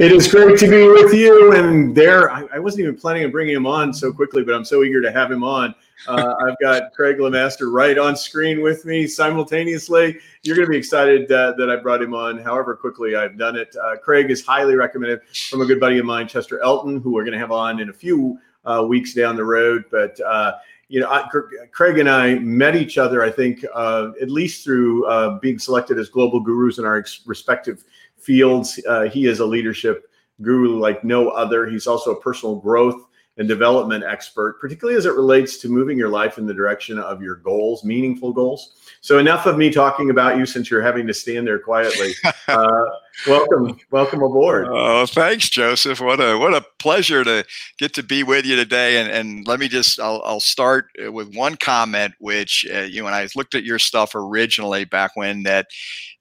It 0.00 0.12
is 0.12 0.28
great 0.28 0.58
to 0.60 0.66
be 0.66 0.88
with 0.88 1.12
you. 1.12 1.52
And 1.52 1.94
there, 1.94 2.30
I, 2.30 2.46
I, 2.54 2.58
wasn't 2.58 2.84
even 2.84 2.96
planning 2.96 3.22
on 3.26 3.30
bringing 3.30 3.54
him 3.54 3.66
on 3.66 3.92
so 3.92 4.10
quickly, 4.10 4.42
but 4.42 4.54
I'm 4.54 4.64
so 4.64 4.82
eager 4.82 5.02
to 5.02 5.12
have 5.12 5.30
him 5.30 5.44
on. 5.44 5.74
Uh, 6.08 6.36
I've 6.48 6.56
got 6.58 6.94
Craig 6.94 7.18
LeMaster 7.18 7.70
right 7.70 7.98
on 7.98 8.16
screen 8.16 8.62
with 8.62 8.86
me 8.86 9.06
simultaneously. 9.06 10.16
You're 10.42 10.56
going 10.56 10.64
to 10.64 10.70
be 10.70 10.78
excited 10.78 11.30
uh, 11.30 11.52
that 11.58 11.68
I 11.68 11.76
brought 11.76 12.00
him 12.00 12.14
on, 12.14 12.38
however 12.38 12.74
quickly 12.74 13.14
I've 13.14 13.36
done 13.36 13.56
it. 13.56 13.76
Uh, 13.76 13.96
Craig 13.98 14.30
is 14.30 14.42
highly 14.42 14.74
recommended 14.74 15.20
from 15.50 15.60
a 15.60 15.66
good 15.66 15.78
buddy 15.78 15.98
of 15.98 16.06
mine, 16.06 16.26
Chester 16.26 16.62
Elton, 16.62 17.02
who 17.02 17.12
we're 17.12 17.24
going 17.24 17.34
to 17.34 17.38
have 17.38 17.52
on 17.52 17.78
in 17.78 17.90
a 17.90 17.92
few 17.92 18.38
uh, 18.64 18.82
weeks 18.88 19.12
down 19.12 19.36
the 19.36 19.44
road. 19.44 19.84
But 19.90 20.18
uh, 20.20 20.54
you 20.88 21.00
know, 21.00 21.10
I, 21.10 21.28
Craig 21.72 21.98
and 21.98 22.08
I 22.08 22.36
met 22.38 22.74
each 22.74 22.96
other, 22.96 23.22
I 23.22 23.30
think, 23.30 23.66
uh, 23.74 24.12
at 24.20 24.30
least 24.30 24.64
through 24.64 25.04
uh, 25.06 25.38
being 25.40 25.58
selected 25.58 25.98
as 25.98 26.08
global 26.08 26.40
gurus 26.40 26.78
in 26.78 26.86
our 26.86 26.96
ex- 26.96 27.20
respective 27.26 27.84
fields. 28.22 28.80
Uh, 28.88 29.02
he 29.04 29.26
is 29.26 29.40
a 29.40 29.46
leadership 29.46 30.10
guru 30.42 30.78
like 30.78 31.04
no 31.04 31.28
other. 31.28 31.66
He's 31.68 31.86
also 31.86 32.12
a 32.12 32.20
personal 32.20 32.56
growth 32.56 33.06
and 33.36 33.48
development 33.48 34.04
expert, 34.04 34.60
particularly 34.60 34.98
as 34.98 35.06
it 35.06 35.14
relates 35.14 35.56
to 35.58 35.68
moving 35.68 35.96
your 35.96 36.08
life 36.08 36.36
in 36.36 36.46
the 36.46 36.54
direction 36.54 36.98
of 36.98 37.22
your 37.22 37.36
goals, 37.36 37.84
meaningful 37.84 38.32
goals. 38.32 38.74
So, 39.00 39.18
enough 39.18 39.46
of 39.46 39.56
me 39.56 39.70
talking 39.70 40.10
about 40.10 40.36
you 40.36 40.44
since 40.44 40.70
you're 40.70 40.82
having 40.82 41.06
to 41.06 41.14
stand 41.14 41.46
there 41.46 41.58
quietly. 41.58 42.12
Uh, 42.48 42.84
welcome, 43.26 43.78
welcome 43.90 44.22
aboard. 44.22 44.66
Oh, 44.70 45.06
thanks, 45.06 45.48
Joseph. 45.48 46.00
What 46.00 46.20
a 46.20 46.38
what 46.38 46.54
a 46.54 46.64
pleasure 46.78 47.24
to 47.24 47.44
get 47.78 47.94
to 47.94 48.02
be 48.02 48.22
with 48.22 48.44
you 48.44 48.56
today. 48.56 49.00
And 49.00 49.10
and 49.10 49.46
let 49.46 49.60
me 49.60 49.68
just 49.68 50.00
I'll, 50.00 50.22
I'll 50.24 50.40
start 50.40 50.86
with 50.98 51.34
one 51.34 51.56
comment, 51.56 52.14
which 52.18 52.66
uh, 52.72 52.80
you 52.80 53.04
when 53.04 53.14
I 53.14 53.28
looked 53.36 53.54
at 53.54 53.64
your 53.64 53.78
stuff 53.78 54.14
originally 54.14 54.84
back 54.84 55.16
when 55.16 55.42
that 55.44 55.66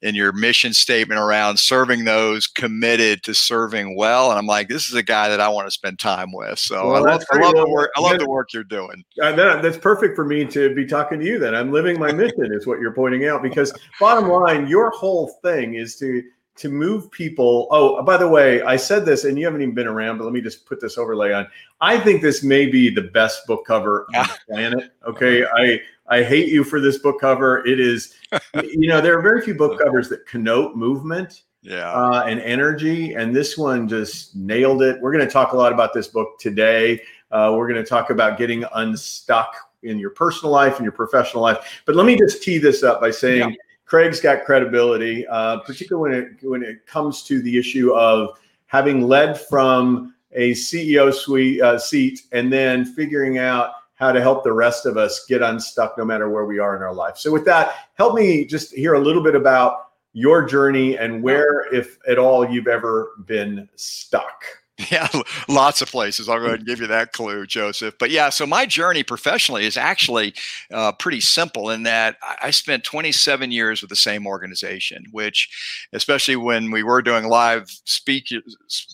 in 0.01 0.15
your 0.15 0.31
mission 0.31 0.73
statement 0.73 1.19
around 1.19 1.59
serving 1.59 2.05
those 2.05 2.47
committed 2.47 3.23
to 3.23 3.33
serving 3.33 3.97
well. 3.97 4.29
And 4.29 4.39
I'm 4.39 4.45
like, 4.45 4.69
this 4.69 4.87
is 4.87 4.95
a 4.95 5.03
guy 5.03 5.27
that 5.29 5.41
I 5.41 5.49
want 5.49 5.67
to 5.67 5.71
spend 5.71 5.99
time 5.99 6.31
with. 6.31 6.57
So 6.57 6.91
well, 6.91 7.07
I, 7.07 7.11
love, 7.11 7.23
I 7.31 7.37
love 7.37 7.55
the 7.55 7.69
work. 7.69 7.91
I 7.97 8.01
love 8.01 8.19
the 8.19 8.29
work 8.29 8.53
you're 8.53 8.63
doing. 8.63 9.03
Uh, 9.21 9.33
that, 9.33 9.61
that's 9.61 9.77
perfect 9.77 10.15
for 10.15 10.25
me 10.25 10.45
to 10.45 10.73
be 10.73 10.85
talking 10.85 11.19
to 11.19 11.25
you. 11.25 11.37
Then 11.37 11.53
I'm 11.53 11.71
living 11.71 11.99
my 11.99 12.11
mission, 12.13 12.53
is 12.53 12.65
what 12.65 12.79
you're 12.79 12.93
pointing 12.93 13.25
out. 13.25 13.43
Because 13.43 13.73
bottom 13.99 14.29
line, 14.29 14.67
your 14.67 14.89
whole 14.91 15.27
thing 15.43 15.73
is 15.73 15.97
to 15.97 16.23
to 16.59 16.69
move 16.69 17.09
people. 17.11 17.67
Oh, 17.71 18.01
by 18.03 18.17
the 18.17 18.27
way, 18.27 18.61
I 18.61 18.75
said 18.75 19.05
this, 19.05 19.23
and 19.23 19.37
you 19.37 19.45
haven't 19.45 19.61
even 19.61 19.73
been 19.73 19.87
around, 19.87 20.17
but 20.17 20.25
let 20.25 20.33
me 20.33 20.41
just 20.41 20.65
put 20.65 20.79
this 20.79 20.97
overlay 20.97 21.33
on. 21.33 21.47
I 21.81 21.99
think 21.99 22.21
this 22.21 22.43
may 22.43 22.67
be 22.67 22.89
the 22.89 23.03
best 23.03 23.47
book 23.47 23.65
cover 23.65 24.05
on 24.15 24.27
the 24.27 24.39
planet. 24.47 24.91
Okay, 25.07 25.45
I 25.45 25.81
I 26.07 26.23
hate 26.23 26.49
you 26.49 26.63
for 26.63 26.79
this 26.79 26.97
book 26.97 27.19
cover. 27.21 27.65
It 27.65 27.79
is, 27.79 28.15
you 28.63 28.87
know, 28.87 28.99
there 29.01 29.17
are 29.17 29.21
very 29.21 29.41
few 29.41 29.55
book 29.55 29.79
covers 29.79 30.09
that 30.09 30.25
connote 30.25 30.75
movement. 30.75 31.43
Yeah. 31.61 31.91
Uh, 31.91 32.23
and 32.25 32.39
energy. 32.39 33.15
And 33.15 33.35
this 33.35 33.57
one 33.57 33.85
just 33.85 34.33
nailed 34.33 34.81
it. 34.81 34.99
We're 35.01 35.11
going 35.11 35.25
to 35.25 35.31
talk 35.31 35.51
a 35.51 35.57
lot 35.57 35.73
about 35.73 35.93
this 35.93 36.07
book 36.07 36.39
today. 36.39 37.01
Uh, 37.31 37.53
we're 37.53 37.67
going 37.67 37.83
to 37.83 37.87
talk 37.87 38.11
about 38.11 38.37
getting 38.37 38.63
unstuck 38.75 39.53
in 39.83 39.99
your 39.99 40.11
personal 40.11 40.53
life 40.53 40.77
and 40.77 40.83
your 40.83 40.93
professional 40.93 41.43
life. 41.43 41.81
But 41.85 41.95
let 41.95 42.05
me 42.05 42.17
just 42.17 42.41
tee 42.43 42.59
this 42.59 42.81
up 42.81 43.01
by 43.01 43.11
saying 43.11 43.49
yeah. 43.49 43.55
Craig's 43.89 44.21
got 44.21 44.45
credibility, 44.45 45.25
uh, 45.27 45.57
particularly 45.61 46.11
when 46.11 46.21
it 46.21 46.47
when 46.47 46.63
it 46.63 46.85
comes 46.85 47.23
to 47.23 47.41
the 47.41 47.57
issue 47.57 47.91
of 47.93 48.37
having 48.67 49.07
led 49.07 49.41
from 49.41 50.13
a 50.33 50.51
CEO 50.51 51.11
suite, 51.11 51.59
uh, 51.59 51.79
seat 51.79 52.21
and 52.31 52.53
then 52.53 52.85
figuring 52.85 53.39
out 53.39 53.71
how 53.95 54.11
to 54.11 54.21
help 54.21 54.43
the 54.43 54.53
rest 54.53 54.85
of 54.85 54.95
us 54.95 55.25
get 55.27 55.41
unstuck 55.41 55.97
no 55.97 56.05
matter 56.05 56.29
where 56.29 56.45
we 56.45 56.59
are 56.59 56.75
in 56.75 56.83
our 56.83 56.93
life. 56.93 57.17
So, 57.17 57.31
with 57.31 57.45
that, 57.45 57.89
help 57.95 58.13
me 58.13 58.45
just 58.45 58.75
hear 58.75 58.93
a 58.93 58.99
little 58.99 59.23
bit 59.23 59.33
about 59.33 59.87
your 60.13 60.45
journey 60.45 60.95
and 60.95 61.23
where, 61.23 61.73
if 61.73 61.97
at 62.07 62.19
all, 62.19 62.47
you've 62.47 62.67
ever 62.67 63.13
been 63.25 63.67
stuck. 63.75 64.43
Yeah, 64.91 65.09
lots 65.49 65.81
of 65.81 65.91
places. 65.91 66.29
I'll 66.29 66.39
go 66.39 66.45
ahead 66.45 66.59
and 66.59 66.67
give 66.67 66.79
you 66.79 66.87
that 66.87 67.11
clue, 67.11 67.45
Joseph. 67.45 67.95
But 67.99 68.11
yeah, 68.11 68.29
so 68.29 68.47
my 68.47 68.65
journey 68.65 69.03
professionally 69.03 69.65
is 69.65 69.75
actually 69.75 70.33
uh, 70.73 70.93
pretty 70.93 71.19
simple 71.19 71.69
in 71.69 71.83
that 71.83 72.15
I 72.41 72.51
spent 72.51 72.85
27 72.85 73.51
years 73.51 73.81
with 73.81 73.89
the 73.89 73.95
same 73.95 74.25
organization, 74.25 75.05
which, 75.11 75.49
especially 75.91 76.37
when 76.37 76.71
we 76.71 76.81
were 76.81 77.01
doing 77.01 77.27
live 77.27 77.69
speak 77.83 78.27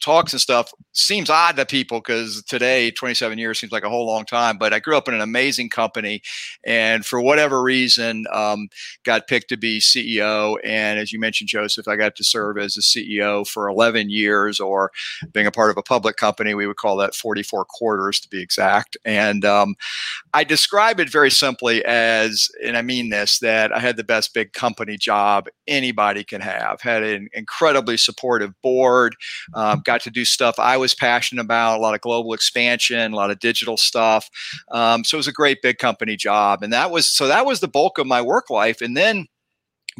talks 0.01 0.33
and 0.33 0.41
stuff, 0.41 0.73
seems 0.93 1.29
odd 1.29 1.55
to 1.57 1.65
people 1.65 1.99
because 1.99 2.43
today 2.43 2.89
27 2.89 3.37
years 3.37 3.59
seems 3.59 3.71
like 3.71 3.83
a 3.83 3.89
whole 3.89 4.07
long 4.07 4.25
time. 4.25 4.57
But 4.57 4.73
I 4.73 4.79
grew 4.79 4.97
up 4.97 5.07
in 5.07 5.13
an 5.13 5.21
amazing 5.21 5.69
company, 5.69 6.21
and 6.65 7.05
for 7.05 7.21
whatever 7.21 7.61
reason, 7.61 8.25
um, 8.33 8.69
got 9.03 9.27
picked 9.27 9.49
to 9.49 9.57
be 9.57 9.79
CEO. 9.79 10.57
And 10.63 10.99
as 10.99 11.13
you 11.13 11.19
mentioned, 11.19 11.49
Joseph, 11.49 11.87
I 11.87 11.95
got 11.95 12.15
to 12.15 12.23
serve 12.23 12.57
as 12.57 12.75
a 12.75 12.81
CEO 12.81 13.47
for 13.47 13.69
11 13.69 14.09
years, 14.09 14.59
or 14.59 14.91
being 15.31 15.45
a 15.45 15.51
part 15.51 15.69
of 15.69 15.74
of 15.75 15.79
a 15.79 15.83
public 15.83 16.15
company, 16.17 16.53
we 16.53 16.67
would 16.67 16.77
call 16.77 16.97
that 16.97 17.15
44 17.15 17.65
quarters 17.65 18.19
to 18.21 18.29
be 18.29 18.41
exact. 18.41 18.97
And 19.05 19.43
um, 19.43 19.75
I 20.33 20.43
describe 20.43 20.99
it 20.99 21.11
very 21.11 21.31
simply 21.31 21.83
as, 21.85 22.49
and 22.63 22.77
I 22.77 22.81
mean 22.81 23.09
this, 23.09 23.39
that 23.39 23.75
I 23.75 23.79
had 23.79 23.97
the 23.97 24.03
best 24.03 24.33
big 24.33 24.53
company 24.53 24.97
job 24.97 25.47
anybody 25.67 26.23
can 26.23 26.41
have. 26.41 26.81
Had 26.81 27.03
an 27.03 27.29
incredibly 27.33 27.97
supportive 27.97 28.53
board, 28.61 29.15
um, 29.53 29.81
got 29.83 30.01
to 30.01 30.09
do 30.09 30.25
stuff 30.25 30.59
I 30.59 30.77
was 30.77 30.95
passionate 30.95 31.41
about, 31.41 31.79
a 31.79 31.81
lot 31.81 31.95
of 31.95 32.01
global 32.01 32.33
expansion, 32.33 33.13
a 33.13 33.15
lot 33.15 33.31
of 33.31 33.39
digital 33.39 33.77
stuff. 33.77 34.29
Um, 34.71 35.03
so 35.03 35.17
it 35.17 35.19
was 35.19 35.27
a 35.27 35.33
great 35.33 35.61
big 35.61 35.77
company 35.77 36.15
job. 36.15 36.63
And 36.63 36.71
that 36.73 36.91
was, 36.91 37.07
so 37.07 37.27
that 37.27 37.45
was 37.45 37.59
the 37.59 37.67
bulk 37.67 37.97
of 37.97 38.07
my 38.07 38.21
work 38.21 38.49
life. 38.49 38.81
And 38.81 38.95
then 38.95 39.27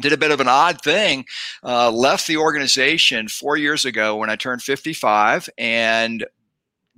did 0.00 0.12
a 0.12 0.18
bit 0.18 0.30
of 0.30 0.40
an 0.40 0.48
odd 0.48 0.80
thing 0.82 1.24
uh, 1.64 1.90
left 1.90 2.26
the 2.26 2.36
organization 2.36 3.28
four 3.28 3.56
years 3.56 3.84
ago 3.84 4.16
when 4.16 4.30
i 4.30 4.36
turned 4.36 4.62
55 4.62 5.48
and 5.58 6.26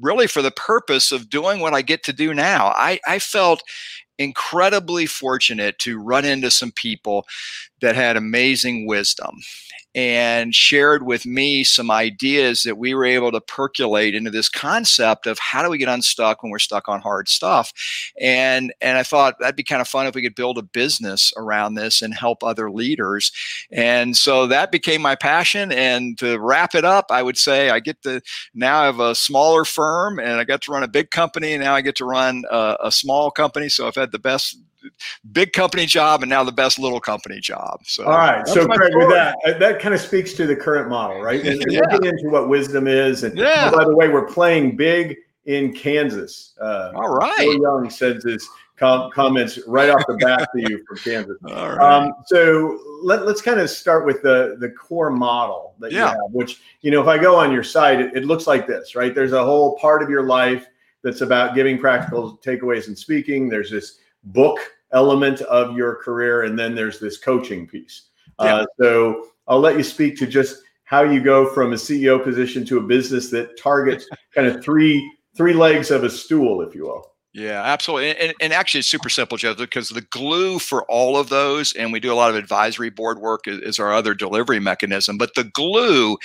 really 0.01 0.27
for 0.27 0.43
the 0.43 0.51
purpose 0.51 1.13
of 1.13 1.31
doing 1.31 1.61
what 1.61 1.75
i 1.75 1.83
get 1.83 2.03
to 2.05 2.13
do 2.13 2.35
now 2.35 2.69
i, 2.77 2.99
I 3.07 3.19
felt 3.19 3.63
incredibly 4.19 5.07
fortunate 5.07 5.79
to 5.79 5.99
run 5.99 6.25
into 6.25 6.51
some 6.51 6.73
people 6.73 7.25
that 7.81 7.95
had 7.95 8.17
amazing 8.17 8.87
wisdom 8.87 9.39
and 9.99 10.55
shared 10.55 11.05
with 11.05 11.27
me 11.27 11.65
some 11.65 11.91
ideas 11.91 12.63
that 12.63 12.79
we 12.79 12.95
were 12.95 13.05
able 13.05 13.33
to 13.33 13.41
percolate 13.41 14.15
into 14.15 14.31
this 14.31 14.49
concept 14.49 15.27
of 15.27 15.41
how 15.41 15.61
do 15.61 15.69
we 15.69 15.77
get 15.77 15.89
unstuck 15.89 16.41
when 16.41 16.53
we're 16.53 16.61
stuck 16.61 16.89
on 16.89 17.01
hard 17.01 17.29
stuff. 17.29 17.73
And 18.21 18.73
and 18.81 18.97
i 18.97 19.03
thought 19.03 19.41
that'd 19.41 19.57
be 19.57 19.65
kind 19.65 19.81
of 19.81 19.89
fun 19.89 20.07
if 20.07 20.15
we 20.15 20.23
could 20.23 20.37
build 20.37 20.57
a 20.57 20.63
business 20.63 21.33
around 21.37 21.75
this 21.75 22.01
and 22.01 22.15
help 22.15 22.45
other 22.45 22.71
leaders. 22.71 23.33
And 23.73 24.17
so 24.17 24.47
that 24.47 24.71
became 24.71 25.03
my 25.03 25.17
passion. 25.17 25.73
And 25.73 26.17
to 26.19 26.39
wrap 26.39 26.77
it 26.77 26.85
up 26.85 27.07
i 27.11 27.21
would 27.21 27.37
say 27.37 27.71
i 27.71 27.81
get 27.81 28.01
to 28.03 28.21
now 28.55 28.83
I 28.83 28.87
have 28.87 29.01
a 29.01 29.17
smaller 29.17 29.65
firm 29.65 30.21
and 30.21 30.35
i 30.35 30.45
got 30.45 30.63
to 30.63 30.71
run 30.71 30.85
a 30.85 30.89
big 30.89 31.11
company. 31.11 31.55
And 31.55 31.65
now 31.65 31.75
i 31.75 31.81
get 31.81 31.97
to 31.97 32.05
run 32.05 32.45
a, 32.49 32.77
a 32.85 32.93
small 32.93 33.33
company. 33.33 33.69
So 33.69 33.89
i've 33.89 33.97
had 33.97 34.13
the 34.13 34.21
best 34.21 34.59
big 35.33 35.53
company 35.53 35.87
job 35.87 36.23
and 36.23 36.31
now 36.31 36.45
the 36.45 36.53
best 36.53 36.79
little 36.79 37.01
company 37.01 37.41
job. 37.41 37.81
So, 37.85 38.05
all 38.05 38.19
right. 38.19 38.47
So, 38.47 38.67
Craig, 38.67 38.93
with 38.95 39.11
that, 39.11 39.37
uh, 39.47 39.59
that 39.59 39.81
kind 39.81 39.95
of 39.95 40.01
speaks 40.01 40.33
to 40.35 40.47
the 40.47 40.57
current 40.57 40.89
model, 40.89 41.21
right? 41.21 41.45
And 41.45 41.65
yeah. 41.69 41.81
looking 41.91 42.07
into 42.07 42.31
what 42.31 42.49
wisdom 42.49 42.87
is. 42.87 43.25
And 43.25 43.37
yeah. 43.37 43.71
by 43.71 43.85
the 43.85 43.95
way, 43.95 44.09
we're 44.09 44.27
playing 44.27 44.77
big 44.77 45.17
in 45.47 45.73
Kansas. 45.73 46.55
Uh, 46.61 46.93
all 46.95 47.09
right. 47.09 47.37
Phil 47.39 47.61
Young 47.61 47.91
sends 47.91 48.25
his 48.25 48.49
com- 48.79 49.11
comments 49.11 49.59
right 49.67 49.91
off 49.91 50.03
the 50.07 50.15
bat 50.17 50.49
to 50.55 50.61
you 50.61 50.85
from 50.87 50.97
Kansas. 50.99 51.37
All 51.47 51.77
right. 51.77 52.05
Um, 52.05 52.13
so 52.27 52.79
let, 53.03 53.23
us 53.23 53.43
kind 53.43 53.61
of 53.61 53.69
start 53.69 54.07
with 54.07 54.23
the 54.23 54.57
the 54.61 54.71
core 54.71 55.11
model 55.11 55.75
that 55.81 55.93
yeah. 55.93 55.99
you 55.99 56.07
have, 56.07 56.31
which 56.33 56.61
you 56.81 56.91
know, 56.91 57.01
if 57.01 57.09
I 57.09 57.19
go 57.19 57.35
on 57.37 57.53
your 57.53 57.65
site, 57.65 58.01
it, 58.01 58.17
it 58.17 58.25
looks 58.25 58.47
like 58.47 58.67
this, 58.67 58.95
right? 58.95 59.15
There's 59.15 59.33
a 59.33 59.45
whole 59.45 59.77
part 59.79 60.03
of 60.03 60.11
your 60.11 60.23
life 60.25 60.67
that's 61.03 61.21
about 61.21 61.55
giving 61.55 61.79
practical 61.79 62.39
takeaways 62.45 62.89
and 62.89 62.99
speaking. 62.99 63.49
There's 63.49 63.71
this 63.71 63.99
book 64.25 64.59
element 64.93 65.41
of 65.43 65.77
your 65.77 65.97
career, 65.97 66.43
and 66.43 66.59
then 66.59 66.75
there's 66.75 66.99
this 66.99 67.19
coaching 67.19 67.67
piece. 67.67 68.09
Yeah. 68.41 68.57
Uh, 68.57 68.67
so 68.81 69.27
I'll 69.47 69.61
let 69.61 69.77
you 69.77 69.83
speak 69.83 70.17
to 70.19 70.27
just 70.27 70.63
how 70.85 71.03
you 71.03 71.21
go 71.21 71.53
from 71.53 71.73
a 71.73 71.77
CEO 71.77 72.23
position 72.23 72.65
to 72.67 72.79
a 72.79 72.83
business 72.83 73.31
that 73.31 73.59
targets 73.59 74.07
kind 74.35 74.47
of 74.47 74.63
three 74.63 75.11
three 75.37 75.53
legs 75.53 75.91
of 75.91 76.05
a 76.05 76.11
stool, 76.11 76.63
if 76.63 76.75
you 76.75 76.85
will. 76.85 77.13
Yeah, 77.35 77.63
absolutely. 77.63 78.17
And, 78.17 78.35
and, 78.41 78.53
actually, 78.55 78.81
it's 78.81 78.89
super 78.89 79.11
simple, 79.11 79.37
Jeff, 79.37 79.59
because 79.59 79.91
the 79.91 80.01
glue 80.01 80.59
for 80.59 80.85
all 80.91 81.17
of 81.19 81.29
those, 81.29 81.75
and 81.75 81.93
we 81.93 82.01
do 82.01 82.11
a 82.13 82.15
lot 82.17 82.31
of 82.31 82.37
advisory 82.37 82.89
board 82.89 83.19
work, 83.21 83.47
is, 83.47 83.59
is 83.61 83.79
our 83.79 83.93
other 83.93 84.15
delivery 84.15 84.59
mechanism. 84.61 85.19
But 85.19 85.35
the 85.35 85.45
glue 85.45 86.17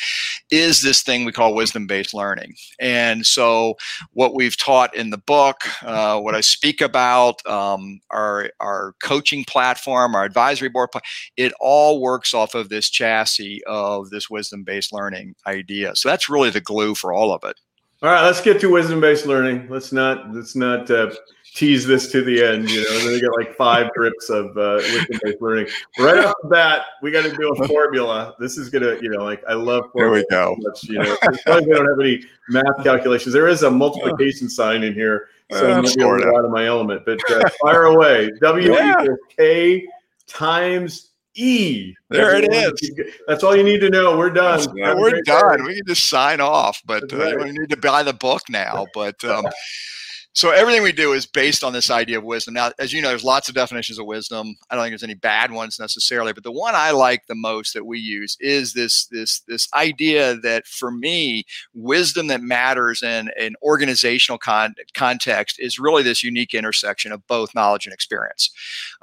is 0.50 0.82
this 0.82 1.02
thing 1.04 1.26
we 1.26 1.34
call 1.34 1.54
wisdom 1.54 1.88
based 1.88 2.14
learning. 2.14 2.54
And 2.80 3.26
so, 3.26 3.76
what 4.14 4.34
we've 4.34 4.58
taught 4.58 4.96
in 4.96 5.10
the 5.10 5.18
book, 5.18 5.58
uh, 5.84 6.20
what 6.22 6.36
I 6.36 6.42
speak 6.42 6.80
about, 6.80 7.46
um, 7.46 8.00
our, 8.10 8.50
our 8.62 8.96
coaching 9.04 9.44
platform, 9.44 10.16
our 10.16 10.24
advisory 10.24 10.70
board, 10.70 10.90
it 11.36 11.52
all 11.60 12.00
works 12.02 12.34
off 12.34 12.56
of 12.56 12.70
this 12.70 12.90
chassis 12.90 13.62
of 13.68 14.10
this 14.10 14.30
wisdom 14.30 14.64
based 14.64 14.94
learning 14.94 15.36
idea. 15.46 15.96
So, 15.98 16.08
that's 16.08 16.30
really 16.30 16.50
the 16.50 16.62
glue 16.62 16.96
for 16.96 17.12
all 17.12 17.34
of 17.34 17.44
it. 17.44 17.60
All 18.04 18.10
right, 18.10 18.22
let's 18.26 18.42
get 18.42 18.60
to 18.60 18.70
wisdom-based 18.70 19.26
learning. 19.26 19.68
Let's 19.70 19.94
not 19.94 20.30
let's 20.34 20.58
not 20.58 20.92
uh, 20.92 21.10
tease 21.56 21.88
this 21.88 22.12
to 22.12 22.22
the 22.22 22.44
end, 22.44 22.70
you 22.70 22.82
know, 22.82 22.98
and 22.98 23.00
then 23.00 23.14
they 23.14 23.22
get 23.22 23.32
like 23.32 23.56
five 23.56 23.90
drips 23.96 24.30
of 24.30 24.58
uh, 24.58 24.76
wisdom-based 24.76 25.42
learning. 25.42 25.68
Right 25.98 26.18
off 26.18 26.34
the 26.44 26.50
bat, 26.50 26.82
we 27.02 27.12
got 27.12 27.24
to 27.24 27.34
do 27.34 27.54
a 27.54 27.66
formula. 27.66 28.36
This 28.40 28.58
is 28.58 28.70
gonna, 28.70 28.98
you 29.02 29.10
know, 29.10 29.24
like 29.24 29.42
I 29.48 29.54
love 29.54 29.86
Here 29.96 30.12
we 30.12 30.26
go. 30.30 30.54
Much, 30.60 30.84
you 30.84 31.00
know, 31.00 31.16
we 31.24 31.32
don't 31.46 31.88
have 31.88 32.00
any 32.02 32.26
math 32.50 32.84
calculations. 32.84 33.34
There 33.34 33.48
is 33.48 33.64
a 33.64 33.72
multiplication 33.72 34.50
sign 34.50 34.84
in 34.84 34.94
here, 34.94 35.30
so 35.54 35.66
Uh, 35.66 35.76
I'm 35.78 35.84
gonna 35.84 35.96
be 35.96 36.26
out 36.28 36.44
of 36.44 36.52
my 36.52 36.66
element. 36.66 37.04
But 37.06 37.20
uh, 37.32 37.48
fire 37.62 37.84
away. 37.84 38.32
W 38.42 38.74
Yeah. 38.74 39.02
equals 39.02 39.20
K 39.38 39.88
times 40.28 41.12
E. 41.35 41.95
There 42.09 42.35
it 42.35 42.51
is. 42.53 42.91
That's 43.27 43.44
all 43.44 43.56
you 43.56 43.63
need 43.63 43.80
to 43.81 43.89
know. 43.89 44.18
We're 44.18 44.30
done. 44.30 44.65
Yeah, 44.75 44.94
we're 44.95 45.21
done. 45.21 45.63
We 45.65 45.75
can 45.75 45.85
just 45.88 46.09
sign 46.09 46.39
off, 46.39 46.81
but 46.85 47.09
That's 47.09 47.13
uh, 47.13 47.38
right. 47.38 47.47
you 47.47 47.59
need 47.59 47.69
to 47.69 47.77
buy 47.77 48.03
the 48.03 48.13
book 48.13 48.41
now. 48.50 48.85
But 48.94 49.24
um, 49.24 49.45
so 50.33 50.50
everything 50.50 50.81
we 50.81 50.91
do 50.91 51.13
is 51.13 51.27
based 51.27 51.63
on 51.63 51.74
this 51.74 51.91
idea 51.91 52.18
of 52.18 52.24
wisdom. 52.24 52.56
Now, 52.56 52.71
as 52.80 52.91
you 52.91 53.01
know, 53.01 53.09
there's 53.09 53.24
lots 53.24 53.50
of 53.50 53.56
definitions 53.56 54.00
of 54.00 54.07
wisdom. 54.07 54.56
I 54.69 54.75
don't 54.75 54.83
think 54.83 54.91
there's 54.91 55.03
any 55.03 55.13
bad 55.13 55.51
ones 55.51 55.80
necessarily, 55.80 56.33
but 56.33 56.44
the 56.44 56.51
one 56.51 56.74
I 56.75 56.89
like 56.91 57.27
the 57.27 57.35
most 57.35 57.74
that 57.75 57.85
we 57.85 58.00
use 58.00 58.35
is 58.39 58.74
this 58.74 59.06
this 59.07 59.41
this 59.47 59.68
idea 59.75 60.35
that 60.38 60.65
for 60.65 60.91
me, 60.91 61.45
wisdom 61.75 62.27
that 62.27 62.41
matters 62.41 63.03
in 63.03 63.30
an 63.39 63.56
organizational 63.62 64.39
con- 64.39 64.75
context 64.95 65.59
is 65.59 65.77
really 65.77 66.01
this 66.01 66.24
unique 66.24 66.56
intersection 66.56 67.12
of 67.12 67.25
both 67.27 67.53
knowledge 67.53 67.85
and 67.85 67.94
experience. 67.94 68.50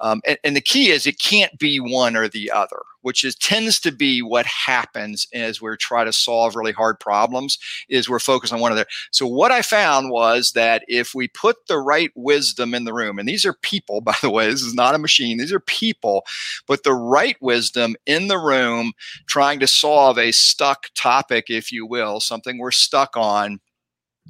Um, 0.01 0.21
and, 0.27 0.39
and 0.43 0.57
the 0.57 0.61
key 0.61 0.91
is 0.91 1.07
it 1.07 1.21
can't 1.21 1.57
be 1.59 1.79
one 1.79 2.17
or 2.17 2.29
the 2.29 2.51
other, 2.51 2.81
which 3.03 3.25
is 3.25 3.35
tends 3.35 3.81
to 3.81 3.93
be 3.93 4.23
what 4.23 4.47
happens 4.47 5.27
as 5.33 5.61
we're 5.61 5.77
trying 5.77 6.07
to 6.07 6.13
solve 6.13 6.57
really 6.57 6.73
hard 6.73 6.99
problems. 7.01 7.59
Is 7.89 8.09
we're 8.09 8.19
focused 8.19 8.53
on 8.53 8.61
one 8.61 8.73
of 8.73 8.79
the. 8.79 8.87
So 9.11 9.27
what 9.27 9.53
I 9.53 9.63
found 9.63 10.11
was 10.11 10.53
that 10.53 10.85
if 10.89 11.15
we 11.15 11.29
put 11.29 11.67
the 11.67 11.79
right 11.79 12.11
wisdom 12.15 12.75
in 12.75 12.85
the 12.85 12.95
room, 12.95 13.19
and 13.19 13.29
these 13.29 13.45
are 13.45 13.55
people, 13.55 14.01
by 14.11 14.17
the 14.21 14.31
way, 14.31 14.51
this 14.51 14.63
is 14.63 14.75
not 14.75 14.95
a 14.95 14.99
machine. 14.99 15.39
These 15.39 15.53
are 15.53 15.61
people, 15.61 16.25
but 16.67 16.83
the 16.83 16.95
right 16.95 17.37
wisdom 17.41 17.97
in 18.07 18.29
the 18.29 18.39
room, 18.39 18.93
trying 19.27 19.61
to 19.61 19.67
solve 19.67 20.19
a 20.19 20.33
stuck 20.33 20.87
topic, 20.95 21.47
if 21.49 21.73
you 21.73 21.87
will, 21.87 22.21
something 22.21 22.59
we're 22.59 22.71
stuck 22.71 23.17
on 23.17 23.61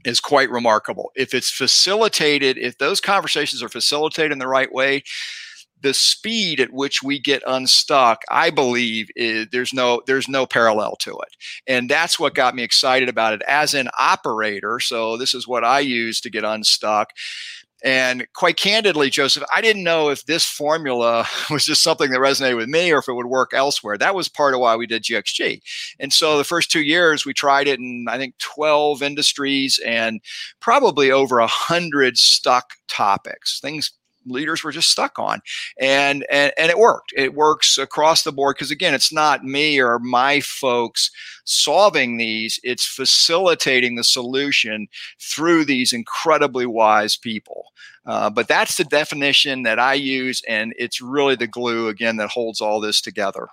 is 0.05 0.21
quite 0.21 0.51
remarkable. 0.51 1.11
If 1.15 1.35
it's 1.35 1.51
facilitated, 1.51 2.57
if 2.59 2.79
those 2.79 3.01
conversations 3.01 3.63
are 3.63 3.69
facilitated 3.69 4.33
in 4.33 4.39
the 4.39 4.47
right 4.47 4.73
way, 4.73 5.03
the 5.83 5.95
speed 5.95 6.61
at 6.61 6.73
which 6.73 7.03
we 7.03 7.19
get 7.19 7.43
unstuck, 7.47 8.23
I 8.31 8.51
believe, 8.51 9.09
is, 9.17 9.49
there's 9.53 9.73
no 9.73 10.03
there's 10.07 10.29
no 10.29 10.47
parallel 10.47 10.97
to 11.01 11.13
it, 11.13 11.37
and 11.67 11.89
that's 11.89 12.19
what 12.19 12.35
got 12.35 12.55
me 12.55 12.63
excited 12.63 13.09
about 13.09 13.35
it 13.35 13.43
as 13.47 13.75
an 13.75 13.89
operator. 13.99 14.81
So 14.81 15.17
this 15.17 15.35
is 15.35 15.49
what 15.49 15.65
I 15.65 15.81
use 15.81 16.21
to 16.23 16.31
get 16.31 16.45
unstuck. 16.45 17.11
And 17.83 18.27
quite 18.35 18.57
candidly, 18.57 19.09
Joseph, 19.09 19.45
I 19.55 19.61
didn't 19.61 19.85
know 19.85 20.11
if 20.11 20.27
this 20.27 20.45
formula 20.45 21.27
was 21.51 21.65
just 21.65 21.83
something 21.83 22.11
that 22.11 22.21
resonated 22.21 22.57
with 22.57 22.69
me 22.69 22.93
or 22.93 22.99
if 22.99 23.09
it 23.09 23.15
would 23.15 23.27
work 23.27 23.53
elsewhere. 23.55 23.97
That 23.97 24.15
was 24.15 24.29
part 24.29 24.55
of 24.55 24.61
why 24.61 24.77
we 24.77 24.87
did 24.87 25.03
GXG. 25.03 25.61
And 25.99 26.13
so 26.13 26.37
the 26.37 26.45
first 26.45 26.71
two 26.71 26.83
years, 26.83 27.25
we 27.25 27.33
tried 27.33 27.69
it 27.69 27.79
in, 27.79 28.07
I 28.09 28.19
think, 28.19 28.37
12 28.39 29.03
industries 29.03 29.81
and 29.85 30.21
probably 30.61 31.11
over 31.11 31.39
a 31.39 31.45
100 31.45 32.19
stuck 32.19 32.75
topics, 32.89 33.61
things 33.61 33.93
leaders 34.27 34.63
were 34.63 34.73
just 34.73 34.91
stuck 34.91 35.19
on. 35.19 35.41
And 35.79 36.25
and, 36.31 36.53
and 36.59 36.71
it 36.71 36.79
worked. 36.79 37.13
It 37.17 37.35
works 37.35 37.79
across 37.79 38.23
the 38.23 38.33
board 38.33 38.57
because 38.57 38.71
again 38.71 38.95
it's 38.95 39.13
not 39.13 39.45
me 39.45 39.81
or 39.81 39.99
my 39.99 40.41
folks 40.41 41.11
solving 41.45 42.17
these 42.17 42.61
it's 42.63 42.87
facilitating 42.87 43.97
the 43.97 44.05
solution 44.05 44.89
through 45.21 45.65
these 45.65 45.93
incredibly 45.93 46.67
wise 46.67 47.17
people. 47.17 47.67
Uh, 48.07 48.31
but 48.31 48.49
that's 48.49 48.77
the 48.77 48.85
definition 48.85 49.63
that 49.63 49.79
i 49.79 49.93
use 49.93 50.43
and 50.49 50.73
it's 50.79 51.03
really 51.03 51.35
the 51.35 51.47
glue 51.47 51.89
again 51.89 52.17
that 52.17 52.31
holds 52.31 52.61
all 52.61 52.81
this 52.81 53.01
together. 53.01 53.49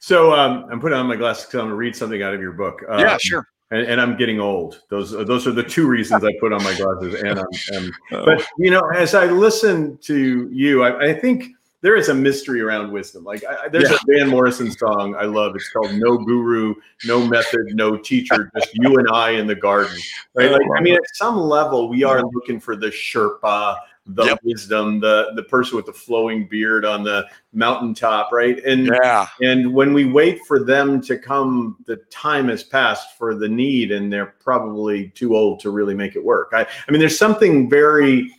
So 0.00 0.34
um, 0.34 0.66
I'm 0.70 0.80
putting 0.80 0.98
on 0.98 1.06
my 1.06 1.16
glasses 1.16 1.44
because 1.44 1.60
I'm 1.60 1.66
going 1.66 1.70
to 1.70 1.76
read 1.76 1.94
something 1.94 2.22
out 2.22 2.34
of 2.34 2.40
your 2.40 2.52
book. 2.52 2.82
Um, 2.88 2.98
yeah 2.98 3.18
sure 3.20 3.46
and, 3.72 3.86
and 3.88 4.00
I'm 4.00 4.16
getting 4.16 4.38
old. 4.38 4.82
Those 4.90 5.10
those 5.12 5.46
are 5.46 5.52
the 5.52 5.62
two 5.62 5.86
reasons 5.88 6.22
I 6.22 6.30
put 6.40 6.52
on 6.52 6.62
my 6.62 6.74
glasses. 6.76 7.14
And 7.22 7.38
I'm, 7.40 7.46
I'm 7.74 7.92
but 8.24 8.46
you 8.58 8.70
know, 8.70 8.82
as 8.94 9.14
I 9.14 9.26
listen 9.26 9.96
to 10.02 10.48
you, 10.52 10.82
I, 10.84 11.08
I 11.10 11.14
think 11.14 11.46
there 11.80 11.96
is 11.96 12.10
a 12.10 12.14
mystery 12.14 12.60
around 12.60 12.92
wisdom. 12.92 13.24
Like 13.24 13.42
I, 13.48 13.64
I- 13.64 13.68
there's 13.68 13.90
Yeah. 13.90 13.96
a 13.96 14.18
Van 14.18 14.28
Morrison 14.28 14.70
song 14.70 15.16
I 15.16 15.24
love. 15.24 15.56
It's 15.56 15.68
called 15.70 15.92
"No 15.94 16.18
Guru, 16.18 16.74
No 17.06 17.26
Method, 17.26 17.74
No 17.74 17.96
Teacher, 17.96 18.50
Just 18.56 18.70
You 18.74 18.96
and 18.98 19.08
I 19.10 19.30
in 19.30 19.46
the 19.46 19.54
Garden." 19.56 19.96
Right? 20.34 20.50
Oh, 20.50 20.52
like 20.52 20.62
I 20.78 20.80
mean, 20.82 20.94
at 20.94 21.00
some 21.14 21.36
level, 21.38 21.88
we 21.88 22.04
are 22.04 22.22
looking 22.22 22.60
for 22.60 22.76
the 22.76 22.88
Sherpa, 22.88 23.76
the 24.06 24.24
Yep. 24.26 24.40
wisdom, 24.42 25.00
the 25.00 25.32
the 25.36 25.44
person 25.44 25.76
with 25.76 25.86
the 25.86 25.92
flowing 25.92 26.48
beard 26.48 26.84
on 26.84 27.04
the 27.04 27.24
mountaintop, 27.52 28.32
right? 28.32 28.62
And 28.64 28.86
yeah 28.86 29.26
and 29.40 29.72
when 29.72 29.92
we 29.92 30.04
wait 30.04 30.40
for 30.46 30.62
them 30.62 31.00
to 31.02 31.16
come, 31.18 31.76
the 31.86 31.96
time 32.10 32.48
has 32.48 32.62
passed 32.62 33.16
for 33.16 33.34
the 33.34 33.48
need, 33.48 33.92
and 33.92 34.12
they're 34.12 34.34
probably 34.40 35.08
too 35.10 35.36
old 35.36 35.60
to 35.60 35.70
really 35.70 35.94
make 35.94 36.16
it 36.16 36.24
work. 36.24 36.50
I, 36.52 36.62
I 36.62 36.90
mean, 36.90 37.00
there's 37.00 37.18
something 37.18 37.70
very 37.70 38.30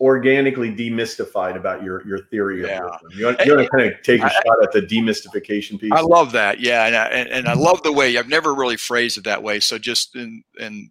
organically 0.00 0.70
demystified 0.74 1.56
about 1.56 1.82
your 1.82 2.06
your 2.06 2.18
theory 2.26 2.62
of 2.62 2.68
Yeah. 2.68 2.82
wisdom. 2.82 3.10
You 3.14 3.26
want, 3.26 3.40
you 3.46 3.56
want 3.56 3.64
to 3.64 3.76
kind 3.76 3.92
of 3.92 4.02
take 4.02 4.20
a 4.20 4.26
I- 4.26 4.28
shot 4.28 4.62
at 4.62 4.72
the 4.72 4.82
demystification 4.82 5.80
piece? 5.80 5.92
I 5.92 6.00
love 6.00 6.32
that. 6.32 6.60
Yeah, 6.60 6.84
and 6.86 6.96
I, 6.96 7.06
and, 7.06 7.28
and 7.30 7.48
I 7.48 7.54
love 7.54 7.82
the 7.82 7.92
way 7.92 8.18
I've 8.18 8.28
never 8.28 8.54
really 8.54 8.76
phrased 8.76 9.18
it 9.18 9.24
that 9.24 9.42
way. 9.42 9.60
So 9.60 9.78
just 9.78 10.14
in 10.16 10.42
in 10.58 10.90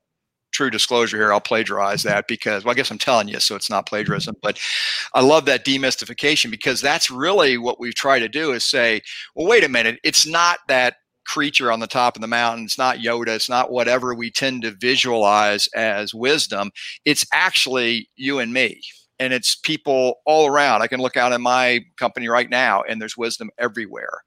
true 0.56 0.70
disclosure 0.70 1.18
here, 1.18 1.34
I'll 1.34 1.42
plagiarize 1.42 2.02
that 2.04 2.28
because 2.28 2.64
well, 2.64 2.72
I 2.72 2.76
guess 2.76 2.90
I'm 2.90 2.98
telling 2.98 3.28
you, 3.28 3.40
so 3.40 3.56
it's 3.56 3.70
not 3.70 3.86
plagiarism. 3.86 4.36
But 4.42 4.60
I 5.14 5.22
love 5.22 5.46
that 5.46 5.66
demystification 5.66 6.50
because 6.50 6.82
that's 6.82 7.12
really 7.12 7.58
what 7.58 7.80
we 7.80 7.92
try 7.92 8.20
to 8.20 8.30
do 8.30 8.54
is 8.54 8.64
say, 8.64 9.02
well, 9.36 9.48
wait 9.48 9.64
a 9.64 9.70
minute, 9.70 10.00
it's 10.04 10.26
not 10.26 10.60
that 10.70 10.96
creature 11.26 11.72
on 11.72 11.80
the 11.80 11.88
top 11.88 12.16
of 12.16 12.22
the 12.22 12.28
mountain. 12.28 12.66
It's 12.66 12.78
not 12.78 13.00
Yoda. 13.00 13.30
It's 13.30 13.50
not 13.50 13.72
whatever 13.72 14.16
we 14.16 14.32
tend 14.32 14.62
to 14.62 14.72
visualize 14.72 15.68
as 15.76 16.14
wisdom. 16.14 16.72
It's 17.04 17.26
actually 17.34 18.10
you 18.16 18.40
and 18.40 18.54
me. 18.54 18.82
And 19.20 19.34
it's 19.34 19.56
people 19.56 20.16
all 20.26 20.48
around. 20.48 20.82
I 20.82 20.88
can 20.88 21.02
look 21.02 21.18
out 21.18 21.32
in 21.32 21.42
my 21.42 21.82
company 21.98 22.28
right 22.28 22.50
now, 22.50 22.84
and 22.84 23.02
there's 23.02 23.18
wisdom 23.18 23.50
everywhere. 23.58 24.22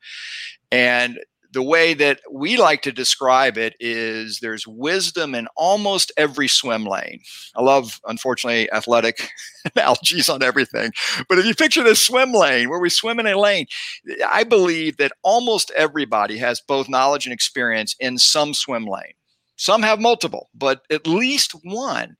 And 0.72 1.18
the 1.58 1.62
way 1.64 1.92
that 1.92 2.20
we 2.30 2.56
like 2.56 2.82
to 2.82 2.92
describe 2.92 3.58
it 3.58 3.74
is 3.80 4.38
there's 4.38 4.64
wisdom 4.64 5.34
in 5.34 5.48
almost 5.56 6.12
every 6.16 6.46
swim 6.46 6.84
lane. 6.84 7.18
I 7.56 7.62
love, 7.62 8.00
unfortunately, 8.06 8.70
athletic 8.70 9.28
analogies 9.74 10.28
on 10.28 10.40
everything. 10.40 10.92
But 11.28 11.40
if 11.40 11.46
you 11.46 11.56
picture 11.56 11.82
this 11.82 12.00
swim 12.06 12.32
lane 12.32 12.70
where 12.70 12.78
we 12.78 12.88
swim 12.90 13.18
in 13.18 13.26
a 13.26 13.36
lane, 13.36 13.66
I 14.24 14.44
believe 14.44 14.98
that 14.98 15.10
almost 15.24 15.72
everybody 15.76 16.38
has 16.38 16.60
both 16.60 16.88
knowledge 16.88 17.26
and 17.26 17.32
experience 17.32 17.96
in 17.98 18.18
some 18.18 18.54
swim 18.54 18.86
lane. 18.86 19.14
Some 19.56 19.82
have 19.82 19.98
multiple, 19.98 20.50
but 20.54 20.82
at 20.92 21.08
least 21.08 21.56
one. 21.64 22.16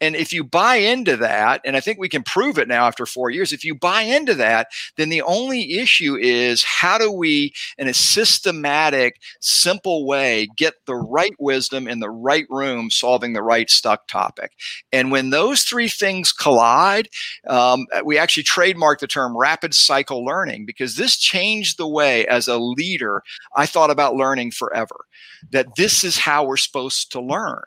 And 0.00 0.14
if 0.14 0.32
you 0.32 0.44
buy 0.44 0.76
into 0.76 1.16
that, 1.16 1.60
and 1.64 1.76
I 1.76 1.80
think 1.80 1.98
we 1.98 2.08
can 2.08 2.22
prove 2.22 2.58
it 2.58 2.68
now 2.68 2.86
after 2.86 3.06
four 3.06 3.30
years, 3.30 3.52
if 3.52 3.64
you 3.64 3.74
buy 3.74 4.02
into 4.02 4.34
that, 4.34 4.68
then 4.96 5.08
the 5.08 5.22
only 5.22 5.74
issue 5.74 6.16
is 6.16 6.62
how 6.62 6.98
do 6.98 7.10
we, 7.10 7.52
in 7.78 7.88
a 7.88 7.94
systematic, 7.94 9.20
simple 9.40 10.06
way, 10.06 10.48
get 10.56 10.74
the 10.86 10.96
right 10.96 11.34
wisdom 11.38 11.88
in 11.88 12.00
the 12.00 12.10
right 12.10 12.46
room 12.50 12.90
solving 12.90 13.32
the 13.32 13.42
right 13.42 13.70
stuck 13.70 14.06
topic. 14.06 14.52
And 14.92 15.10
when 15.10 15.30
those 15.30 15.62
three 15.62 15.88
things 15.88 16.32
collide, 16.32 17.08
um, 17.46 17.86
we 18.04 18.18
actually 18.18 18.44
trademarked 18.44 19.00
the 19.00 19.06
term 19.06 19.36
rapid 19.36 19.74
cycle 19.74 20.24
learning 20.24 20.66
because 20.66 20.96
this 20.96 21.16
changed 21.16 21.78
the 21.78 21.88
way, 21.88 22.26
as 22.26 22.48
a 22.48 22.58
leader, 22.58 23.22
I 23.56 23.66
thought 23.66 23.90
about 23.90 24.14
learning 24.14 24.50
forever. 24.50 25.06
That 25.50 25.76
this 25.76 26.02
is 26.02 26.18
how 26.18 26.44
we're 26.44 26.56
supposed 26.56 27.12
to 27.12 27.20
learn 27.20 27.64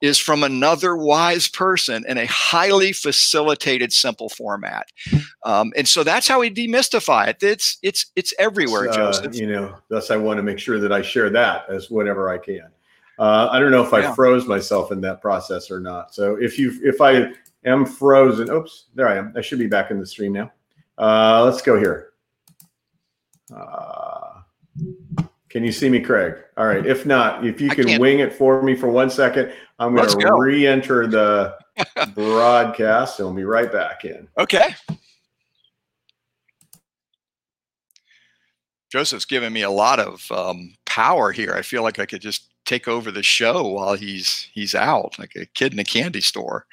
is 0.00 0.18
from 0.18 0.42
another 0.42 0.96
wise 0.96 1.48
person 1.48 2.04
in 2.08 2.18
a 2.18 2.26
highly 2.26 2.92
facilitated 2.92 3.92
simple 3.92 4.28
format 4.28 4.86
um, 5.44 5.72
and 5.76 5.88
so 5.88 6.04
that's 6.04 6.28
how 6.28 6.40
we 6.40 6.50
demystify 6.50 7.28
it 7.28 7.42
it's 7.42 7.78
it's 7.82 8.06
it's 8.16 8.32
everywhere 8.38 8.88
Uh, 8.88 8.96
joseph 8.96 9.34
you 9.34 9.46
know, 9.46 9.74
thus 9.88 10.10
I 10.10 10.16
want 10.16 10.38
to 10.38 10.42
make 10.42 10.58
sure 10.58 10.78
that 10.80 10.92
I 10.92 11.02
share 11.02 11.30
that 11.30 11.68
as 11.70 11.90
whatever 11.90 12.28
I 12.30 12.38
can. 12.38 12.68
Uh, 13.18 13.48
I 13.50 13.58
don't 13.58 13.72
know 13.72 13.82
if 13.84 13.92
I 13.92 14.00
Yeah. 14.02 14.14
froze 14.14 14.46
myself 14.46 14.92
in 14.92 15.00
that 15.00 15.20
process 15.20 15.70
or 15.70 15.80
not. 15.80 16.14
So 16.14 16.36
if 16.36 16.58
you 16.58 16.78
if 16.84 17.00
I 17.00 17.32
am 17.64 17.84
frozen, 17.84 18.48
oops, 18.50 18.86
there 18.94 19.08
I 19.08 19.16
am. 19.16 19.32
I 19.36 19.40
should 19.40 19.58
be 19.58 19.66
back 19.66 19.90
in 19.90 19.98
the 19.98 20.06
stream 20.06 20.32
now. 20.32 20.52
Uh, 20.96 21.42
let's 21.44 21.60
go 21.62 21.76
here. 21.78 22.10
Uh, 23.54 24.17
can 25.48 25.64
you 25.64 25.72
see 25.72 25.88
me, 25.88 26.00
Craig? 26.00 26.34
All 26.56 26.66
right. 26.66 26.84
If 26.84 27.06
not, 27.06 27.46
if 27.46 27.60
you 27.60 27.70
can 27.70 28.00
wing 28.00 28.18
it 28.18 28.32
for 28.32 28.62
me 28.62 28.74
for 28.74 28.88
one 28.88 29.08
second, 29.10 29.52
I'm 29.78 29.94
going 29.94 30.08
to 30.08 30.16
go. 30.16 30.36
re-enter 30.36 31.06
the 31.06 31.56
broadcast 32.14 33.18
and 33.18 33.28
we'll 33.28 33.36
be 33.36 33.44
right 33.44 33.70
back 33.70 34.04
in. 34.04 34.28
okay 34.38 34.74
joseph's 38.90 39.24
giving 39.24 39.52
me 39.52 39.62
a 39.62 39.70
lot 39.70 40.00
of 40.00 40.30
um, 40.32 40.74
power 40.86 41.30
here 41.30 41.52
i 41.54 41.62
feel 41.62 41.82
like 41.82 41.98
i 41.98 42.06
could 42.06 42.22
just 42.22 42.48
take 42.64 42.88
over 42.88 43.10
the 43.10 43.22
show 43.22 43.66
while 43.68 43.94
he's 43.94 44.48
he's 44.52 44.74
out 44.74 45.18
like 45.18 45.34
a 45.36 45.46
kid 45.46 45.72
in 45.72 45.78
a 45.78 45.84
candy 45.84 46.20
store 46.20 46.66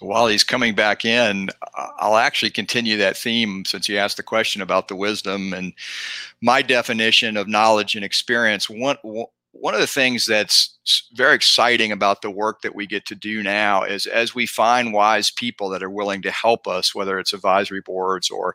While 0.00 0.28
he's 0.28 0.44
coming 0.44 0.74
back 0.74 1.04
in, 1.04 1.50
I'll 1.98 2.16
actually 2.16 2.50
continue 2.50 2.96
that 2.96 3.16
theme 3.16 3.64
since 3.64 3.88
you 3.88 3.98
asked 3.98 4.16
the 4.16 4.22
question 4.22 4.62
about 4.62 4.88
the 4.88 4.96
wisdom 4.96 5.52
and 5.52 5.72
my 6.40 6.62
definition 6.62 7.36
of 7.36 7.48
knowledge 7.48 7.94
and 7.94 8.04
experience. 8.04 8.68
One, 8.70 8.96
one 9.52 9.74
of 9.74 9.80
the 9.80 9.86
things 9.86 10.26
that's 10.26 10.78
very 11.14 11.34
exciting 11.34 11.92
about 11.92 12.22
the 12.22 12.30
work 12.30 12.62
that 12.62 12.74
we 12.74 12.86
get 12.86 13.04
to 13.06 13.14
do 13.14 13.42
now 13.42 13.82
is 13.82 14.06
as 14.06 14.34
we 14.34 14.46
find 14.46 14.92
wise 14.92 15.30
people 15.30 15.68
that 15.70 15.82
are 15.82 15.90
willing 15.90 16.22
to 16.22 16.30
help 16.30 16.66
us, 16.66 16.94
whether 16.94 17.18
it's 17.18 17.32
advisory 17.32 17.80
boards 17.80 18.30
or 18.30 18.54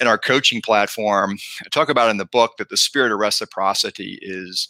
in 0.00 0.06
our 0.06 0.18
coaching 0.18 0.60
platform, 0.60 1.38
I 1.64 1.68
talk 1.70 1.88
about 1.88 2.10
in 2.10 2.18
the 2.18 2.24
book 2.24 2.56
that 2.58 2.68
the 2.68 2.76
spirit 2.76 3.12
of 3.12 3.18
reciprocity 3.18 4.18
is 4.22 4.68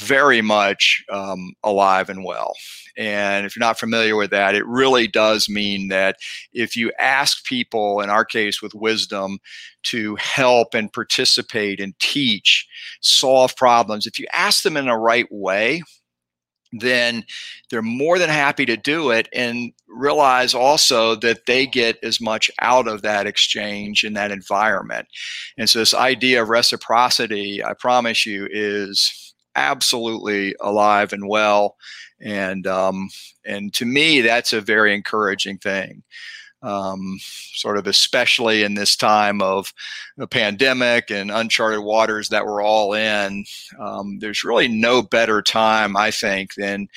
very 0.00 0.42
much 0.42 1.04
um, 1.10 1.52
alive 1.62 2.08
and 2.08 2.24
well. 2.24 2.54
And 2.96 3.46
if 3.46 3.54
you're 3.54 3.60
not 3.60 3.78
familiar 3.78 4.16
with 4.16 4.30
that, 4.30 4.54
it 4.54 4.66
really 4.66 5.06
does 5.06 5.48
mean 5.48 5.88
that 5.88 6.16
if 6.52 6.76
you 6.76 6.92
ask 6.98 7.44
people, 7.44 8.00
in 8.00 8.10
our 8.10 8.24
case 8.24 8.62
with 8.62 8.74
wisdom, 8.74 9.38
to 9.84 10.16
help 10.16 10.74
and 10.74 10.92
participate 10.92 11.80
and 11.80 11.98
teach, 11.98 12.66
solve 13.00 13.54
problems, 13.56 14.06
if 14.06 14.18
you 14.18 14.26
ask 14.32 14.62
them 14.62 14.76
in 14.76 14.86
the 14.86 14.96
right 14.96 15.26
way, 15.30 15.82
then 16.72 17.24
they're 17.70 17.82
more 17.82 18.18
than 18.18 18.28
happy 18.28 18.66
to 18.66 18.76
do 18.76 19.10
it 19.10 19.28
and 19.32 19.72
realize 19.88 20.54
also 20.54 21.14
that 21.16 21.46
they 21.46 21.66
get 21.66 21.98
as 22.02 22.20
much 22.20 22.50
out 22.60 22.88
of 22.88 23.02
that 23.02 23.26
exchange 23.26 24.04
in 24.04 24.14
that 24.14 24.32
environment. 24.32 25.06
And 25.56 25.68
so, 25.68 25.78
this 25.78 25.94
idea 25.94 26.42
of 26.42 26.48
reciprocity, 26.48 27.64
I 27.64 27.74
promise 27.74 28.26
you, 28.26 28.48
is 28.50 29.34
absolutely 29.56 30.54
alive 30.60 31.12
and 31.12 31.28
well, 31.28 31.76
and 32.20 32.66
um, 32.66 33.08
and 33.44 33.72
to 33.74 33.84
me 33.84 34.20
that's 34.20 34.52
a 34.52 34.60
very 34.60 34.94
encouraging 34.94 35.58
thing. 35.58 36.02
Um, 36.62 37.18
sort 37.20 37.76
of 37.76 37.86
especially 37.86 38.62
in 38.64 38.74
this 38.74 38.96
time 38.96 39.40
of 39.42 39.72
a 40.18 40.26
pandemic 40.26 41.10
and 41.10 41.30
uncharted 41.30 41.80
waters 41.80 42.28
that 42.30 42.44
we're 42.44 42.62
all 42.62 42.94
in. 42.94 43.44
Um, 43.78 44.18
there's 44.18 44.42
really 44.42 44.66
no 44.66 45.02
better 45.02 45.42
time, 45.42 45.96
I 45.96 46.10
think, 46.10 46.54
than 46.54 46.88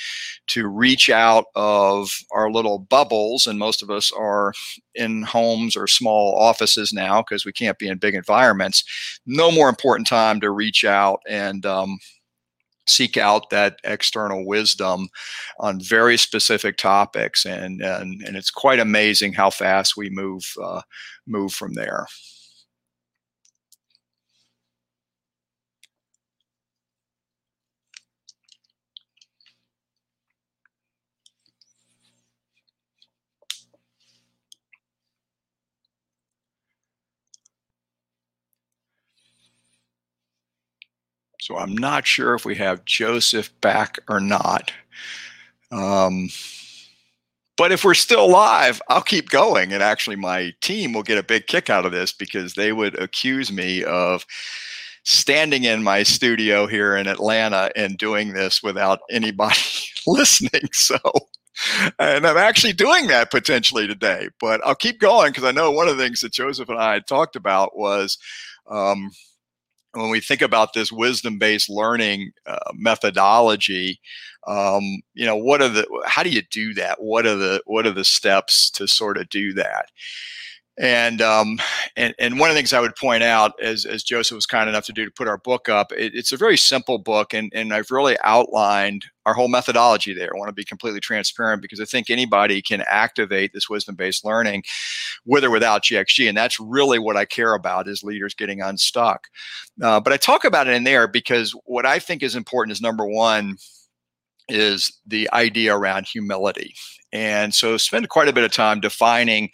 to 0.48 0.68
reach 0.68 1.10
out 1.10 1.46
of 1.56 2.10
our 2.32 2.50
little 2.50 2.80
bubbles, 2.80 3.48
and 3.48 3.60
most 3.60 3.84
of 3.84 3.92
us 3.92 4.12
are 4.12 4.54
in 4.96 5.24
homes 5.24 5.76
or 5.76 5.88
small 5.88 6.36
offices 6.38 6.92
now 6.94 7.22
because 7.22 7.46
we 7.46 7.52
can't 7.54 7.78
be 7.78 7.90
in 7.90 7.98
big 7.98 8.16
environments. 8.16 8.84
No 9.26 9.52
more 9.52 9.70
important 9.70 10.08
time 10.08 10.40
to 10.42 10.52
reach 10.52 10.84
out 10.84 11.22
and 11.28 11.66
um, 11.66 12.00
seek 12.90 13.18
out 13.18 13.50
that 13.50 13.80
external 13.84 14.46
wisdom 14.46 15.10
on 15.60 15.80
very 15.80 16.18
specific 16.18 16.78
topics, 16.78 17.46
and 17.46 17.82
and, 17.82 18.22
and 18.22 18.36
it's 18.36 18.52
quite 18.52 18.80
amazing 18.80 19.34
how 19.34 19.50
fast 19.50 19.96
we 19.98 20.10
move 20.10 20.54
uh, 20.62 20.82
move 21.28 21.54
from 21.54 21.74
there. 21.74 22.06
So 41.50 41.58
I'm 41.58 41.76
not 41.76 42.06
sure 42.06 42.36
if 42.36 42.46
we 42.46 42.54
have 42.58 42.86
Joseph 42.86 43.50
back 43.60 43.98
or 44.08 44.20
not. 44.20 44.72
Um, 45.72 46.30
but 47.58 47.72
if 47.72 47.84
we're 47.84 47.96
still 47.96 48.30
live, 48.30 48.80
I'll 48.88 49.02
keep 49.02 49.32
going. 49.32 49.74
And 49.74 49.82
actually, 49.82 50.16
my 50.16 50.54
team 50.62 50.94
will 50.94 51.02
get 51.02 51.18
a 51.18 51.24
big 51.24 51.48
kick 51.48 51.72
out 51.72 51.88
of 51.88 51.92
this 51.92 52.14
because 52.14 52.54
they 52.54 52.72
would 52.72 53.00
accuse 53.02 53.52
me 53.52 53.84
of 53.84 54.28
standing 55.02 55.64
in 55.64 55.82
my 55.82 56.04
studio 56.04 56.68
here 56.68 56.96
in 56.96 57.08
Atlanta 57.08 57.72
and 57.76 57.98
doing 57.98 58.34
this 58.34 58.62
without 58.62 59.00
anybody 59.10 59.56
listening. 60.06 60.70
So, 60.72 61.00
and 61.98 62.28
I'm 62.28 62.38
actually 62.38 62.74
doing 62.74 63.08
that 63.08 63.32
potentially 63.32 63.88
today, 63.88 64.30
but 64.40 64.64
I'll 64.64 64.76
keep 64.76 65.00
going 65.00 65.32
because 65.32 65.46
I 65.46 65.52
know 65.52 65.72
one 65.72 65.88
of 65.88 65.98
the 65.98 66.04
things 66.04 66.22
that 66.22 66.32
Joseph 66.32 66.70
and 66.70 66.78
I 66.78 66.94
had 66.94 67.08
talked 67.08 67.36
about 67.36 67.76
was 67.76 68.20
um, 68.70 69.10
when 69.94 70.10
we 70.10 70.20
think 70.20 70.42
about 70.42 70.74
this 70.74 70.92
wisdom-based 70.92 71.70
learning 71.70 72.32
uh, 72.46 72.58
methodology, 72.74 74.00
um, 74.48 74.84
you 75.14 75.26
know, 75.26 75.36
what 75.36 75.62
are 75.62 75.70
the 75.70 75.86
how 76.06 76.24
do 76.24 76.30
you 76.30 76.42
do 76.52 76.74
that? 76.76 77.02
What 77.02 77.26
are 77.26 77.36
the 77.36 77.62
what 77.66 77.86
are 77.86 77.92
the 77.92 78.06
steps 78.06 78.70
to 78.72 78.88
sort 78.88 79.18
of 79.18 79.30
do 79.30 79.54
that? 79.54 79.88
And 80.80 81.22
um, 81.22 81.60
and 81.98 82.16
and 82.20 82.40
one 82.40 82.50
of 82.50 82.56
the 82.56 82.58
things 82.60 82.72
I 82.72 82.80
would 82.80 82.96
point 82.96 83.22
out, 83.22 83.52
as 83.62 83.84
as 83.84 84.02
Joseph 84.02 84.36
was 84.36 84.46
kind 84.46 84.70
enough 84.70 84.86
to 84.86 84.94
do 84.94 85.04
to 85.04 85.12
put 85.12 85.28
our 85.28 85.38
book 85.38 85.68
up, 85.68 85.92
it, 85.92 86.16
it's 86.16 86.32
a 86.32 86.38
very 86.38 86.56
simple 86.56 86.98
book, 86.98 87.34
and 87.34 87.52
and 87.54 87.74
I've 87.74 87.92
really 87.92 88.18
outlined 88.24 89.04
our 89.26 89.34
whole 89.34 89.50
methodology 89.50 90.14
there. 90.14 90.34
I 90.34 90.40
want 90.40 90.48
to 90.48 90.54
be 90.54 90.64
completely 90.64 91.02
transparent 91.02 91.62
because 91.62 91.82
I 91.82 91.86
think 91.86 92.10
anybody 92.10 92.62
can 92.62 92.82
activate 92.88 93.52
this 93.52 93.70
wisdom 93.70 93.96
based 93.96 94.24
learning, 94.24 94.64
with 95.26 95.44
or 95.44 95.50
without 95.50 95.84
GXG, 95.84 96.30
and 96.30 96.38
that's 96.38 96.62
really 96.62 96.98
what 96.98 97.18
I 97.18 97.26
care 97.26 97.56
about 97.56 97.90
is 97.90 98.02
leaders 98.02 98.34
getting 98.34 98.62
unstuck. 98.62 99.28
Uh, 99.84 100.00
but 100.00 100.14
I 100.14 100.18
talk 100.18 100.46
about 100.46 100.70
it 100.70 100.76
in 100.76 100.86
there 100.86 101.10
because 101.10 101.52
what 101.66 101.86
I 101.86 102.00
think 102.00 102.24
is 102.24 102.38
important 102.38 102.72
is 102.72 102.82
number 102.82 103.06
one 103.06 103.58
is 104.48 104.98
the 105.06 105.30
idea 105.34 105.76
around 105.76 106.08
humility, 106.08 106.74
and 107.12 107.54
so 107.54 107.76
spend 107.76 108.08
quite 108.08 108.30
a 108.30 108.34
bit 108.34 108.46
of 108.46 108.52
time 108.54 108.80
defining 108.80 109.50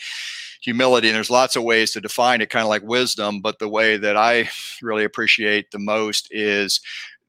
humility 0.66 1.08
and 1.08 1.16
there's 1.16 1.30
lots 1.30 1.56
of 1.56 1.64
ways 1.64 1.92
to 1.92 2.02
define 2.02 2.42
it 2.42 2.50
kind 2.50 2.64
of 2.64 2.70
like 2.70 2.82
wisdom 2.84 3.40
but 3.40 3.60
the 3.60 3.70
way 3.70 3.98
that 3.98 4.18
i 4.18 4.50
really 4.82 5.04
appreciate 5.04 5.70
the 5.72 5.80
most 5.80 6.28
is 6.32 6.82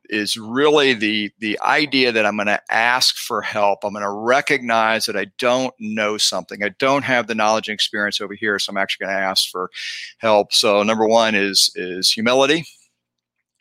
is 0.08 0.36
really 0.36 0.94
the 0.94 1.30
the 1.38 1.58
idea 1.60 2.12
that 2.12 2.24
i'm 2.24 2.36
going 2.36 2.46
to 2.46 2.60
ask 2.70 3.16
for 3.16 3.42
help. 3.42 3.84
I'm 3.84 3.92
going 3.92 4.04
to 4.04 4.10
recognize 4.10 5.06
that 5.06 5.16
i 5.16 5.26
don't 5.38 5.74
know 5.78 6.16
something. 6.16 6.62
I 6.62 6.70
don't 6.78 7.02
have 7.02 7.26
the 7.26 7.34
knowledge 7.34 7.68
and 7.68 7.74
experience 7.74 8.20
over 8.20 8.34
here 8.34 8.58
so 8.58 8.70
i'm 8.70 8.76
actually 8.76 9.06
going 9.06 9.16
to 9.16 9.22
ask 9.22 9.50
for 9.50 9.70
help. 10.18 10.52
So 10.52 10.82
number 10.82 11.06
one 11.06 11.34
is 11.34 11.70
is 11.74 12.10
humility 12.10 12.64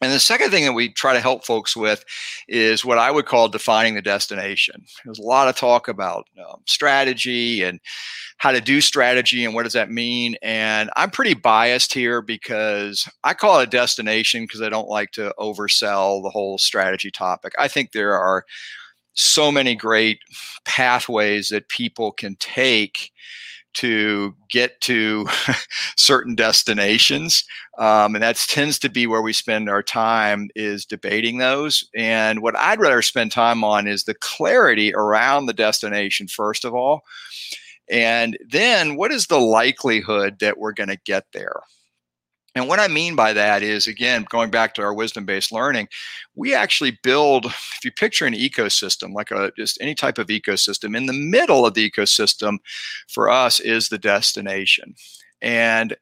and 0.05 0.13
the 0.13 0.19
second 0.19 0.51
thing 0.51 0.65
that 0.65 0.74
we 0.74 0.89
try 0.89 1.13
to 1.13 1.19
help 1.19 1.43
folks 1.43 1.75
with 1.75 2.05
is 2.47 2.85
what 2.85 3.00
I 3.00 3.09
would 3.09 3.25
call 3.25 3.50
defining 3.50 3.95
the 3.95 4.03
destination. 4.03 4.85
There's 5.03 5.17
a 5.17 5.24
lot 5.24 5.47
of 5.47 5.55
talk 5.55 5.88
about 5.88 6.27
um, 6.38 6.62
strategy 6.65 7.63
and 7.63 7.79
how 8.38 8.51
to 8.51 8.62
do 8.62 8.81
strategy 8.81 9.45
and 9.45 9.55
what 9.55 9.63
does 9.63 9.74
that 9.74 9.89
mean. 9.89 10.35
And 10.43 10.91
I'm 10.95 11.09
pretty 11.09 11.33
biased 11.33 11.91
here 11.91 12.21
because 12.21 13.09
I 13.24 13.33
call 13.33 13.59
it 13.59 13.63
a 13.63 13.71
destination 13.71 14.43
because 14.43 14.62
I 14.62 14.69
don't 14.69 14.89
like 14.89 15.09
to 15.13 15.33
oversell 15.39 16.21
the 16.21 16.29
whole 16.29 16.59
strategy 16.59 17.09
topic. 17.09 17.53
I 17.57 17.67
think 17.67 17.91
there 17.91 18.13
are 18.13 18.45
so 19.13 19.51
many 19.51 19.75
great 19.75 20.19
pathways 20.65 21.50
that 21.50 21.69
people 21.69 22.12
can 22.12 22.35
take 22.35 23.12
to 23.75 24.36
get 24.50 24.79
to 24.82 25.27
certain 25.98 26.36
destinations 26.36 27.44
um, 27.77 28.15
and 28.15 28.24
that 28.24 28.38
tends 28.48 28.79
to 28.79 28.89
be 28.89 29.05
where 29.05 29.22
we 29.22 29.34
spend 29.34 29.70
our 29.70 29.84
time 29.84 30.50
is 30.55 30.86
debating 30.86 31.38
those 31.38 31.88
and 31.96 32.41
what 32.41 32.58
i'd 32.58 32.79
rather 32.79 33.01
spend 33.01 33.32
time 33.32 33.63
on 33.63 33.88
is 33.88 34.03
the 34.03 34.15
clarity 34.15 34.94
around 34.96 35.46
the 35.46 35.53
destination 35.53 36.27
first 36.27 36.65
of 36.65 36.74
all 36.74 37.01
and 37.89 38.38
then 38.50 38.96
what 38.96 39.12
is 39.12 39.27
the 39.27 39.39
likelihood 39.39 40.39
that 40.39 40.58
we're 40.58 40.74
going 40.74 40.89
to 40.89 41.00
get 41.05 41.25
there 41.34 41.62
and 42.55 42.67
what 42.69 42.79
I 42.79 42.88
mean 42.88 43.15
by 43.15 43.33
that 43.33 43.62
is, 43.62 43.88
again, 43.88 44.25
going 44.29 44.50
back 44.50 44.74
to 44.75 44.81
our 44.81 44.93
wisdom 44.93 45.25
based 45.25 45.51
learning, 45.51 45.89
we 46.35 46.55
actually 46.55 46.97
build, 47.03 47.45
if 47.45 47.83
you 47.83 47.91
picture 47.91 48.25
an 48.25 48.33
ecosystem, 48.33 49.13
like 49.13 49.31
a, 49.31 49.51
just 49.57 49.77
any 49.81 49.93
type 49.93 50.17
of 50.17 50.27
ecosystem, 50.27 50.95
in 50.95 51.05
the 51.05 51.13
middle 51.13 51.65
of 51.65 51.74
the 51.74 51.89
ecosystem 51.89 52.57
for 53.09 53.29
us 53.29 53.59
is 53.59 53.89
the 53.89 53.97
destination. 53.97 54.95
And 55.41 55.95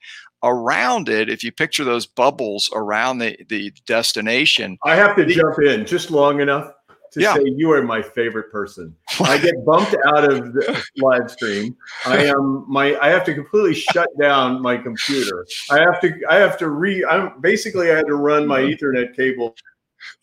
around 0.43 1.09
it, 1.09 1.29
if 1.29 1.43
you 1.43 1.51
picture 1.51 1.83
those 1.83 2.05
bubbles 2.05 2.69
around 2.73 3.17
the, 3.17 3.35
the 3.49 3.73
destination. 3.87 4.77
I 4.83 4.95
have 4.95 5.15
to 5.15 5.25
the, 5.25 5.33
jump 5.33 5.59
in 5.59 5.85
just 5.85 6.11
long 6.11 6.39
enough 6.39 6.71
to 7.13 7.21
yeah. 7.21 7.35
say 7.35 7.43
you 7.45 7.71
are 7.71 7.81
my 7.83 8.01
favorite 8.01 8.51
person. 8.51 8.95
I 9.21 9.37
get 9.37 9.53
bumped 9.65 9.95
out 10.07 10.31
of 10.31 10.53
the 10.53 10.83
live 10.97 11.29
stream. 11.29 11.75
I 12.05 12.25
am 12.25 12.65
my 12.67 12.97
I 12.99 13.09
have 13.09 13.23
to 13.25 13.33
completely 13.33 13.75
shut 13.75 14.09
down 14.19 14.61
my 14.61 14.77
computer. 14.77 15.45
I 15.69 15.79
have 15.79 16.01
to 16.01 16.13
I 16.29 16.35
have 16.35 16.57
to 16.57 16.69
re 16.69 17.05
I'm 17.05 17.39
basically 17.39 17.91
I 17.91 17.95
had 17.95 18.07
to 18.07 18.15
run 18.15 18.47
my 18.47 18.61
mm-hmm. 18.61 18.85
ethernet 18.85 19.15
cable. 19.15 19.55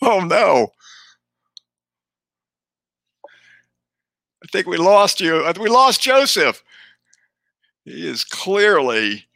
Oh 0.02 0.20
no. 0.20 0.68
I 4.42 4.46
think 4.50 4.66
we 4.66 4.78
lost 4.78 5.20
you. 5.20 5.44
We 5.60 5.68
lost 5.68 6.02
Joseph. 6.02 6.64
He 7.84 8.06
is 8.06 8.24
clearly 8.24 9.26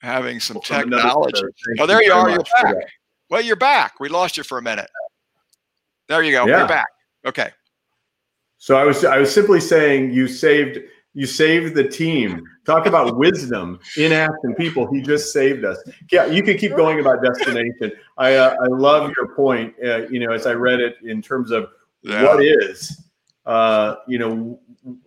having 0.00 0.40
some 0.40 0.60
technology. 0.60 1.42
Oh, 1.78 1.86
there 1.86 2.02
you 2.02 2.12
are. 2.12 2.30
You're 2.30 2.44
back. 2.62 2.74
Well, 3.28 3.42
you're 3.42 3.56
back. 3.56 4.00
We 4.00 4.08
lost 4.08 4.36
you 4.36 4.42
for 4.42 4.58
a 4.58 4.62
minute. 4.62 4.88
There 6.08 6.22
you 6.22 6.32
go. 6.32 6.46
Yeah. 6.46 6.58
You're 6.58 6.68
back. 6.68 6.88
Okay. 7.26 7.50
So 8.56 8.76
I 8.76 8.84
was 8.84 9.04
I 9.04 9.18
was 9.18 9.32
simply 9.32 9.60
saying 9.60 10.12
you 10.12 10.26
saved 10.26 10.78
You 11.14 11.26
saved 11.26 11.74
the 11.74 11.88
team. 11.88 12.44
Talk 12.64 12.86
about 12.86 13.16
wisdom 13.24 13.80
in 13.96 14.12
action, 14.12 14.54
people. 14.56 14.92
He 14.92 15.02
just 15.02 15.32
saved 15.32 15.64
us. 15.64 15.78
Yeah, 16.12 16.26
you 16.26 16.42
can 16.42 16.56
keep 16.56 16.76
going 16.76 17.00
about 17.00 17.22
destination. 17.22 17.92
I 18.18 18.34
uh, 18.34 18.54
I 18.62 18.66
love 18.68 19.10
your 19.16 19.34
point. 19.34 19.74
Uh, 19.84 20.06
you 20.08 20.20
know, 20.20 20.32
as 20.32 20.46
I 20.46 20.52
read 20.52 20.80
it 20.80 20.96
in 21.02 21.20
terms 21.22 21.50
of 21.50 21.70
yeah. 22.02 22.22
what 22.22 22.44
is. 22.44 23.04
Uh, 23.46 23.96
you 24.06 24.18
know, 24.18 24.60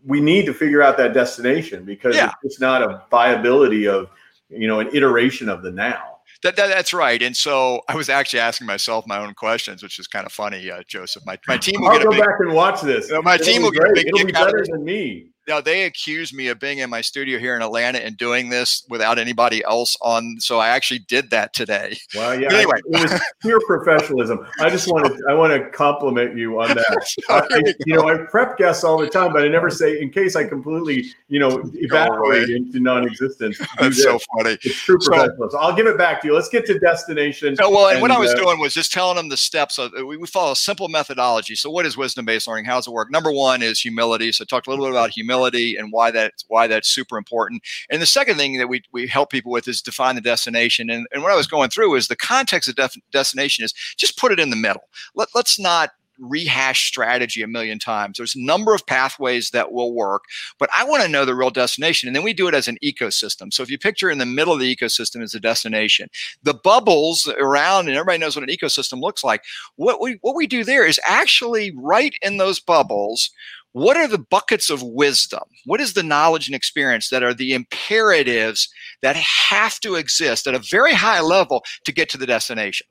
we 0.03 0.19
need 0.19 0.45
to 0.47 0.53
figure 0.53 0.81
out 0.81 0.97
that 0.97 1.13
destination 1.13 1.85
because 1.85 2.15
yeah. 2.15 2.33
it's 2.43 2.59
not 2.59 2.81
a 2.81 3.03
viability 3.11 3.87
of 3.87 4.09
you 4.49 4.67
know 4.67 4.79
an 4.79 4.89
iteration 4.93 5.47
of 5.47 5.61
the 5.61 5.71
now. 5.71 6.10
That, 6.43 6.55
that, 6.55 6.67
that's 6.67 6.93
right. 6.93 7.21
And 7.21 7.37
so 7.37 7.81
I 7.87 7.95
was 7.95 8.09
actually 8.09 8.39
asking 8.39 8.67
myself 8.67 9.05
my 9.07 9.19
own 9.19 9.33
questions, 9.35 9.83
which 9.83 9.99
is 9.99 10.07
kind 10.07 10.25
of 10.25 10.31
funny, 10.31 10.71
uh, 10.71 10.81
Joseph. 10.87 11.23
My, 11.25 11.37
my 11.47 11.57
team 11.57 11.81
will 11.81 11.89
I'll 11.89 11.97
get 11.97 12.05
go 12.05 12.11
big, 12.11 12.19
back 12.19 12.39
and 12.39 12.53
watch 12.53 12.81
this. 12.81 13.09
Know, 13.09 13.21
my 13.21 13.35
It'll 13.35 13.45
team 13.45 13.61
will 13.61 13.71
get 13.71 13.83
a 13.83 13.93
big 13.93 14.07
It'll 14.07 14.25
be 14.25 14.31
better 14.31 14.65
than 14.67 14.83
me 14.83 15.27
now 15.47 15.59
they 15.59 15.83
accused 15.83 16.33
me 16.33 16.47
of 16.47 16.59
being 16.59 16.79
in 16.79 16.89
my 16.89 17.01
studio 17.01 17.39
here 17.39 17.55
in 17.55 17.61
Atlanta 17.61 18.03
and 18.03 18.15
doing 18.15 18.49
this 18.49 18.85
without 18.89 19.17
anybody 19.17 19.63
else 19.63 19.97
on. 20.01 20.37
So 20.39 20.59
I 20.59 20.69
actually 20.69 20.99
did 20.99 21.31
that 21.31 21.53
today. 21.53 21.97
Well, 22.15 22.39
yeah. 22.39 22.47
But 22.49 22.57
anyway, 22.57 22.79
it 22.85 23.11
was 23.11 23.21
pure 23.41 23.59
professionalism. 23.65 24.45
I 24.59 24.69
just 24.69 24.87
want 24.87 25.05
to 25.05 25.23
I 25.27 25.33
want 25.33 25.53
to 25.53 25.69
compliment 25.69 26.37
you 26.37 26.61
on 26.61 26.69
that. 26.69 27.15
I, 27.29 27.73
you 27.85 27.95
know, 27.95 28.07
I 28.07 28.17
prep 28.17 28.57
guests 28.57 28.83
all 28.83 28.99
the 28.99 29.09
time, 29.09 29.33
but 29.33 29.43
I 29.43 29.47
never 29.47 29.69
say 29.69 29.99
in 29.99 30.11
case 30.11 30.35
I 30.35 30.47
completely 30.47 31.11
you 31.27 31.39
know 31.39 31.63
evaporate 31.73 32.49
into 32.49 32.79
non-existence. 32.79 33.59
That's 33.79 34.01
so 34.01 34.19
funny. 34.37 34.57
It's 34.63 34.75
true 34.75 34.99
professionalism. 34.99 35.49
So, 35.51 35.57
I'll 35.57 35.75
give 35.75 35.87
it 35.87 35.97
back 35.97 36.21
to 36.21 36.27
you. 36.27 36.35
Let's 36.35 36.49
get 36.49 36.65
to 36.67 36.77
destination. 36.77 37.55
No, 37.59 37.71
well, 37.71 37.87
and, 37.87 37.93
and 37.93 38.01
what 38.01 38.11
I 38.11 38.19
was 38.19 38.31
uh, 38.31 38.35
doing 38.35 38.59
was 38.59 38.73
just 38.73 38.91
telling 38.91 39.15
them 39.15 39.29
the 39.29 39.37
steps. 39.37 39.79
Of, 39.79 39.93
we, 39.93 40.17
we 40.17 40.27
follow 40.27 40.51
a 40.51 40.55
simple 40.55 40.87
methodology. 40.87 41.55
So 41.55 41.69
what 41.71 41.85
is 41.85 41.97
wisdom-based 41.97 42.47
learning? 42.47 42.65
How 42.65 42.75
does 42.75 42.87
it 42.87 42.91
work? 42.91 43.09
Number 43.09 43.31
one 43.31 43.63
is 43.63 43.79
humility. 43.79 44.31
So 44.31 44.43
I 44.43 44.45
talked 44.45 44.67
a 44.67 44.69
little 44.69 44.85
bit 44.85 44.91
about 44.91 45.09
humility 45.09 45.30
humility 45.31 45.75
and 45.75 45.91
why 45.91 46.11
that's 46.11 46.45
why 46.47 46.67
that's 46.67 46.89
super 46.89 47.17
important. 47.17 47.61
And 47.89 48.01
the 48.01 48.05
second 48.05 48.37
thing 48.37 48.57
that 48.57 48.67
we, 48.67 48.83
we 48.91 49.07
help 49.07 49.29
people 49.29 49.51
with 49.51 49.67
is 49.67 49.81
define 49.81 50.15
the 50.15 50.21
destination. 50.21 50.89
And, 50.89 51.07
and 51.11 51.23
what 51.23 51.31
I 51.31 51.35
was 51.35 51.47
going 51.47 51.69
through 51.69 51.95
is 51.95 52.07
the 52.07 52.15
context 52.15 52.69
of 52.69 52.75
def- 52.75 52.97
destination 53.11 53.65
is 53.65 53.73
just 53.97 54.17
put 54.17 54.31
it 54.31 54.39
in 54.39 54.49
the 54.49 54.55
middle. 54.55 54.83
Let, 55.15 55.29
let's 55.33 55.59
not 55.59 55.91
rehash 56.19 56.87
strategy 56.87 57.41
a 57.41 57.47
million 57.47 57.79
times. 57.79 58.17
There's 58.17 58.35
a 58.35 58.45
number 58.45 58.75
of 58.75 58.85
pathways 58.85 59.49
that 59.51 59.71
will 59.71 59.95
work, 59.95 60.23
but 60.59 60.69
I 60.77 60.83
want 60.83 61.01
to 61.01 61.09
know 61.09 61.25
the 61.25 61.33
real 61.33 61.49
destination. 61.49 62.07
And 62.07 62.15
then 62.15 62.23
we 62.23 62.33
do 62.33 62.47
it 62.47 62.53
as 62.53 62.67
an 62.67 62.77
ecosystem. 62.83 63.51
So 63.51 63.63
if 63.63 63.71
you 63.71 63.79
picture 63.79 64.11
in 64.11 64.19
the 64.19 64.25
middle 64.25 64.53
of 64.53 64.59
the 64.59 64.75
ecosystem 64.75 65.23
is 65.23 65.31
the 65.31 65.39
destination, 65.39 66.09
the 66.43 66.53
bubbles 66.53 67.27
around, 67.39 67.87
and 67.87 67.97
everybody 67.97 68.19
knows 68.19 68.35
what 68.35 68.47
an 68.47 68.55
ecosystem 68.55 69.01
looks 69.01 69.23
like. 69.23 69.43
What 69.77 69.99
we 69.99 70.19
what 70.21 70.35
we 70.35 70.45
do 70.45 70.63
there 70.63 70.85
is 70.85 70.99
actually 71.05 71.73
right 71.75 72.13
in 72.21 72.37
those 72.37 72.59
bubbles 72.59 73.31
what 73.73 73.97
are 73.97 74.07
the 74.07 74.17
buckets 74.17 74.69
of 74.69 74.83
wisdom? 74.83 75.43
What 75.65 75.81
is 75.81 75.93
the 75.93 76.03
knowledge 76.03 76.47
and 76.47 76.55
experience 76.55 77.09
that 77.09 77.23
are 77.23 77.33
the 77.33 77.53
imperatives 77.53 78.69
that 79.01 79.15
have 79.15 79.79
to 79.81 79.95
exist 79.95 80.47
at 80.47 80.55
a 80.55 80.59
very 80.59 80.93
high 80.93 81.21
level 81.21 81.63
to 81.85 81.91
get 81.91 82.09
to 82.09 82.17
the 82.17 82.25
destination? 82.25 82.87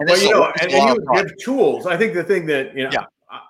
And 0.00 0.08
well, 0.08 0.22
you 0.22 0.30
know, 0.30 0.52
and, 0.60 0.72
and 0.72 0.98
you 0.98 1.06
give 1.14 1.36
tools. 1.38 1.86
I 1.86 1.96
think 1.96 2.14
the 2.14 2.24
thing 2.24 2.46
that 2.46 2.76
you 2.76 2.84
know, 2.84 2.90
yeah. 2.92 3.04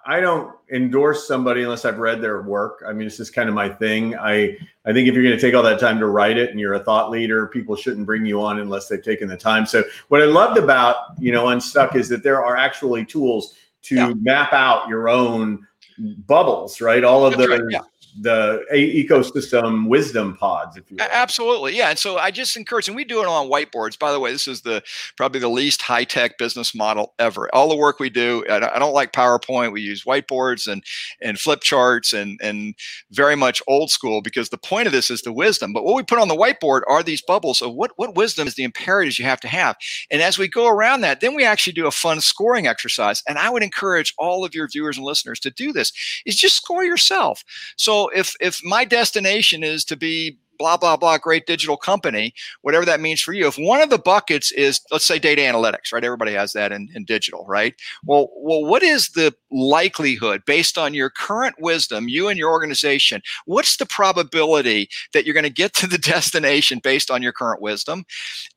I 0.07 0.21
don't 0.21 0.55
endorse 0.73 1.27
somebody 1.27 1.63
unless 1.63 1.85
I've 1.85 1.99
read 1.99 2.21
their 2.21 2.43
work. 2.43 2.85
I 2.87 2.93
mean, 2.93 3.07
it's 3.07 3.17
just 3.17 3.35
kind 3.35 3.49
of 3.49 3.55
my 3.55 3.69
thing. 3.69 4.17
I 4.17 4.57
I 4.85 4.93
think 4.93 5.09
if 5.09 5.15
you're 5.15 5.25
going 5.25 5.37
to 5.37 5.41
take 5.41 5.55
all 5.55 5.63
that 5.63 5.81
time 5.81 5.99
to 5.99 6.07
write 6.07 6.37
it 6.37 6.51
and 6.51 6.61
you're 6.61 6.75
a 6.75 6.85
thought 6.85 7.11
leader, 7.11 7.47
people 7.49 7.75
shouldn't 7.75 8.07
bring 8.07 8.25
you 8.25 8.41
on 8.43 8.59
unless 8.59 8.89
they've 8.89 9.03
taken 9.03 9.29
the 9.29 9.37
time. 9.37 9.67
So 9.67 9.83
what 10.09 10.23
I 10.23 10.27
loved 10.27 10.59
about 10.59 10.97
you 11.19 11.33
know 11.33 11.49
Unstuck 11.49 11.97
is 11.97 12.09
that 12.11 12.23
there 12.23 12.45
are 12.45 12.57
actually 12.57 13.05
tools 13.05 13.55
to 13.83 13.95
yeah. 13.97 14.13
map 14.21 14.53
out 14.53 14.89
your 14.89 15.09
own 15.09 15.67
bubbles, 15.99 16.81
right? 16.81 17.05
All 17.05 17.25
of 17.25 17.37
That's 17.37 17.49
the 17.49 17.59
right, 17.59 17.71
yeah 17.71 17.81
the 18.21 18.65
ecosystem 18.73 19.87
wisdom 19.89 20.37
pods 20.37 20.77
if 20.77 20.91
you 20.91 20.97
will. 20.97 21.07
absolutely 21.11 21.75
yeah 21.75 21.89
and 21.89 21.99
so 21.99 22.19
i 22.19 22.31
just 22.31 22.57
encourage 22.57 22.87
and 22.87 22.97
we 22.97 23.05
do 23.05 23.21
it 23.21 23.27
on 23.27 23.49
whiteboards 23.49 23.99
by 23.99 24.13
the 24.13 24.21
way 24.21 24.31
this 24.31 24.47
is 24.47 24.61
the 24.63 24.83
probably 25.17 25.41
the 25.41 25.49
least 25.49 25.81
high-tech 25.81 26.37
business 26.39 26.75
model 26.75 27.15
ever. 27.19 27.49
All 27.55 27.69
the 27.69 27.77
work 27.77 27.99
we 27.99 28.11
do 28.11 28.45
i 28.51 28.79
don't 28.79 28.93
like 28.93 29.13
powerpoint 29.13 29.73
we 29.73 29.81
use 29.81 30.05
whiteboards 30.05 30.71
and 30.71 30.85
and 31.23 31.39
flip 31.39 31.63
charts 31.63 32.13
and 32.13 32.39
and 32.43 32.75
very 33.11 33.37
much 33.37 33.63
old 33.67 33.91
school 33.91 34.21
because 34.21 34.51
the 34.51 34.59
point 34.59 34.87
of 34.87 34.93
this 34.93 35.11
is 35.11 35.23
the 35.23 35.33
wisdom 35.33 35.73
but 35.73 35.85
what 35.85 35.95
we 35.95 36.03
put 36.03 36.19
on 36.19 36.29
the 36.29 36.37
whiteboard 36.37 36.83
are 36.89 37.03
these 37.03 37.23
bubbles 37.23 37.63
of 37.63 37.75
what 37.75 37.93
what 37.97 38.15
wisdom 38.15 38.47
is 38.47 38.55
the 38.55 38.65
imperatives 38.65 39.19
you 39.19 39.25
have 39.25 39.41
to 39.41 39.49
have? 39.49 39.77
And 40.11 40.21
as 40.21 40.39
we 40.39 40.49
go 40.49 40.69
around 40.69 41.01
that 41.01 41.21
then 41.21 41.35
we 41.35 41.45
actually 41.45 41.73
do 41.73 41.87
a 41.87 41.91
fun 41.91 42.21
scoring 42.21 42.67
exercise 42.67 43.23
and 43.27 43.39
i 43.39 43.49
would 43.49 43.63
encourage 43.63 44.13
all 44.19 44.45
of 44.45 44.55
your 44.55 44.69
viewers 44.69 44.97
and 44.97 45.07
listeners 45.07 45.41
to 45.41 45.51
do 45.51 45.73
this 45.73 45.93
is 46.27 46.37
just 46.37 46.57
score 46.57 46.85
yourself. 46.85 47.43
So 47.77 48.02
if 48.09 48.35
if 48.41 48.61
my 48.65 48.85
destination 48.85 49.63
is 49.63 49.85
to 49.85 49.97
be 49.97 50.39
blah 50.63 50.77
blah 50.77 50.97
blah 50.97 51.19
great 51.19 51.45
digital 51.45 51.77
company 51.77 52.33
whatever 52.61 52.85
that 52.85 53.01
means 53.01 53.21
for 53.21 53.33
you. 53.33 53.49
If 53.49 53.57
one 53.57 53.81
of 53.81 53.91
the 53.91 53.99
buckets 53.99 54.53
is 54.53 54.81
let's 54.93 55.05
say 55.05 55.19
data 55.19 55.43
analytics 55.43 55.93
right? 55.93 56.05
Everybody 56.05 56.33
has 56.35 56.53
that 56.53 56.71
in, 56.71 56.89
in 56.95 57.05
digital 57.05 57.45
right? 57.49 57.75
Well 58.05 58.29
well 58.37 58.65
what 58.65 58.85
is 58.85 59.09
the 59.09 59.35
likelihood 59.51 60.43
based 60.47 60.79
on 60.79 60.95
your 60.95 61.11
current 61.11 61.57
wisdom 61.59 62.09
you 62.09 62.29
and 62.29 62.39
your 62.39 62.51
organization 62.51 63.23
what's 63.45 63.77
the 63.77 63.87
probability 63.87 64.89
that 65.13 65.25
you're 65.25 65.35
going 65.35 65.43
to 65.43 65.51
get 65.51 65.75
to 65.75 65.89
the 65.89 65.99
destination 66.13 66.79
based 66.79 67.11
on 67.11 67.23
your 67.23 67.33
current 67.33 67.61
wisdom? 67.61 68.05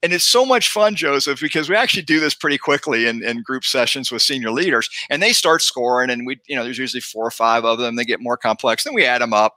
And 0.03 0.13
it's 0.13 0.27
so 0.27 0.45
much 0.45 0.69
fun 0.69 0.95
joseph 0.95 1.41
because 1.41 1.69
we 1.69 1.75
actually 1.75 2.03
do 2.03 2.19
this 2.19 2.35
pretty 2.35 2.59
quickly 2.59 3.07
in, 3.07 3.23
in 3.23 3.41
group 3.41 3.63
sessions 3.63 4.11
with 4.11 4.21
senior 4.21 4.51
leaders 4.51 4.87
and 5.09 5.23
they 5.23 5.33
start 5.33 5.63
scoring 5.63 6.11
and 6.11 6.27
we 6.27 6.39
you 6.45 6.55
know 6.55 6.63
there's 6.63 6.77
usually 6.77 7.01
four 7.01 7.25
or 7.25 7.31
five 7.31 7.65
of 7.65 7.79
them 7.79 7.95
they 7.95 8.05
get 8.05 8.21
more 8.21 8.37
complex 8.37 8.83
then 8.83 8.93
we 8.93 9.05
add 9.05 9.21
them 9.21 9.33
up 9.33 9.55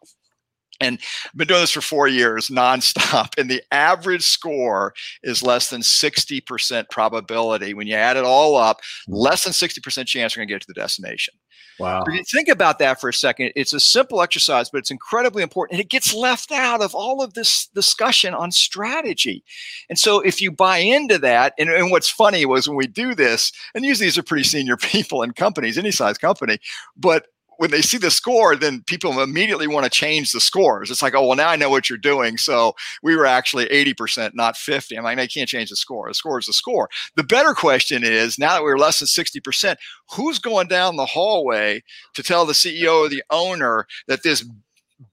and 0.80 0.98
I've 1.26 1.36
been 1.36 1.48
doing 1.48 1.60
this 1.60 1.72
for 1.72 1.80
four 1.80 2.08
years 2.08 2.48
nonstop. 2.48 3.38
And 3.38 3.50
the 3.50 3.62
average 3.72 4.22
score 4.22 4.94
is 5.22 5.42
less 5.42 5.70
than 5.70 5.80
60% 5.80 6.90
probability. 6.90 7.74
When 7.74 7.86
you 7.86 7.94
add 7.94 8.16
it 8.16 8.24
all 8.24 8.56
up, 8.56 8.80
less 9.06 9.44
than 9.44 9.52
60% 9.52 10.06
chance 10.06 10.36
we're 10.36 10.40
going 10.40 10.48
to 10.48 10.54
get 10.54 10.62
to 10.62 10.66
the 10.68 10.74
destination. 10.74 11.34
Wow. 11.78 12.02
If 12.06 12.14
you 12.14 12.24
think 12.24 12.48
about 12.48 12.80
that 12.80 13.00
for 13.00 13.08
a 13.08 13.14
second, 13.14 13.52
it's 13.54 13.72
a 13.72 13.78
simple 13.78 14.20
exercise, 14.20 14.68
but 14.68 14.78
it's 14.78 14.90
incredibly 14.90 15.44
important. 15.44 15.78
And 15.78 15.80
it 15.80 15.90
gets 15.90 16.12
left 16.12 16.50
out 16.50 16.82
of 16.82 16.94
all 16.94 17.22
of 17.22 17.34
this 17.34 17.68
discussion 17.72 18.34
on 18.34 18.50
strategy. 18.50 19.44
And 19.88 19.98
so 19.98 20.20
if 20.20 20.40
you 20.40 20.50
buy 20.50 20.78
into 20.78 21.18
that, 21.18 21.54
and, 21.58 21.70
and 21.70 21.90
what's 21.90 22.10
funny 22.10 22.44
was 22.46 22.68
when 22.68 22.76
we 22.76 22.88
do 22.88 23.14
this, 23.14 23.52
and 23.74 23.84
usually 23.84 24.06
these 24.06 24.18
are 24.18 24.24
pretty 24.24 24.44
senior 24.44 24.76
people 24.78 25.22
in 25.22 25.32
companies, 25.32 25.78
any 25.78 25.92
size 25.92 26.18
company, 26.18 26.58
but 26.96 27.26
when 27.58 27.72
they 27.72 27.82
see 27.82 27.98
the 27.98 28.10
score, 28.10 28.54
then 28.56 28.82
people 28.86 29.20
immediately 29.20 29.66
want 29.66 29.84
to 29.84 29.90
change 29.90 30.30
the 30.30 30.40
scores. 30.40 30.90
It's 30.90 31.02
like, 31.02 31.14
oh, 31.14 31.26
well, 31.26 31.36
now 31.36 31.48
I 31.48 31.56
know 31.56 31.68
what 31.68 31.90
you're 31.90 31.98
doing. 31.98 32.38
So 32.38 32.74
we 33.02 33.16
were 33.16 33.26
actually 33.26 33.66
80%, 33.66 34.30
not 34.34 34.56
50. 34.56 34.96
I'm 34.96 35.04
like, 35.04 35.18
I 35.18 35.26
can't 35.26 35.48
change 35.48 35.70
the 35.70 35.76
score. 35.76 36.08
The 36.08 36.14
score 36.14 36.38
is 36.38 36.46
the 36.46 36.52
score. 36.52 36.88
The 37.16 37.24
better 37.24 37.54
question 37.54 38.04
is 38.04 38.38
now 38.38 38.54
that 38.54 38.62
we're 38.62 38.78
less 38.78 39.00
than 39.00 39.08
60%, 39.08 39.76
who's 40.12 40.38
going 40.38 40.68
down 40.68 40.96
the 40.96 41.06
hallway 41.06 41.82
to 42.14 42.22
tell 42.22 42.46
the 42.46 42.52
CEO 42.52 43.06
or 43.06 43.08
the 43.08 43.24
owner 43.30 43.86
that 44.06 44.22
this 44.22 44.48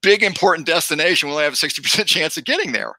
big 0.01 0.21
important 0.21 0.67
destination 0.67 1.27
will 1.27 1.35
only 1.35 1.45
have 1.45 1.53
a 1.53 1.57
60% 1.57 2.05
chance 2.05 2.37
of 2.37 2.45
getting 2.45 2.71
there? 2.73 2.95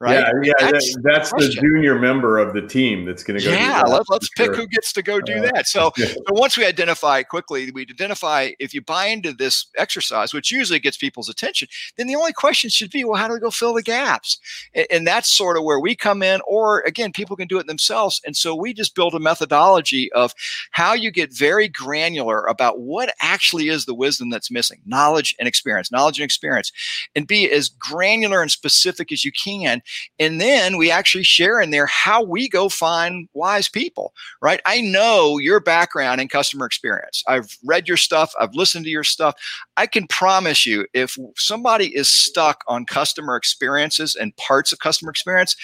Right? 0.00 0.14
Yeah, 0.14 0.32
yeah, 0.42 0.70
that's, 0.70 0.94
that, 0.94 1.02
that's 1.02 1.30
the, 1.32 1.38
the, 1.46 1.60
junior 1.60 1.98
member 1.98 2.38
of 2.38 2.54
the 2.54 2.62
team 2.62 3.04
that's 3.04 3.24
going 3.24 3.38
to 3.38 3.44
go. 3.44 3.50
Yeah, 3.50 3.82
let, 3.82 4.08
us 4.10 4.28
pick 4.36 4.46
sure. 4.46 4.54
who 4.54 4.66
gets 4.68 4.92
to 4.92 5.02
go 5.02 5.20
do 5.20 5.34
uh, 5.34 5.52
that. 5.52 5.66
So, 5.66 5.90
yeah. 5.96 6.06
so 6.06 6.22
once 6.30 6.56
we 6.56 6.64
identify 6.64 7.22
quickly, 7.22 7.70
we 7.70 7.82
identify 7.82 8.50
if 8.58 8.72
you 8.72 8.80
buy 8.80 9.06
into 9.06 9.32
this 9.32 9.66
exercise, 9.76 10.32
which 10.32 10.52
usually 10.52 10.78
gets 10.78 10.96
people's 10.96 11.28
attention, 11.28 11.68
then 11.96 12.06
the 12.06 12.16
only 12.16 12.32
question 12.32 12.70
should 12.70 12.90
be, 12.90 13.04
well, 13.04 13.16
how 13.16 13.26
do 13.26 13.34
we 13.34 13.40
go 13.40 13.50
fill 13.50 13.74
the 13.74 13.82
gaps? 13.82 14.38
And, 14.74 14.86
and 14.90 15.06
that's 15.06 15.30
sort 15.30 15.56
of 15.56 15.64
where 15.64 15.80
we 15.80 15.96
come 15.96 16.22
in. 16.22 16.40
Or 16.46 16.80
again, 16.82 17.12
people 17.12 17.36
can 17.36 17.48
do 17.48 17.58
it 17.58 17.66
themselves, 17.66 18.20
and 18.24 18.36
so 18.36 18.54
we 18.54 18.72
just 18.72 18.94
build 18.94 19.14
a 19.14 19.20
methodology 19.20 20.12
of 20.12 20.32
how 20.70 20.92
you 20.92 21.10
get 21.10 21.32
very 21.32 21.68
granular 21.68 22.46
about 22.46 22.80
what 22.80 23.12
actually 23.20 23.68
is 23.68 23.84
the 23.84 23.94
wisdom 23.94 24.30
that's 24.30 24.50
missing, 24.50 24.80
knowledge 24.86 25.34
and 25.38 25.48
experience, 25.48 25.90
knowledge 25.90 26.18
and 26.18 26.24
experience, 26.24 26.72
and 27.16 27.26
be 27.26 27.50
as 27.50 27.68
granular 27.68 28.42
and 28.42 28.50
specific 28.50 29.10
as 29.12 29.24
you 29.24 29.32
can 29.32 29.82
and 30.18 30.40
then 30.40 30.76
we 30.76 30.90
actually 30.90 31.24
share 31.24 31.60
in 31.60 31.70
there 31.70 31.86
how 31.86 32.22
we 32.22 32.48
go 32.48 32.68
find 32.68 33.28
wise 33.34 33.68
people, 33.68 34.12
right? 34.40 34.60
I 34.66 34.80
know 34.80 35.38
your 35.38 35.60
background 35.60 36.20
in 36.20 36.28
customer 36.28 36.66
experience. 36.66 37.22
I've 37.26 37.56
read 37.64 37.88
your 37.88 37.96
stuff, 37.96 38.32
I've 38.40 38.54
listened 38.54 38.84
to 38.84 38.90
your 38.90 39.04
stuff. 39.04 39.34
I 39.76 39.86
can 39.86 40.06
promise 40.08 40.66
you, 40.66 40.86
if 40.94 41.16
somebody 41.36 41.94
is 41.94 42.08
stuck 42.08 42.64
on 42.66 42.84
customer 42.84 43.36
experiences 43.36 44.16
and 44.16 44.36
parts 44.36 44.72
of 44.72 44.80
customer 44.80 45.10
experience, 45.10 45.56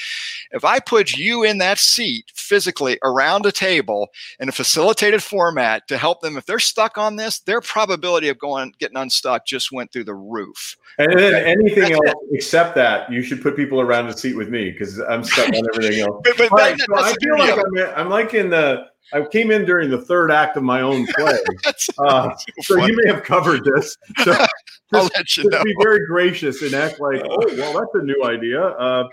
if 0.52 0.64
I 0.64 0.80
put 0.80 1.16
you 1.16 1.42
in 1.42 1.58
that 1.58 1.78
seat 1.78 2.26
physically 2.34 2.98
around 3.02 3.46
a 3.46 3.52
table 3.52 4.08
in 4.38 4.48
a 4.48 4.52
facilitated 4.52 5.22
format 5.22 5.86
to 5.88 5.98
help 5.98 6.20
them, 6.20 6.36
if 6.36 6.46
they're 6.46 6.58
stuck 6.58 6.98
on 6.98 7.16
this, 7.16 7.40
their 7.40 7.60
probability 7.60 8.28
of 8.28 8.38
going 8.38 8.72
getting 8.78 8.96
unstuck 8.96 9.46
just 9.46 9.72
went 9.72 9.92
through 9.92 10.04
the 10.04 10.14
roof. 10.14 10.76
And 10.98 11.18
then 11.18 11.34
anything 11.34 11.92
That's 11.92 11.94
else 11.94 12.22
it. 12.30 12.36
except 12.36 12.74
that, 12.76 13.10
you 13.10 13.22
should 13.22 13.42
put 13.42 13.56
people 13.56 13.80
around 13.80 14.08
a 14.08 14.13
seat 14.18 14.36
with 14.36 14.48
me 14.48 14.70
because 14.70 14.98
I'm 15.00 15.24
stuck 15.24 15.48
on 15.48 15.62
everything 15.74 16.00
else. 16.00 16.20
but, 16.24 16.36
but 16.38 16.50
right, 16.52 16.78
so 16.78 16.96
I 16.96 17.14
feel 17.22 17.38
like 17.38 17.58
I'm, 17.58 17.96
I'm, 17.96 18.10
like 18.10 18.34
in 18.34 18.50
the 18.50 18.86
I 19.12 19.24
came 19.24 19.50
in 19.50 19.64
during 19.64 19.90
the 19.90 20.00
third 20.00 20.30
act 20.30 20.56
of 20.56 20.62
my 20.62 20.80
own 20.80 21.06
play. 21.06 21.38
uh, 21.98 22.34
so, 22.36 22.36
so 22.62 22.86
you 22.86 22.98
may 23.04 23.12
have 23.12 23.22
covered 23.22 23.64
this. 23.64 23.96
So 24.22 24.32
I'll 24.92 25.10
let 25.14 25.36
you 25.36 25.48
know. 25.48 25.62
Be 25.62 25.74
very 25.82 26.06
gracious 26.06 26.62
and 26.62 26.74
act 26.74 27.00
like, 27.00 27.22
oh, 27.24 27.46
well, 27.56 27.72
that's 27.74 27.94
a 27.94 28.02
new 28.02 28.24
idea. 28.24 28.60
Uh, 28.62 29.08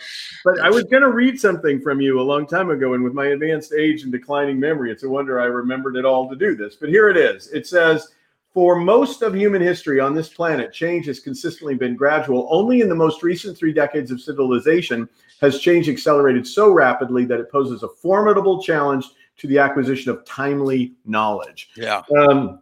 but 0.46 0.60
I 0.60 0.70
was 0.70 0.86
going 0.86 1.04
to 1.04 1.12
read 1.12 1.40
something 1.40 1.82
from 1.82 2.00
you 2.00 2.22
a 2.22 2.24
long 2.24 2.48
time 2.48 2.70
ago, 2.70 2.94
and 2.94 3.04
with 3.04 3.14
my 3.14 3.28
advanced 3.28 3.74
age 3.74 4.04
and 4.04 4.12
declining 4.12 4.60
memory, 4.60 4.92
it's 4.92 5.04
a 5.04 5.10
wonder 5.10 5.40
I 5.40 5.46
remembered 5.46 5.96
it 5.98 6.06
all 6.06 6.30
to 6.30 6.36
do 6.36 6.56
this. 6.56 6.76
But 6.76 6.90
here 6.90 7.10
it 7.10 7.18
is. 7.18 7.48
It 7.50 7.68
says, 7.68 8.10
for 8.54 8.76
most 8.76 9.22
of 9.22 9.34
human 9.34 9.62
history 9.62 10.00
on 10.00 10.14
this 10.14 10.30
planet, 10.30 10.74
change 10.74 11.06
has 11.06 11.20
consistently 11.20 11.76
been 11.76 11.96
gradual. 11.96 12.48
Only 12.52 12.82
in 12.82 12.90
the 12.90 12.96
most 12.96 13.24
recent 13.24 13.58
three 13.58 13.72
decades 13.72 14.12
of 14.12 14.20
civilization 14.20 15.08
has 15.40 15.60
change 15.60 15.88
accelerated 15.88 16.46
so 16.46 16.72
rapidly 16.72 17.24
that 17.26 17.40
it 17.40 17.52
poses 17.52 17.84
a 17.84 17.88
formidable 17.88 18.62
challenge 18.62 19.06
to 19.38 19.48
the 19.48 19.58
acquisition 19.58 20.12
of 20.12 20.26
timely 20.26 20.94
knowledge. 21.06 21.70
Yeah. 21.76 22.02
Um, 22.18 22.60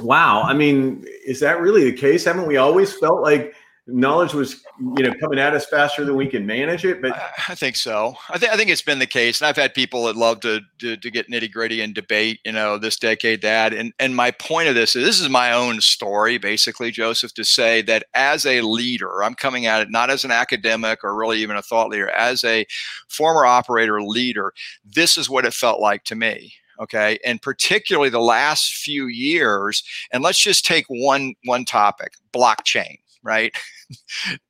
wow. 0.00 0.42
I 0.42 0.54
mean, 0.54 1.04
is 1.24 1.38
that 1.40 1.60
really 1.60 1.84
the 1.84 1.96
case? 1.96 2.24
Haven't 2.24 2.46
we 2.46 2.56
always 2.56 2.92
felt 2.98 3.22
like 3.22 3.54
knowledge 3.88 4.34
was 4.34 4.62
you 4.96 5.02
know 5.02 5.14
coming 5.18 5.38
at 5.38 5.54
us 5.54 5.64
faster 5.64 6.04
than 6.04 6.14
we 6.14 6.26
can 6.26 6.44
manage 6.44 6.84
it 6.84 7.00
but 7.00 7.18
i 7.48 7.54
think 7.54 7.74
so. 7.74 8.14
I 8.28 8.36
think 8.38 8.52
i 8.52 8.56
think 8.56 8.68
it's 8.68 8.82
been 8.82 8.98
the 8.98 9.06
case 9.06 9.40
and 9.40 9.48
i've 9.48 9.56
had 9.56 9.72
people 9.72 10.04
that 10.04 10.16
love 10.16 10.40
to 10.40 10.60
to, 10.80 10.96
to 10.98 11.10
get 11.10 11.30
nitty 11.30 11.50
gritty 11.50 11.80
and 11.80 11.94
debate 11.94 12.40
you 12.44 12.52
know 12.52 12.76
this 12.76 12.98
decade 12.98 13.40
that 13.42 13.72
and 13.72 13.94
and 13.98 14.14
my 14.14 14.30
point 14.30 14.68
of 14.68 14.74
this 14.74 14.94
is 14.94 15.04
this 15.04 15.20
is 15.20 15.30
my 15.30 15.52
own 15.52 15.80
story 15.80 16.36
basically 16.36 16.90
joseph 16.90 17.32
to 17.34 17.44
say 17.44 17.80
that 17.80 18.04
as 18.12 18.44
a 18.44 18.60
leader 18.60 19.24
i'm 19.24 19.34
coming 19.34 19.64
at 19.64 19.80
it 19.80 19.90
not 19.90 20.10
as 20.10 20.22
an 20.22 20.30
academic 20.30 21.02
or 21.02 21.16
really 21.16 21.38
even 21.38 21.56
a 21.56 21.62
thought 21.62 21.88
leader 21.88 22.10
as 22.10 22.44
a 22.44 22.66
former 23.08 23.46
operator 23.46 24.02
leader 24.02 24.52
this 24.84 25.16
is 25.16 25.30
what 25.30 25.46
it 25.46 25.54
felt 25.54 25.80
like 25.80 26.04
to 26.04 26.14
me 26.14 26.52
okay? 26.80 27.18
And 27.24 27.42
particularly 27.42 28.08
the 28.08 28.20
last 28.20 28.72
few 28.72 29.06
years 29.06 29.82
and 30.12 30.22
let's 30.22 30.40
just 30.40 30.64
take 30.64 30.86
one 30.88 31.34
one 31.44 31.64
topic 31.64 32.12
blockchain 32.32 32.98
right? 33.28 33.54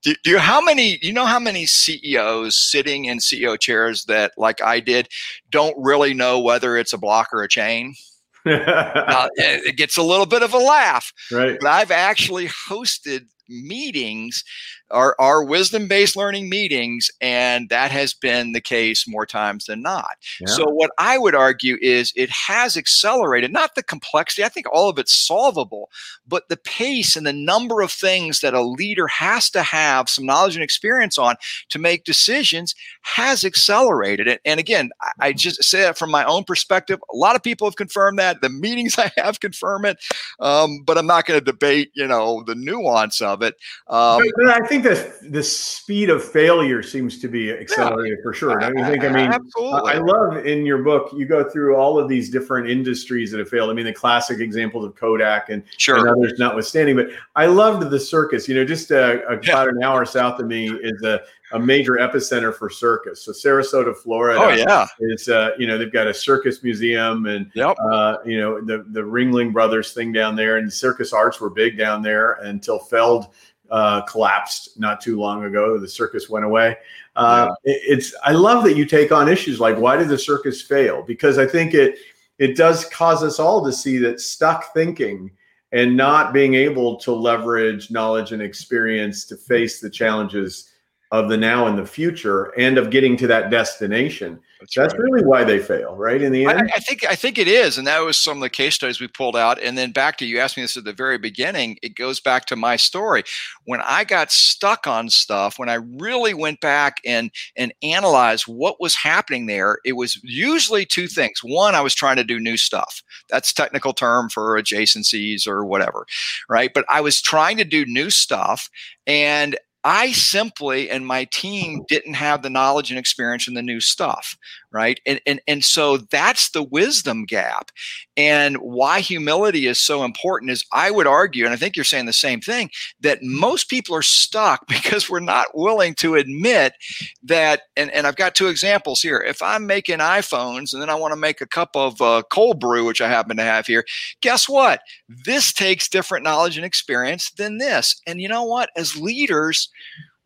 Do, 0.02 0.14
do 0.24 0.30
you 0.30 0.38
how 0.38 0.60
many 0.60 0.98
you 1.02 1.12
know 1.12 1.26
how 1.26 1.38
many 1.38 1.66
ceos 1.66 2.56
sitting 2.56 3.04
in 3.04 3.18
ceo 3.18 3.58
chairs 3.58 4.04
that 4.06 4.32
like 4.36 4.60
i 4.62 4.80
did 4.80 5.06
don't 5.50 5.76
really 5.78 6.12
know 6.12 6.40
whether 6.40 6.76
it's 6.76 6.92
a 6.92 6.98
block 6.98 7.28
or 7.32 7.42
a 7.42 7.48
chain? 7.48 7.94
Uh, 8.48 9.28
now, 9.36 9.46
it 9.66 9.76
gets 9.76 9.98
a 9.98 10.02
little 10.02 10.24
bit 10.24 10.42
of 10.42 10.54
a 10.54 10.58
laugh. 10.58 11.12
Right. 11.30 11.58
But 11.60 11.68
i've 11.68 11.90
actually 11.90 12.46
hosted 12.46 13.26
meetings 13.48 14.42
our, 14.90 15.14
our 15.18 15.44
wisdom 15.44 15.88
based 15.88 16.16
learning 16.16 16.48
meetings, 16.48 17.11
and 17.20 17.68
that 17.68 17.90
has 17.90 18.14
been 18.14 18.53
the 18.53 18.61
case 18.61 19.07
more 19.07 19.27
times 19.27 19.66
than 19.66 19.83
not. 19.83 20.16
Yeah. 20.40 20.46
So, 20.48 20.68
what 20.68 20.90
I 20.98 21.18
would 21.18 21.35
argue 21.35 21.77
is 21.81 22.12
it 22.16 22.31
has 22.31 22.77
accelerated, 22.77 23.53
not 23.53 23.74
the 23.74 23.83
complexity, 23.83 24.44
I 24.44 24.48
think 24.48 24.66
all 24.72 24.88
of 24.88 24.98
it's 24.98 25.14
solvable, 25.14 25.90
but 26.27 26.48
the 26.48 26.57
pace 26.57 27.16
and 27.16 27.27
the 27.27 27.33
number 27.33 27.81
of 27.81 27.90
things 27.90 28.40
that 28.40 28.55
a 28.55 28.62
leader 28.62 29.07
has 29.09 29.51
to 29.51 29.62
have 29.62 30.09
some 30.09 30.27
knowledge 30.27 30.57
and 30.57 30.64
experience 30.64 31.18
on 31.18 31.37
to 31.70 31.79
make 31.79 32.05
decisions 32.05 32.74
has 33.03 33.44
accelerated. 33.44 34.38
And 34.44 34.61
again, 34.61 34.90
I 35.20 35.33
just 35.33 35.62
say 35.64 35.81
that 35.81 35.98
from 35.98 36.11
my 36.11 36.24
own 36.24 36.44
perspective. 36.44 37.01
A 37.12 37.16
lot 37.16 37.37
of 37.37 37.42
people 37.42 37.66
have 37.66 37.77
confirmed 37.77 38.18
that. 38.18 38.40
The 38.40 38.48
meetings 38.48 38.98
I 38.98 39.11
have 39.16 39.40
confirm 39.40 39.85
it, 39.85 39.98
um, 40.40 40.83
but 40.85 40.98
I'm 40.98 41.07
not 41.07 41.27
going 41.27 41.38
to 41.38 41.44
debate, 41.44 41.90
you 41.94 42.07
know, 42.07 42.42
the 42.46 42.55
nuance 42.55 43.20
of 43.20 43.42
it. 43.42 43.55
Um, 43.88 44.22
but, 44.22 44.44
but 44.44 44.62
I 44.62 44.66
think 44.66 44.77
think 44.80 44.96
the 45.22 45.28
the 45.30 45.42
speed 45.42 46.10
of 46.10 46.24
failure 46.24 46.82
seems 46.82 47.18
to 47.20 47.28
be 47.28 47.52
accelerated 47.52 48.18
yeah. 48.18 48.22
for 48.22 48.32
sure. 48.32 48.60
You 48.60 48.84
think? 48.84 49.04
I 49.04 49.08
mean, 49.08 49.32
Absolutely. 49.32 49.92
I 49.92 49.98
love 49.98 50.46
in 50.46 50.64
your 50.64 50.78
book 50.78 51.10
you 51.14 51.26
go 51.26 51.48
through 51.48 51.76
all 51.76 51.98
of 51.98 52.08
these 52.08 52.30
different 52.30 52.70
industries 52.70 53.30
that 53.30 53.38
have 53.38 53.48
failed. 53.48 53.70
I 53.70 53.72
mean, 53.74 53.86
the 53.86 53.92
classic 53.92 54.40
examples 54.40 54.84
of 54.84 54.94
Kodak 54.94 55.48
and, 55.50 55.62
sure. 55.76 55.98
and 55.98 56.08
others 56.08 56.38
notwithstanding, 56.38 56.96
but 56.96 57.08
I 57.36 57.46
loved 57.46 57.90
the 57.90 58.00
circus. 58.00 58.48
You 58.48 58.54
know, 58.54 58.64
just 58.64 58.90
uh, 58.92 59.18
about 59.26 59.44
yeah. 59.46 59.68
an 59.68 59.82
hour 59.82 60.04
south 60.04 60.40
of 60.40 60.46
me 60.46 60.70
is 60.70 61.02
a 61.02 61.22
a 61.52 61.58
major 61.58 61.94
epicenter 61.94 62.54
for 62.54 62.68
circus. 62.68 63.22
So 63.22 63.32
Sarasota, 63.32 63.96
Florida. 63.96 64.38
Oh 64.40 64.50
yeah, 64.50 64.86
is 65.00 65.28
uh, 65.28 65.52
you 65.58 65.66
know 65.66 65.78
they've 65.78 65.92
got 65.92 66.06
a 66.06 66.14
circus 66.14 66.62
museum 66.62 67.26
and 67.26 67.50
yep. 67.54 67.76
uh, 67.80 68.18
you 68.24 68.38
know 68.38 68.60
the 68.60 68.84
the 68.90 69.00
Ringling 69.00 69.52
Brothers 69.52 69.92
thing 69.92 70.12
down 70.12 70.36
there, 70.36 70.58
and 70.58 70.72
circus 70.72 71.12
arts 71.12 71.40
were 71.40 71.50
big 71.50 71.78
down 71.78 72.02
there 72.02 72.32
until 72.42 72.78
Feld 72.78 73.28
uh, 73.70 74.02
collapsed 74.02 74.78
not 74.78 75.00
too 75.00 75.18
long 75.18 75.44
ago. 75.44 75.78
The 75.78 75.88
circus 75.88 76.28
went 76.28 76.44
away. 76.44 76.76
Uh, 77.16 77.48
yeah. 77.64 77.72
it, 77.72 77.81
it's 77.87 78.14
I 78.24 78.33
love 78.33 78.64
that 78.64 78.76
you 78.76 78.87
take 78.87 79.12
on 79.12 79.28
issues 79.28 79.61
like 79.61 79.76
why 79.76 79.96
did 79.96 80.09
the 80.09 80.18
circus 80.18 80.62
fail? 80.62 81.02
Because 81.02 81.38
I 81.38 81.46
think 81.46 81.74
it 81.74 81.98
it 82.38 82.57
does 82.57 82.85
cause 82.87 83.22
us 83.22 83.38
all 83.38 83.64
to 83.64 83.72
see 83.72 83.98
that 83.98 84.20
stuck 84.20 84.72
thinking 84.72 85.31
and 85.72 85.96
not 85.96 86.33
being 86.33 86.54
able 86.54 86.96
to 86.96 87.12
leverage 87.12 87.90
knowledge 87.90 88.33
and 88.33 88.40
experience 88.40 89.24
to 89.26 89.37
face 89.37 89.81
the 89.81 89.90
challenges 89.90 90.70
of 91.11 91.29
the 91.29 91.37
now 91.37 91.66
and 91.66 91.79
the 91.79 91.87
future 91.87 92.53
and 92.59 92.79
of 92.79 92.90
getting 92.90 93.16
to 93.16 93.27
that 93.27 93.51
destination 93.51 94.40
that's, 94.61 94.75
That's 94.75 94.94
right. 94.94 95.03
really 95.03 95.25
why 95.25 95.44
they 95.44 95.61
fail, 95.61 95.94
right? 95.94 96.21
In 96.21 96.33
the 96.33 96.47
end, 96.47 96.59
I, 96.59 96.77
I, 96.77 96.81
think 96.81 97.05
I 97.05 97.14
think 97.14 97.38
it 97.38 97.47
is, 97.47 97.79
and 97.79 97.87
that 97.87 98.01
was 98.01 98.18
some 98.18 98.38
of 98.38 98.42
the 98.42 98.51
case 98.51 98.75
studies 98.75 99.01
we 99.01 99.07
pulled 99.07 99.37
out. 99.37 99.62
And 99.62 99.79
then 99.79 99.92
back 99.92 100.16
to 100.18 100.27
you 100.27 100.40
asked 100.40 100.57
me 100.57 100.64
this 100.64 100.77
at 100.77 100.83
the 100.83 100.92
very 100.92 101.16
beginning. 101.16 101.79
It 101.81 101.94
goes 101.94 102.18
back 102.18 102.44
to 102.47 102.57
my 102.57 102.75
story 102.75 103.23
when 103.66 103.81
I 103.83 104.03
got 104.03 104.33
stuck 104.33 104.88
on 104.88 105.11
stuff. 105.11 105.61
When 105.61 105.68
I 105.68 105.75
really 105.75 106.35
went 106.35 106.61
back 106.61 106.97
and 107.07 107.31
and 107.57 107.73
analyzed 107.85 108.44
what 108.49 108.81
was 108.81 108.97
happening 108.97 109.47
there, 109.47 109.79
it 109.85 109.92
was 109.92 110.18
usually 110.25 110.85
two 110.85 111.07
things. 111.07 111.38
One, 111.44 111.77
I 111.77 111.81
was 111.81 111.94
trying 111.94 112.16
to 112.16 112.25
do 112.25 112.40
new 112.40 112.57
stuff. 112.57 113.05
That's 113.31 113.53
technical 113.53 113.92
term 113.92 114.29
for 114.29 114.61
adjacencies 114.61 115.47
or 115.47 115.64
whatever, 115.64 116.05
right? 116.49 116.73
But 116.75 116.85
I 116.88 117.01
was 117.01 117.23
trying 117.23 117.59
to 117.59 117.64
do 117.64 117.87
new 117.87 118.11
stuff, 118.11 118.71
and 119.07 119.57
I 119.88 120.12
simply 120.12 120.90
and 120.90 121.07
my 121.07 121.24
team 121.33 121.83
didn't 121.88 122.12
have 122.12 122.42
the 122.42 122.51
knowledge 122.51 122.90
and 122.90 122.98
experience 122.98 123.48
in 123.48 123.55
the 123.55 123.62
new 123.62 123.81
stuff, 123.81 124.37
right? 124.70 125.00
And, 125.07 125.20
and, 125.26 125.40
and 125.46 125.64
so 125.64 125.96
that's 125.96 126.50
the 126.50 126.62
wisdom 126.62 127.24
gap. 127.24 127.70
And 128.16 128.57
why 128.57 129.00
humility 129.00 129.66
is 129.66 129.81
so 129.81 130.04
important 130.04 130.50
is 130.50 130.64
I 130.72 130.90
would 130.90 131.07
argue, 131.07 131.44
and 131.44 131.54
I 131.54 131.57
think 131.57 131.76
you're 131.76 131.85
saying 131.85 132.07
the 132.07 132.12
same 132.12 132.40
thing, 132.40 132.70
that 133.00 133.22
most 133.22 133.68
people 133.68 133.94
are 133.94 134.02
stuck 134.02 134.66
because 134.68 135.09
we're 135.09 135.20
not 135.20 135.48
willing 135.54 135.94
to 135.96 136.16
admit 136.16 136.74
that. 137.22 137.62
And, 137.76 137.90
and 137.92 138.07
I've 138.07 138.16
got 138.16 138.35
two 138.35 138.48
examples 138.48 139.00
here. 139.00 139.18
If 139.18 139.42
I'm 139.42 139.66
making 139.66 139.98
iPhones 139.98 140.72
and 140.72 140.83
then 140.83 140.90
I 140.90 140.94
want 140.94 141.12
to 141.12 141.20
make 141.20 141.40
a 141.40 141.46
cup 141.46 141.70
of 141.74 142.00
uh, 142.02 142.22
cold 142.31 142.61
brew, 142.61 142.85
which 142.85 143.00
I 143.00 143.09
happen 143.09 143.37
to 143.37 143.42
have 143.42 143.66
here, 143.66 143.85
guess 144.20 144.48
what? 144.48 144.81
This 145.24 145.52
takes 145.52 145.88
different 145.88 146.24
knowledge 146.24 146.57
and 146.57 146.66
experience 146.66 147.31
than 147.31 147.59
this. 147.59 148.00
And 148.07 148.20
you 148.20 148.28
know 148.28 148.44
what? 148.44 148.70
As 148.76 148.96
leaders, 148.96 149.70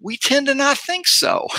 we 0.03 0.17
tend 0.17 0.47
to 0.49 0.55
not 0.55 0.79
think 0.79 1.07
so. 1.07 1.47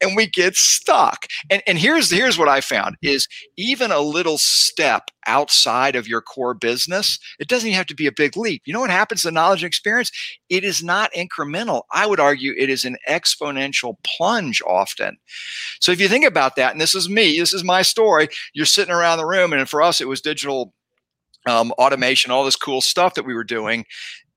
And 0.00 0.14
we 0.14 0.28
get 0.28 0.54
stuck. 0.54 1.26
And, 1.50 1.62
and 1.66 1.78
here's 1.78 2.10
here's 2.10 2.38
what 2.38 2.48
i 2.48 2.60
found 2.60 2.96
is 3.02 3.26
even 3.56 3.90
a 3.90 3.98
little 3.98 4.38
step 4.38 5.10
outside 5.26 5.96
of 5.96 6.06
your 6.06 6.20
core 6.20 6.54
business 6.54 7.18
it 7.40 7.48
doesn't 7.48 7.68
even 7.68 7.76
have 7.76 7.86
to 7.86 7.94
be 7.94 8.06
a 8.06 8.12
big 8.12 8.36
leap. 8.36 8.62
You 8.66 8.72
know 8.72 8.80
what 8.80 8.90
happens 8.90 9.22
to 9.22 9.30
knowledge 9.30 9.62
and 9.62 9.68
experience? 9.68 10.10
It 10.48 10.62
is 10.62 10.82
not 10.82 11.12
incremental. 11.12 11.82
I 11.92 12.06
would 12.06 12.20
argue 12.20 12.54
it 12.56 12.70
is 12.70 12.84
an 12.84 12.96
exponential 13.08 13.96
plunge 14.04 14.62
often. 14.66 15.16
So 15.80 15.90
if 15.90 16.00
you 16.00 16.08
think 16.08 16.24
about 16.24 16.56
that 16.56 16.72
and 16.72 16.80
this 16.80 16.94
is 16.94 17.08
me 17.08 17.38
this 17.38 17.52
is 17.52 17.64
my 17.64 17.82
story 17.82 18.28
you're 18.54 18.66
sitting 18.66 18.94
around 18.94 19.18
the 19.18 19.26
room 19.26 19.52
and 19.52 19.68
for 19.68 19.82
us 19.82 20.00
it 20.00 20.08
was 20.08 20.20
digital 20.20 20.72
um, 21.46 21.72
automation 21.72 22.30
all 22.30 22.44
this 22.44 22.56
cool 22.56 22.80
stuff 22.80 23.14
that 23.14 23.26
we 23.26 23.34
were 23.34 23.44
doing. 23.44 23.84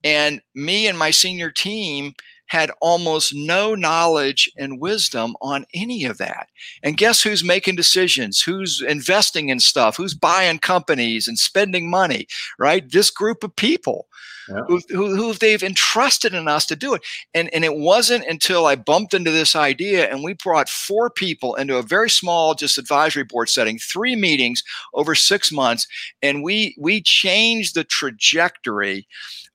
And 0.04 0.42
me 0.56 0.88
and 0.88 0.98
my 0.98 1.12
senior 1.12 1.52
team 1.52 2.14
had 2.48 2.72
almost 2.82 3.34
no 3.34 3.76
knowledge 3.76 4.50
and 4.58 4.80
wisdom 4.80 5.36
on 5.42 5.66
any 5.74 6.06
of 6.06 6.18
that. 6.18 6.50
And 6.84 6.98
guess 6.98 7.22
who's 7.22 7.44
making 7.44 7.76
decisions? 7.76 8.42
Who's 8.42 8.82
investing 8.82 9.50
in 9.50 9.60
stuff? 9.60 9.98
Who's 9.98 10.14
buying 10.14 10.60
companies 10.60 11.28
and 11.28 11.38
spending 11.38 11.90
money, 11.90 12.28
right? 12.58 12.90
This 12.90 13.10
group 13.10 13.44
of 13.44 13.56
people 13.56 14.08
yeah. 14.50 14.64
who, 14.68 14.82
who, 14.90 15.16
who 15.16 15.34
they've 15.34 15.64
entrusted 15.64 16.34
in 16.34 16.48
us 16.48 16.66
to 16.68 16.76
do 16.76 16.94
it. 16.94 17.02
And, 17.34 17.54
and 17.54 17.64
it 17.64 17.76
wasn't 17.76 18.26
until 18.26 18.66
I 18.66 18.76
bumped 18.76 19.14
into 19.14 19.32
this 19.32 19.56
idea 19.56 20.10
and 20.10 20.24
we 20.24 20.34
brought 20.34 20.70
four 20.70 21.10
people 21.10 21.56
into 21.56 21.78
a 21.78 21.84
very 21.84 22.10
small, 22.10 22.54
just 22.54 22.78
advisory 22.78 23.24
board 23.24 23.50
setting, 23.50 23.78
three 23.78 24.16
meetings 24.16 24.64
over 24.94 25.16
six 25.16 25.52
months, 25.52 25.88
and 26.22 26.44
we 26.44 26.76
we 26.80 27.02
changed 27.02 27.76
the 27.76 27.84
trajectory 27.84 29.08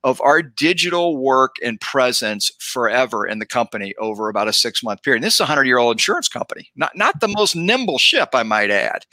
of 0.05 0.21
our 0.21 0.43
digital 0.43 1.17
work 1.17 1.57
and 1.63 1.81
presence 1.81 2.51
forever 2.59 3.27
in 3.27 3.39
the 3.39 3.47
company 3.47 3.95
over 3.99 4.29
about 4.29 4.49
a 4.49 4.53
six 4.53 4.83
month 4.83 5.03
period. 5.03 5.19
And 5.19 5.25
this 5.25 5.35
is 5.35 5.41
a 5.41 5.47
hundred 5.47 5.67
year 5.67 5.79
old 5.79 5.95
insurance 5.95 6.29
company, 6.29 6.71
not 6.77 6.97
not 6.97 7.21
the 7.21 7.29
most 7.29 7.55
nimble 7.55 7.99
ship, 7.99 8.31
I 8.35 8.43
might 8.43 8.71
add, 8.71 9.07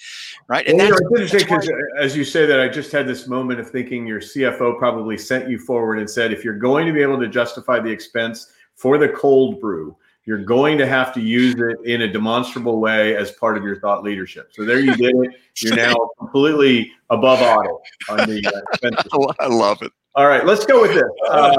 right? 0.47 0.67
And 0.67 0.77
well, 0.77 0.97
that's, 1.11 1.31
that's 1.31 1.49
why, 1.49 1.59
as 1.99 2.17
you 2.17 2.23
say 2.23 2.45
that, 2.45 2.59
I 2.59 2.67
just 2.67 2.91
had 2.91 3.07
this 3.07 3.27
moment 3.27 3.59
of 3.59 3.69
thinking 3.69 4.07
your 4.07 4.21
CFO 4.21 4.77
probably 4.77 5.17
sent 5.17 5.49
you 5.49 5.59
forward 5.59 5.99
and 5.99 6.09
said, 6.09 6.33
if 6.33 6.43
you're 6.43 6.57
going 6.57 6.87
to 6.87 6.93
be 6.93 7.01
able 7.01 7.19
to 7.19 7.27
justify 7.27 7.79
the 7.79 7.89
expense 7.89 8.51
for 8.75 8.97
the 8.97 9.09
cold 9.09 9.59
brew, 9.59 9.95
you're 10.25 10.43
going 10.43 10.77
to 10.77 10.85
have 10.85 11.11
to 11.13 11.21
use 11.21 11.55
it 11.55 11.77
in 11.85 12.03
a 12.03 12.07
demonstrable 12.07 12.79
way 12.79 13.15
as 13.15 13.31
part 13.31 13.57
of 13.57 13.63
your 13.63 13.79
thought 13.79 14.03
leadership. 14.03 14.49
So 14.53 14.63
there 14.63 14.79
you 14.79 14.95
did 14.95 15.15
it. 15.15 15.31
You're 15.57 15.75
now 15.75 15.95
completely 16.19 16.91
above 17.09 17.41
audit 17.41 17.71
on 18.09 18.29
the 18.29 18.43
uh, 18.45 18.59
expenses. 18.73 19.11
I 19.39 19.47
love 19.47 19.81
it. 19.81 19.91
All 20.19 20.27
right, 20.27 20.45
let's 20.45 20.65
go 20.65 20.81
with 20.81 20.93
this. 20.93 21.03
Uh, 21.29 21.55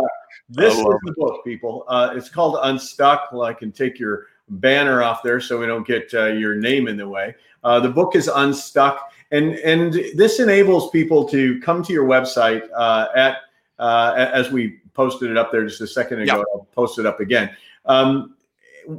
this 0.50 0.76
is 0.76 0.82
the 0.82 1.14
book, 1.16 1.42
people. 1.44 1.84
Uh, 1.88 2.12
it's 2.14 2.28
called 2.28 2.58
Unstuck. 2.60 3.32
Well, 3.32 3.44
I 3.44 3.54
can 3.54 3.72
take 3.72 3.98
your 3.98 4.26
banner 4.50 5.02
off 5.02 5.22
there 5.22 5.40
so 5.40 5.58
we 5.58 5.64
don't 5.64 5.86
get 5.86 6.12
uh, 6.12 6.26
your 6.26 6.56
name 6.56 6.86
in 6.86 6.98
the 6.98 7.08
way. 7.08 7.34
Uh, 7.64 7.80
the 7.80 7.88
book 7.88 8.14
is 8.16 8.28
Unstuck, 8.28 9.12
and 9.30 9.54
and 9.54 9.94
this 10.14 10.40
enables 10.40 10.90
people 10.90 11.26
to 11.30 11.58
come 11.60 11.82
to 11.82 11.92
your 11.94 12.06
website 12.06 12.68
uh, 12.76 13.06
at 13.16 13.38
uh, 13.78 14.12
as 14.16 14.50
we 14.50 14.80
posted 14.92 15.30
it 15.30 15.38
up 15.38 15.50
there 15.50 15.64
just 15.64 15.80
a 15.80 15.86
second 15.86 16.20
ago. 16.20 16.36
Yep. 16.36 16.46
I'll 16.52 16.68
post 16.74 16.98
it 16.98 17.06
up 17.06 17.20
again. 17.20 17.56
Um, 17.86 18.34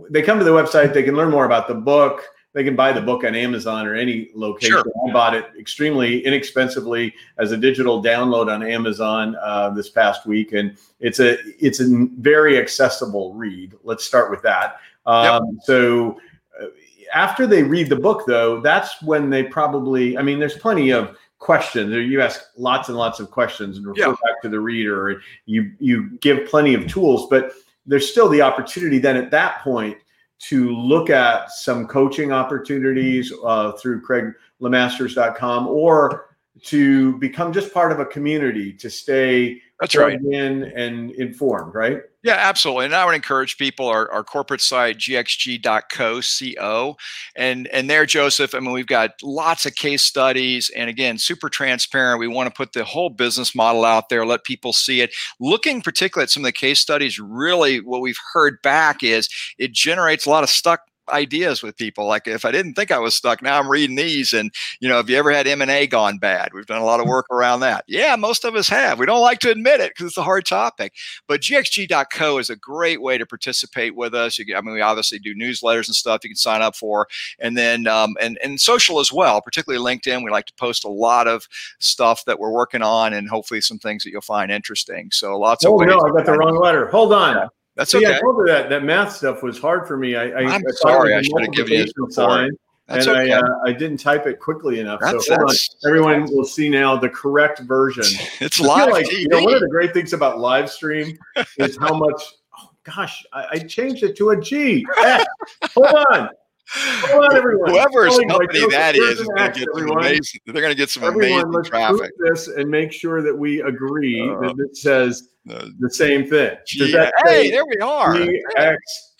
they 0.09 0.23
come 0.23 0.39
to 0.39 0.43
the 0.43 0.51
website. 0.51 0.91
They 0.91 1.03
can 1.03 1.15
learn 1.15 1.29
more 1.29 1.45
about 1.45 1.67
the 1.67 1.75
book. 1.75 2.23
They 2.53 2.65
can 2.65 2.75
buy 2.75 2.91
the 2.91 3.01
book 3.01 3.23
on 3.23 3.33
Amazon 3.33 3.87
or 3.87 3.95
any 3.95 4.29
location. 4.35 4.71
Sure. 4.71 5.09
I 5.09 5.13
bought 5.13 5.33
it 5.33 5.45
extremely 5.57 6.25
inexpensively 6.25 7.13
as 7.37 7.53
a 7.53 7.57
digital 7.57 8.03
download 8.03 8.53
on 8.53 8.61
Amazon 8.61 9.37
uh, 9.41 9.69
this 9.69 9.89
past 9.89 10.25
week, 10.25 10.51
and 10.51 10.77
it's 10.99 11.19
a 11.19 11.37
it's 11.65 11.79
a 11.79 12.07
very 12.17 12.57
accessible 12.57 13.33
read. 13.33 13.73
Let's 13.83 14.03
start 14.03 14.29
with 14.29 14.41
that. 14.41 14.77
Um, 15.05 15.59
So 15.63 16.19
uh, 16.61 16.65
after 17.13 17.47
they 17.47 17.63
read 17.63 17.87
the 17.87 17.95
book, 17.95 18.25
though, 18.27 18.59
that's 18.59 19.01
when 19.01 19.29
they 19.29 19.43
probably. 19.43 20.17
I 20.17 20.21
mean, 20.21 20.37
there's 20.37 20.57
plenty 20.57 20.91
of 20.91 21.15
questions. 21.39 21.93
You 21.93 22.21
ask 22.21 22.41
lots 22.57 22.89
and 22.89 22.97
lots 22.97 23.21
of 23.21 23.31
questions 23.31 23.77
and 23.77 23.85
refer 23.85 24.09
Yeah. 24.09 24.15
back 24.25 24.41
to 24.41 24.49
the 24.49 24.59
reader. 24.59 25.09
And 25.09 25.21
you 25.45 25.71
you 25.79 26.17
give 26.19 26.49
plenty 26.49 26.73
of 26.73 26.85
tools, 26.87 27.27
but 27.29 27.53
there's 27.85 28.09
still 28.09 28.27
the 28.29 28.41
opportunity 28.41 28.99
then 28.99 29.15
at 29.15 29.31
that 29.31 29.61
point 29.61 29.97
to 30.41 30.75
look 30.75 31.09
at 31.09 31.51
some 31.51 31.87
coaching 31.87 32.31
opportunities 32.31 33.31
uh, 33.45 33.73
through 33.73 34.01
CraigLemasters.com 34.01 35.67
or 35.67 36.25
to 36.63 37.17
become 37.19 37.53
just 37.53 37.73
part 37.73 37.91
of 37.91 37.99
a 37.99 38.05
community 38.05 38.73
to 38.73 38.89
stay 38.89 39.61
That's 39.81 39.95
right. 39.95 40.19
in 40.21 40.63
and 40.75 41.09
informed, 41.11 41.73
right? 41.73 42.01
Yeah, 42.21 42.35
absolutely. 42.35 42.85
And 42.85 42.93
I 42.93 43.03
would 43.03 43.15
encourage 43.15 43.57
people 43.57 43.87
our, 43.87 44.11
our 44.11 44.23
corporate 44.23 44.61
site 44.61 44.99
gxg.co 44.99 46.21
co 46.61 46.97
and 47.35 47.67
and 47.67 47.89
there 47.89 48.05
Joseph, 48.05 48.53
I 48.53 48.59
mean 48.59 48.73
we've 48.73 48.85
got 48.85 49.11
lots 49.23 49.65
of 49.65 49.73
case 49.73 50.03
studies 50.03 50.69
and 50.75 50.87
again 50.87 51.17
super 51.17 51.49
transparent. 51.49 52.19
We 52.19 52.27
want 52.27 52.47
to 52.47 52.53
put 52.55 52.73
the 52.73 52.83
whole 52.83 53.09
business 53.09 53.55
model 53.55 53.83
out 53.83 54.09
there, 54.09 54.23
let 54.23 54.43
people 54.43 54.71
see 54.71 55.01
it. 55.01 55.15
Looking 55.39 55.81
particularly 55.81 56.25
at 56.25 56.29
some 56.29 56.43
of 56.43 56.47
the 56.47 56.51
case 56.51 56.79
studies, 56.79 57.19
really 57.19 57.81
what 57.81 58.01
we've 58.01 58.19
heard 58.33 58.61
back 58.61 59.03
is 59.03 59.27
it 59.57 59.71
generates 59.71 60.27
a 60.27 60.29
lot 60.29 60.43
of 60.43 60.51
stuck 60.51 60.81
ideas 61.11 61.61
with 61.61 61.75
people 61.77 62.05
like 62.07 62.27
if 62.27 62.45
i 62.45 62.51
didn't 62.51 62.73
think 62.73 62.91
i 62.91 62.99
was 62.99 63.13
stuck 63.15 63.41
now 63.41 63.59
i'm 63.59 63.69
reading 63.69 63.95
these 63.95 64.33
and 64.33 64.53
you 64.79 64.87
know 64.89 64.97
have 64.97 65.09
you 65.09 65.17
ever 65.17 65.31
had 65.31 65.47
m&a 65.47 65.85
gone 65.87 66.17
bad 66.17 66.51
we've 66.53 66.65
done 66.65 66.81
a 66.81 66.85
lot 66.85 66.99
of 66.99 67.07
work 67.07 67.25
around 67.31 67.59
that 67.59 67.83
yeah 67.87 68.15
most 68.15 68.43
of 68.45 68.55
us 68.55 68.67
have 68.69 68.99
we 68.99 69.05
don't 69.05 69.21
like 69.21 69.39
to 69.39 69.49
admit 69.51 69.79
it 69.79 69.91
because 69.91 70.07
it's 70.07 70.17
a 70.17 70.23
hard 70.23 70.45
topic 70.45 70.93
but 71.27 71.41
gxg.co 71.41 72.37
is 72.37 72.49
a 72.49 72.55
great 72.55 73.01
way 73.01 73.17
to 73.17 73.25
participate 73.25 73.95
with 73.95 74.13
us. 74.13 74.37
You, 74.37 74.45
get- 74.45 74.57
I 74.57 74.61
mean, 74.61 74.73
we 74.73 74.81
obviously 74.81 75.19
do 75.19 75.35
newsletters 75.35 75.87
and 75.87 75.95
stuff 75.95 76.23
you 76.23 76.29
can 76.29 76.35
sign 76.37 76.61
up 76.61 76.75
for, 76.75 77.07
and 77.39 77.57
then 77.57 77.87
um, 77.87 78.15
and 78.21 78.37
and 78.43 78.59
social 78.59 78.99
as 78.99 79.11
well, 79.11 79.41
particularly 79.41 79.83
LinkedIn. 79.83 80.23
We 80.23 80.31
like 80.31 80.45
to 80.47 80.53
post 80.53 80.83
a 80.83 80.89
lot 80.89 81.27
of 81.27 81.47
stuff 81.79 82.25
that 82.25 82.39
we're 82.39 82.51
working 82.51 82.81
on, 82.81 83.13
and 83.13 83.29
hopefully 83.29 83.61
some 83.61 83.79
things 83.79 84.03
that 84.03 84.11
you'll 84.11 84.21
find 84.21 84.51
interesting. 84.51 85.09
So 85.11 85.37
lots 85.37 85.65
of 85.65 85.71
Oh 85.71 85.77
no, 85.77 85.99
I 85.99 86.11
got 86.11 86.25
the 86.25 86.33
wrong 86.33 86.57
letter. 86.59 86.87
Hold 86.87 87.13
on. 87.13 87.49
That's 87.75 87.91
See, 87.91 87.99
okay. 87.99 88.17
I 88.17 88.19
told 88.19 88.37
you 88.37 88.45
that 88.47 88.69
that 88.69 88.83
math 88.83 89.15
stuff 89.15 89.43
was 89.43 89.57
hard 89.59 89.87
for 89.87 89.97
me. 89.97 90.15
I, 90.15 90.25
I, 90.29 90.39
I'm 90.41 90.61
I 90.65 90.71
sorry. 90.71 91.13
I 91.15 91.21
should 91.21 91.39
have 91.41 91.53
given 91.53 91.73
you 91.73 92.07
a 92.07 92.11
sign, 92.11 92.51
That's 92.87 93.07
and 93.07 93.17
okay. 93.17 93.31
I, 93.33 93.39
uh, 93.39 93.43
I 93.65 93.71
didn't 93.71 93.97
type 93.97 94.27
it 94.27 94.39
quickly 94.39 94.79
enough. 94.79 94.99
That's- 94.99 95.25
so 95.25 95.35
that's- 95.35 95.75
Everyone 95.85 96.25
will 96.35 96.43
see 96.43 96.69
now 96.69 96.97
the 96.97 97.09
correct 97.09 97.59
version. 97.61 98.03
it's 98.41 98.59
live 98.59 98.89
like 98.89 99.09
you 99.11 99.27
know 99.29 99.41
one 99.41 99.53
of 99.53 99.61
the 99.61 99.69
great 99.69 99.93
things 99.93 100.11
about 100.13 100.39
live 100.39 100.69
stream 100.69 101.17
is 101.57 101.77
how 101.77 101.93
much. 101.93 102.21
Oh 102.59 102.69
gosh, 102.83 103.25
I, 103.31 103.45
I 103.51 103.57
changed 103.59 104.03
it 104.03 104.17
to 104.17 104.31
a 104.31 104.39
G. 104.41 104.85
Hold 104.97 105.15
on, 105.15 105.25
hold 105.73 105.85
on, 105.95 106.05
everyone. 106.05 106.29
Whoever's 106.73 108.17
company 108.19 108.59
Joseph 108.59 108.71
that 108.71 108.95
is, 108.95 109.19
is 109.19 109.27
going 109.27 109.51
to 109.51 109.59
get 109.59 109.67
some 109.75 109.89
amazing. 109.91 110.39
They're 110.45 110.61
going 110.61 110.71
to 110.73 110.77
get 110.77 110.89
some 110.89 111.03
Everyone, 111.03 111.31
amazing 111.41 111.51
let's 111.51 111.69
traffic. 111.69 112.11
this 112.19 112.47
and 112.47 112.69
make 112.69 112.91
sure 112.91 113.21
that 113.21 113.37
we 113.37 113.61
agree 113.61 114.21
Uh, 114.21 114.39
that 114.53 114.55
it 114.59 114.77
says 114.77 115.29
Uh, 115.49 115.67
the 115.79 115.89
same 115.89 116.27
thing. 116.29 116.51
Does 116.77 116.87
G- 116.87 116.91
that 116.93 117.13
hey, 117.25 117.49
there 117.51 117.65
we 117.65 117.77
are. 117.81 118.13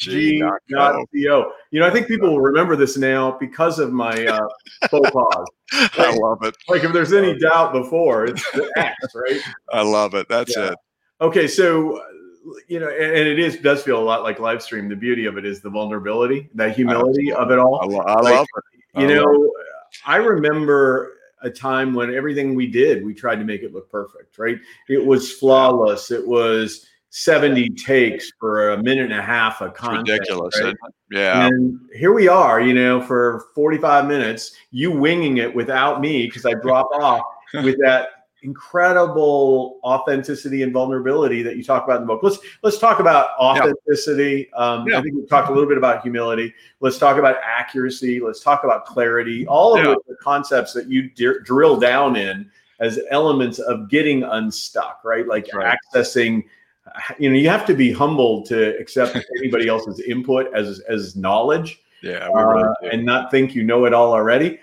gxg.co. 0.02 1.06
You 1.72 1.80
know, 1.80 1.88
I 1.88 1.90
think 1.90 2.08
people 2.08 2.30
will 2.30 2.42
remember 2.42 2.76
this 2.76 2.98
now 2.98 3.38
because 3.40 3.80
of 3.80 3.92
my 3.92 4.26
uh, 4.28 4.48
faux 4.90 5.10
pas. 5.12 5.46
I 5.98 6.14
love 6.16 6.44
it. 6.44 6.56
Like 6.68 6.84
if 6.84 6.94
there's 6.94 7.14
any 7.14 7.38
doubt 7.38 7.74
before, 7.74 8.26
it's 8.26 8.44
the 8.52 8.70
X, 8.78 8.96
right? 9.16 9.40
I 9.72 9.82
love 9.82 10.14
it. 10.16 10.28
That's 10.30 10.56
Yeah. 10.56 10.72
it. 10.72 10.76
Okay, 11.22 11.48
so 11.48 12.02
you 12.68 12.80
know, 12.80 12.88
and, 12.90 13.04
and 13.06 13.28
it 13.28 13.40
is 13.40 13.58
does 13.58 13.84
feel 13.84 14.00
a 14.00 14.04
lot 14.04 14.24
like 14.24 14.40
live 14.40 14.62
stream. 14.62 14.90
The 14.90 14.96
beauty 14.96 15.26
of 15.26 15.38
it 15.38 15.46
is 15.46 15.62
the 15.62 15.70
vulnerability, 15.70 16.50
that 16.56 16.76
humility 16.76 17.32
of 17.32 17.52
it 17.52 17.56
I, 17.56 17.62
all. 17.62 17.80
lo- 17.88 18.00
I 18.00 18.22
Like, 18.22 18.34
love 18.36 18.48
it. 18.58 19.00
You 19.02 19.06
I 19.06 19.14
know, 19.14 19.52
I 20.06 20.16
remember 20.18 21.14
a 21.42 21.50
time 21.50 21.94
when 21.94 22.14
everything 22.14 22.56
we 22.56 22.68
did, 22.68 23.06
we 23.06 23.14
tried 23.14 23.38
to 23.38 23.44
make 23.46 23.64
it 23.64 23.74
look 23.74 23.90
perfect, 23.90 24.38
right? 24.38 24.58
It 24.90 25.04
was 25.04 25.32
flawless. 25.32 26.12
It 26.12 26.26
was 26.28 26.86
70 27.10 27.70
takes 27.72 28.32
for 28.40 28.72
a 28.72 28.84
minute 28.84 29.06
and 29.12 29.20
a 29.20 29.22
half 29.22 29.62
of 29.62 29.74
content. 29.74 30.08
ridiculous. 30.10 30.62
right? 30.62 30.74
it? 30.74 30.78
Yeah. 31.12 31.48
And 31.48 31.80
here 31.94 32.14
we 32.14 32.28
are, 32.28 32.62
you 32.62 32.74
know, 32.74 33.02
for 33.02 33.46
45 33.56 34.08
minutes, 34.08 34.54
you 34.72 34.92
winging 34.92 35.38
it 35.38 35.54
without 35.54 36.00
me 36.00 36.26
because 36.28 36.46
I 36.46 36.54
drop 36.54 36.88
off 36.94 37.22
with 37.56 37.78
that 37.80 38.21
incredible 38.44 39.80
authenticity 39.84 40.64
and 40.64 40.74
vulnerability 40.74 41.44
that 41.44 41.56
you 41.58 41.64
talk 41.64 41.84
about 41.84 41.98
in 42.02 42.02
the 42.02 42.08
book. 42.08 42.22
Let's 42.24 42.40
let's 42.64 42.78
talk 42.78 43.00
about 43.00 43.30
authenticity. 43.40 44.52
Um, 44.54 44.88
Yeah. 44.88 45.00
I 45.00 45.02
think 45.02 45.16
we 45.16 45.26
talked 45.26 45.50
a 45.50 45.54
little 45.54 45.68
bit 45.70 45.78
about 45.78 46.02
humility. 46.02 46.54
Let's 46.80 46.98
talk 46.98 47.18
about 47.18 47.38
accuracy. 47.44 48.20
Let's 48.20 48.42
talk 48.42 48.64
about 48.64 48.86
clarity. 48.86 49.46
All 49.48 49.78
of 49.78 49.86
Yeah. 49.86 49.96
the 50.08 50.16
concepts 50.16 50.74
that 50.74 50.88
you 50.88 51.10
d- 51.10 51.40
drill 51.44 51.78
down 51.78 52.16
in 52.16 52.50
as 52.80 53.00
elements 53.12 53.60
of 53.60 53.90
getting 53.90 54.24
unstuck, 54.24 55.02
right? 55.04 55.28
Like 55.28 55.48
Right. 55.54 55.78
accessing 55.94 56.44
you 57.20 57.30
know 57.30 57.36
you 57.36 57.48
have 57.48 57.66
to 57.68 57.76
be 57.76 57.92
humble 57.92 58.42
to 58.44 58.78
accept 58.80 59.16
anybody 59.38 59.68
else's 59.68 60.00
input 60.02 60.52
as 60.54 60.80
as 60.90 61.16
knowledge 61.16 61.80
Yeah. 62.02 62.28
Really 62.34 62.64
uh, 62.64 62.74
and 62.92 63.06
not 63.06 63.30
think 63.32 63.54
you 63.54 63.64
know 63.64 63.86
it 63.86 63.94
all 63.94 64.12
already 64.14 64.60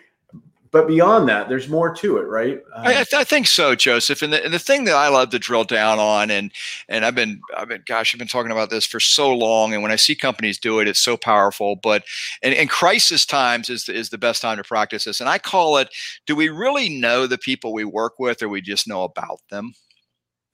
but 0.71 0.87
beyond 0.87 1.29
that 1.29 1.49
there's 1.49 1.69
more 1.69 1.95
to 1.95 2.19
it 2.19 2.25
right 2.25 2.63
Uh, 2.75 2.81
I, 2.81 2.91
I, 2.91 2.95
th- 2.95 3.15
I 3.15 3.25
think 3.25 3.47
so, 3.47 3.75
Joseph. 3.75 4.23
And 4.23 4.33
the, 4.33 4.45
and 4.45 4.53
the 4.53 4.59
thing 4.59 4.85
that 4.85 4.95
I 4.95 5.09
love 5.09 5.31
to 5.31 5.39
drill 5.39 5.65
down 5.65 5.99
on, 5.99 6.31
and 6.31 6.53
and 6.89 7.05
I've 7.05 7.15
been 7.15 7.41
I've 7.57 7.69
been 7.69 7.83
gosh, 7.87 8.15
I've 8.15 8.19
been 8.19 8.29
talking 8.29 8.53
about 8.53 8.71
this 8.71 8.87
for 8.87 9.01
so 9.01 9.35
long. 9.35 9.73
And 9.73 9.83
when 9.83 9.93
I 9.93 9.97
see 9.97 10.15
companies 10.15 10.59
do 10.59 10.81
it, 10.81 10.89
it's 10.89 11.01
so 11.01 11.17
powerful. 11.17 11.77
But 11.77 12.05
and, 12.43 12.55
and 12.55 12.69
crisis 12.71 13.25
times 13.27 13.71
is 13.71 13.85
the, 13.85 13.95
is 13.95 14.11
the 14.11 14.19
best 14.19 14.43
time 14.43 14.57
to 14.57 14.65
practice 14.65 15.05
this. 15.05 15.21
And 15.21 15.29
I 15.29 15.39
call 15.39 15.79
it: 15.79 15.89
Do 16.27 16.35
we 16.35 16.49
really 16.49 16.89
know 16.89 17.27
the 17.27 17.39
people 17.39 17.73
we 17.73 17.85
work 17.85 18.19
with, 18.19 18.43
or 18.43 18.49
we 18.49 18.61
just 18.61 18.89
know 18.89 19.05
about 19.05 19.41
them? 19.51 19.73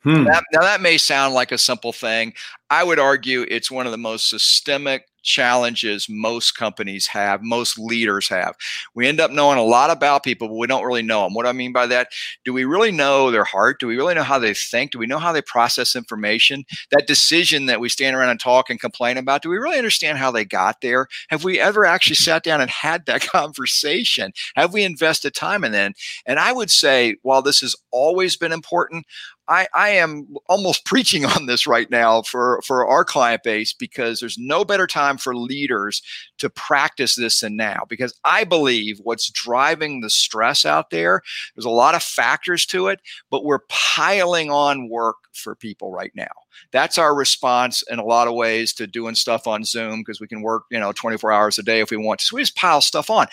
hmm. 0.02 0.24
That, 0.24 0.44
now 0.52 0.60
that 0.60 0.80
may 0.80 0.98
sound 0.98 1.34
like 1.34 1.52
a 1.52 1.58
simple 1.58 1.92
thing. 1.92 2.34
I 2.70 2.84
would 2.84 2.98
argue 2.98 3.46
it's 3.48 3.70
one 3.70 3.86
of 3.86 3.92
the 3.92 3.98
most 3.98 4.28
systemic 4.28 5.06
challenges 5.24 6.08
most 6.08 6.52
companies 6.52 7.06
have, 7.08 7.42
most 7.42 7.78
leaders 7.78 8.28
have. 8.28 8.54
We 8.94 9.08
end 9.08 9.20
up 9.20 9.30
knowing 9.30 9.58
a 9.58 9.64
lot 9.64 9.90
about 9.90 10.22
people, 10.22 10.48
but 10.48 10.54
we 10.54 10.66
don't 10.66 10.84
really 10.84 11.02
know 11.02 11.24
them. 11.24 11.34
What 11.34 11.44
do 11.44 11.48
I 11.48 11.52
mean 11.52 11.72
by 11.72 11.86
that? 11.86 12.08
Do 12.44 12.52
we 12.52 12.64
really 12.64 12.92
know 12.92 13.30
their 13.30 13.44
heart? 13.44 13.80
Do 13.80 13.86
we 13.86 13.96
really 13.96 14.14
know 14.14 14.22
how 14.22 14.38
they 14.38 14.54
think? 14.54 14.92
Do 14.92 14.98
we 14.98 15.06
know 15.06 15.18
how 15.18 15.32
they 15.32 15.42
process 15.42 15.96
information? 15.96 16.64
That 16.90 17.06
decision 17.06 17.66
that 17.66 17.80
we 17.80 17.88
stand 17.88 18.16
around 18.16 18.30
and 18.30 18.40
talk 18.40 18.70
and 18.70 18.80
complain 18.80 19.16
about, 19.16 19.42
do 19.42 19.48
we 19.50 19.56
really 19.56 19.78
understand 19.78 20.18
how 20.18 20.30
they 20.30 20.44
got 20.44 20.80
there? 20.80 21.08
Have 21.28 21.44
we 21.44 21.58
ever 21.58 21.84
actually 21.84 22.16
sat 22.16 22.44
down 22.44 22.60
and 22.60 22.70
had 22.70 23.06
that 23.06 23.22
conversation? 23.26 24.32
Have 24.56 24.72
we 24.72 24.84
invested 24.84 25.34
time 25.34 25.64
in 25.64 25.72
that? 25.72 25.92
And 26.26 26.38
I 26.38 26.52
would 26.52 26.70
say, 26.70 27.16
while 27.22 27.42
this 27.42 27.60
has 27.60 27.74
always 27.90 28.36
been 28.36 28.52
important, 28.52 29.06
I, 29.48 29.66
I 29.74 29.90
am 29.90 30.34
almost 30.48 30.84
preaching 30.84 31.24
on 31.24 31.46
this 31.46 31.66
right 31.66 31.90
now 31.90 32.22
for, 32.22 32.60
for 32.64 32.86
our 32.86 33.04
client 33.04 33.42
base 33.42 33.72
because 33.72 34.20
there's 34.20 34.38
no 34.38 34.64
better 34.64 34.86
time 34.86 35.18
for 35.18 35.36
leaders 35.36 36.02
to 36.38 36.48
practice 36.50 37.14
this 37.14 37.40
than 37.40 37.56
now. 37.56 37.84
Because 37.88 38.18
I 38.24 38.44
believe 38.44 39.00
what's 39.02 39.30
driving 39.30 40.00
the 40.00 40.10
stress 40.10 40.64
out 40.64 40.90
there, 40.90 41.22
there's 41.54 41.64
a 41.64 41.70
lot 41.70 41.94
of 41.94 42.02
factors 42.02 42.66
to 42.66 42.88
it, 42.88 43.00
but 43.30 43.44
we're 43.44 43.64
piling 43.68 44.50
on 44.50 44.88
work 44.88 45.16
for 45.34 45.54
people 45.54 45.92
right 45.92 46.12
now. 46.14 46.43
That's 46.72 46.98
our 46.98 47.14
response 47.14 47.82
in 47.90 47.98
a 47.98 48.04
lot 48.04 48.28
of 48.28 48.34
ways 48.34 48.72
to 48.74 48.86
doing 48.86 49.14
stuff 49.14 49.46
on 49.46 49.64
Zoom 49.64 50.00
because 50.00 50.20
we 50.20 50.28
can 50.28 50.42
work, 50.42 50.64
you 50.70 50.78
know, 50.78 50.92
24 50.92 51.32
hours 51.32 51.58
a 51.58 51.62
day 51.62 51.80
if 51.80 51.90
we 51.90 51.96
want 51.96 52.20
to. 52.20 52.26
So 52.26 52.36
we 52.36 52.42
just 52.42 52.56
pile 52.56 52.80
stuff 52.80 53.10
on. 53.10 53.26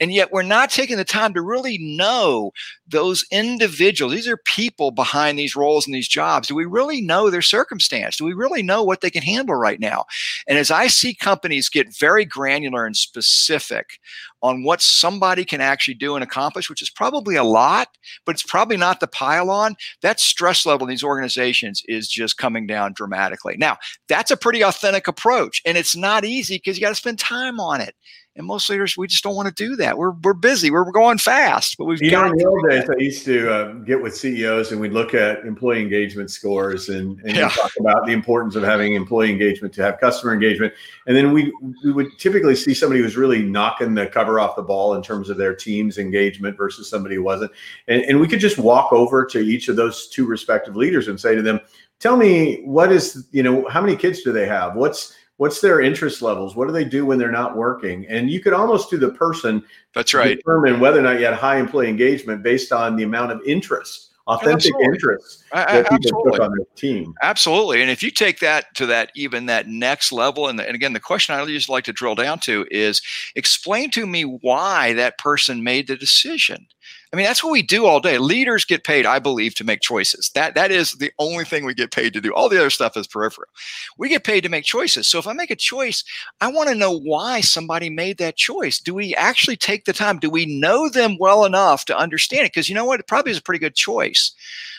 And 0.00 0.12
yet 0.12 0.32
we're 0.32 0.42
not 0.42 0.70
taking 0.70 0.96
the 0.96 1.04
time 1.04 1.34
to 1.34 1.42
really 1.42 1.78
know 1.78 2.52
those 2.86 3.24
individuals. 3.30 4.14
These 4.14 4.28
are 4.28 4.38
people 4.38 4.90
behind 4.90 5.38
these 5.38 5.56
roles 5.56 5.86
and 5.86 5.94
these 5.94 6.08
jobs. 6.08 6.48
Do 6.48 6.54
we 6.54 6.64
really 6.64 7.00
know 7.00 7.30
their 7.30 7.42
circumstance? 7.42 8.16
Do 8.16 8.24
we 8.24 8.32
really 8.32 8.62
know 8.62 8.82
what 8.82 9.00
they 9.00 9.10
can 9.10 9.22
handle 9.22 9.56
right 9.56 9.80
now? 9.80 10.04
And 10.46 10.58
as 10.58 10.70
I 10.70 10.86
see 10.86 11.14
companies 11.14 11.68
get 11.68 11.96
very 11.96 12.24
granular 12.24 12.86
and 12.86 12.96
specific 12.96 13.98
on 14.42 14.62
what 14.62 14.80
somebody 14.80 15.44
can 15.44 15.60
actually 15.60 15.94
do 15.94 16.14
and 16.14 16.22
accomplish, 16.22 16.70
which 16.70 16.82
is 16.82 16.90
probably 16.90 17.34
a 17.34 17.44
lot, 17.44 17.88
but 18.24 18.34
it's 18.34 18.42
probably 18.42 18.76
not 18.76 19.00
the 19.00 19.06
pile 19.08 19.50
on, 19.50 19.74
that 20.02 20.20
stress 20.20 20.64
level 20.64 20.86
in 20.86 20.90
these 20.90 21.02
organizations 21.02 21.82
is 21.88 22.08
just 22.08 22.38
coming 22.38 22.66
down 22.68 22.92
dramatically. 22.92 23.56
Now, 23.58 23.76
that's 24.08 24.30
a 24.30 24.36
pretty 24.36 24.62
authentic 24.62 25.08
approach, 25.08 25.60
and 25.66 25.76
it's 25.76 25.96
not 25.96 26.24
easy 26.24 26.56
because 26.56 26.78
you 26.78 26.82
got 26.82 26.90
to 26.90 26.94
spend 26.94 27.18
time 27.18 27.58
on 27.58 27.80
it. 27.80 27.96
And 28.38 28.46
most 28.46 28.70
leaders, 28.70 28.96
we 28.96 29.08
just 29.08 29.24
don't 29.24 29.34
want 29.34 29.48
to 29.48 29.54
do 29.66 29.74
that. 29.76 29.98
We're, 29.98 30.12
we're 30.22 30.32
busy. 30.32 30.70
We're 30.70 30.92
going 30.92 31.18
fast, 31.18 31.76
but 31.76 31.86
we've 31.86 32.00
you 32.00 32.12
got. 32.12 32.26
Know, 32.26 32.32
in 32.32 32.38
the 32.38 32.46
old 32.46 32.70
days, 32.70 32.88
I 32.88 32.94
used 32.96 33.24
to 33.24 33.52
uh, 33.52 33.72
get 33.78 34.00
with 34.00 34.16
CEOs 34.16 34.70
and 34.70 34.80
we'd 34.80 34.92
look 34.92 35.12
at 35.12 35.40
employee 35.40 35.82
engagement 35.82 36.30
scores 36.30 36.88
and, 36.88 37.18
and 37.22 37.36
yeah. 37.36 37.48
talk 37.48 37.72
about 37.80 38.06
the 38.06 38.12
importance 38.12 38.54
of 38.54 38.62
having 38.62 38.94
employee 38.94 39.32
engagement 39.32 39.74
to 39.74 39.82
have 39.82 39.98
customer 39.98 40.32
engagement. 40.32 40.72
And 41.08 41.16
then 41.16 41.32
we 41.32 41.52
we 41.82 41.90
would 41.90 42.16
typically 42.16 42.54
see 42.54 42.74
somebody 42.74 43.02
who's 43.02 43.16
really 43.16 43.42
knocking 43.42 43.92
the 43.94 44.06
cover 44.06 44.38
off 44.38 44.54
the 44.54 44.62
ball 44.62 44.94
in 44.94 45.02
terms 45.02 45.30
of 45.30 45.36
their 45.36 45.54
team's 45.54 45.98
engagement 45.98 46.56
versus 46.56 46.88
somebody 46.88 47.16
who 47.16 47.24
wasn't. 47.24 47.50
And, 47.88 48.02
and 48.02 48.20
we 48.20 48.28
could 48.28 48.40
just 48.40 48.56
walk 48.56 48.92
over 48.92 49.26
to 49.26 49.40
each 49.40 49.68
of 49.68 49.74
those 49.74 50.06
two 50.06 50.26
respective 50.26 50.76
leaders 50.76 51.08
and 51.08 51.18
say 51.18 51.34
to 51.34 51.42
them, 51.42 51.58
"Tell 52.00 52.16
me 52.16 52.62
what 52.64 52.92
is 52.92 53.26
you 53.32 53.42
know 53.42 53.68
how 53.68 53.80
many 53.80 53.96
kids 53.96 54.22
do 54.22 54.32
they 54.32 54.46
have? 54.46 54.74
What's 54.74 55.14
what's 55.38 55.60
their 55.60 55.80
interest 55.80 56.20
levels 56.20 56.54
what 56.54 56.66
do 56.66 56.72
they 56.72 56.84
do 56.84 57.06
when 57.06 57.16
they're 57.16 57.30
not 57.30 57.56
working 57.56 58.06
and 58.08 58.28
you 58.28 58.40
could 58.40 58.52
almost 58.52 58.90
do 58.90 58.98
the 58.98 59.10
person 59.10 59.62
that's 59.94 60.12
right 60.12 60.36
determine 60.36 60.78
whether 60.78 60.98
or 60.98 61.02
not 61.02 61.18
you 61.18 61.24
had 61.24 61.34
high 61.34 61.58
employee 61.58 61.88
engagement 61.88 62.42
based 62.42 62.72
on 62.72 62.96
the 62.96 63.04
amount 63.04 63.32
of 63.32 63.40
interest 63.46 64.08
authentic 64.28 64.74
Absolutely. 64.74 64.84
interest 64.84 65.44
that 65.52 65.88
people 65.88 65.96
Absolutely. 65.96 66.32
took 66.32 66.40
on 66.40 66.50
their 66.50 66.66
team 66.76 67.14
Absolutely. 67.22 67.80
And 67.80 67.90
if 67.90 68.02
you 68.02 68.10
take 68.10 68.40
that 68.40 68.74
to 68.74 68.86
that 68.86 69.10
even 69.14 69.46
that 69.46 69.68
next 69.68 70.12
level, 70.12 70.48
and, 70.48 70.58
the, 70.58 70.66
and 70.66 70.74
again, 70.74 70.92
the 70.92 71.00
question 71.00 71.34
I 71.34 71.44
just 71.46 71.70
like 71.70 71.84
to 71.84 71.92
drill 71.92 72.14
down 72.14 72.38
to 72.40 72.66
is 72.70 73.00
explain 73.34 73.90
to 73.92 74.06
me 74.06 74.22
why 74.22 74.92
that 74.92 75.16
person 75.16 75.64
made 75.64 75.86
the 75.86 75.96
decision. 75.96 76.66
I 77.12 77.16
mean, 77.16 77.24
that's 77.24 77.42
what 77.42 77.52
we 77.52 77.62
do 77.62 77.86
all 77.86 78.00
day. 78.00 78.18
Leaders 78.18 78.64
get 78.64 78.84
paid, 78.84 79.06
I 79.06 79.18
believe, 79.18 79.54
to 79.56 79.64
make 79.64 79.80
choices. 79.80 80.30
That 80.34 80.54
that 80.54 80.70
is 80.70 80.92
the 80.92 81.10
only 81.18 81.44
thing 81.44 81.64
we 81.64 81.74
get 81.74 81.90
paid 81.90 82.12
to 82.12 82.20
do. 82.20 82.34
All 82.34 82.48
the 82.48 82.58
other 82.58 82.70
stuff 82.70 82.96
is 82.96 83.06
peripheral. 83.06 83.48
We 83.96 84.08
get 84.08 84.24
paid 84.24 84.42
to 84.42 84.48
make 84.48 84.64
choices. 84.64 85.08
So 85.08 85.18
if 85.18 85.26
I 85.26 85.32
make 85.32 85.50
a 85.50 85.56
choice, 85.56 86.04
I 86.40 86.48
want 86.48 86.68
to 86.68 86.74
know 86.74 86.98
why 86.98 87.40
somebody 87.40 87.88
made 87.88 88.18
that 88.18 88.36
choice. 88.36 88.78
Do 88.78 88.94
we 88.94 89.14
actually 89.14 89.56
take 89.56 89.86
the 89.86 89.92
time? 89.92 90.18
Do 90.18 90.28
we 90.28 90.44
know 90.46 90.88
them 90.88 91.16
well 91.18 91.44
enough 91.44 91.86
to 91.86 91.96
understand 91.98 92.44
it? 92.44 92.52
Because 92.52 92.68
you 92.68 92.74
know 92.74 92.84
what? 92.84 93.00
It 93.00 93.06
probably 93.06 93.32
is 93.32 93.38
a 93.38 93.42
pretty 93.42 93.60
good 93.60 93.74
choice. 93.74 94.34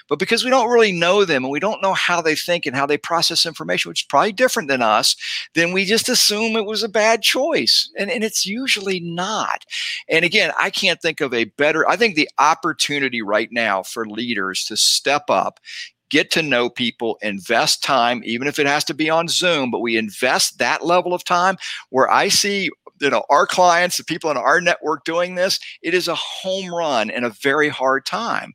But 0.10 0.20
because 0.20 0.44
we 0.44 0.50
don't 0.50 0.72
really 0.72 0.92
know 0.92 1.24
them 1.24 1.46
and 1.46 1.52
we 1.52 1.60
don't 1.60 1.84
know 1.84 1.94
how 1.94 2.20
they 2.20 2.36
think 2.36 2.66
and 2.66 2.76
how 2.76 2.88
they 2.88 2.98
process 2.98 3.46
information, 3.46 3.90
which 3.90 4.02
is 4.02 4.08
probably 4.08 4.32
different 4.32 4.68
than 4.68 4.82
us, 4.82 5.16
then 5.54 5.72
we 5.72 5.86
just 5.86 6.10
assume 6.10 6.58
it 6.58 6.66
was 6.66 6.82
a 6.82 6.90
bad 6.90 7.22
choice. 7.22 7.90
And, 7.98 8.10
and 8.10 8.24
it's 8.24 8.46
usually 8.46 9.00
not. 9.00 9.66
And 10.10 10.26
again, 10.26 10.52
I 10.60 10.72
can't 10.72 11.00
think 11.00 11.22
of 11.22 11.34
a 11.34 11.46
better, 11.46 11.88
I 11.88 11.96
think 11.96 12.16
the 12.20 12.30
opportunity 12.38 13.22
right 13.22 13.48
now 13.50 13.82
for 13.82 14.06
leaders 14.06 14.66
to 14.66 14.76
step 14.76 15.30
up 15.30 15.62
get 16.10 16.32
to 16.32 16.42
know 16.42 16.70
people, 16.70 17.20
invest 17.22 17.84
time, 17.84 18.22
even 18.26 18.48
if 18.48 18.58
it 18.58 18.66
has 18.66 18.84
to 18.84 18.94
be 18.94 19.10
on 19.10 19.28
Zoom, 19.28 19.70
but 19.70 19.80
we 19.80 19.96
invest 19.96 20.58
that 20.58 20.84
level 20.84 21.14
of 21.14 21.24
time. 21.24 21.56
Where 21.92 22.12
I 22.12 22.30
see 22.30 22.72
you 23.00 23.10
know 23.10 23.24
our 23.30 23.46
clients 23.46 23.98
the 23.98 24.04
people 24.04 24.30
in 24.30 24.38
our 24.38 24.62
network 24.62 25.04
doing 25.06 25.36
this 25.36 25.60
it 25.82 25.94
is 25.94 26.08
a 26.08 26.16
home 26.16 26.74
run 26.74 27.10
in 27.10 27.24
a 27.24 27.30
very 27.30 27.70
hard 27.70 28.06
time. 28.06 28.54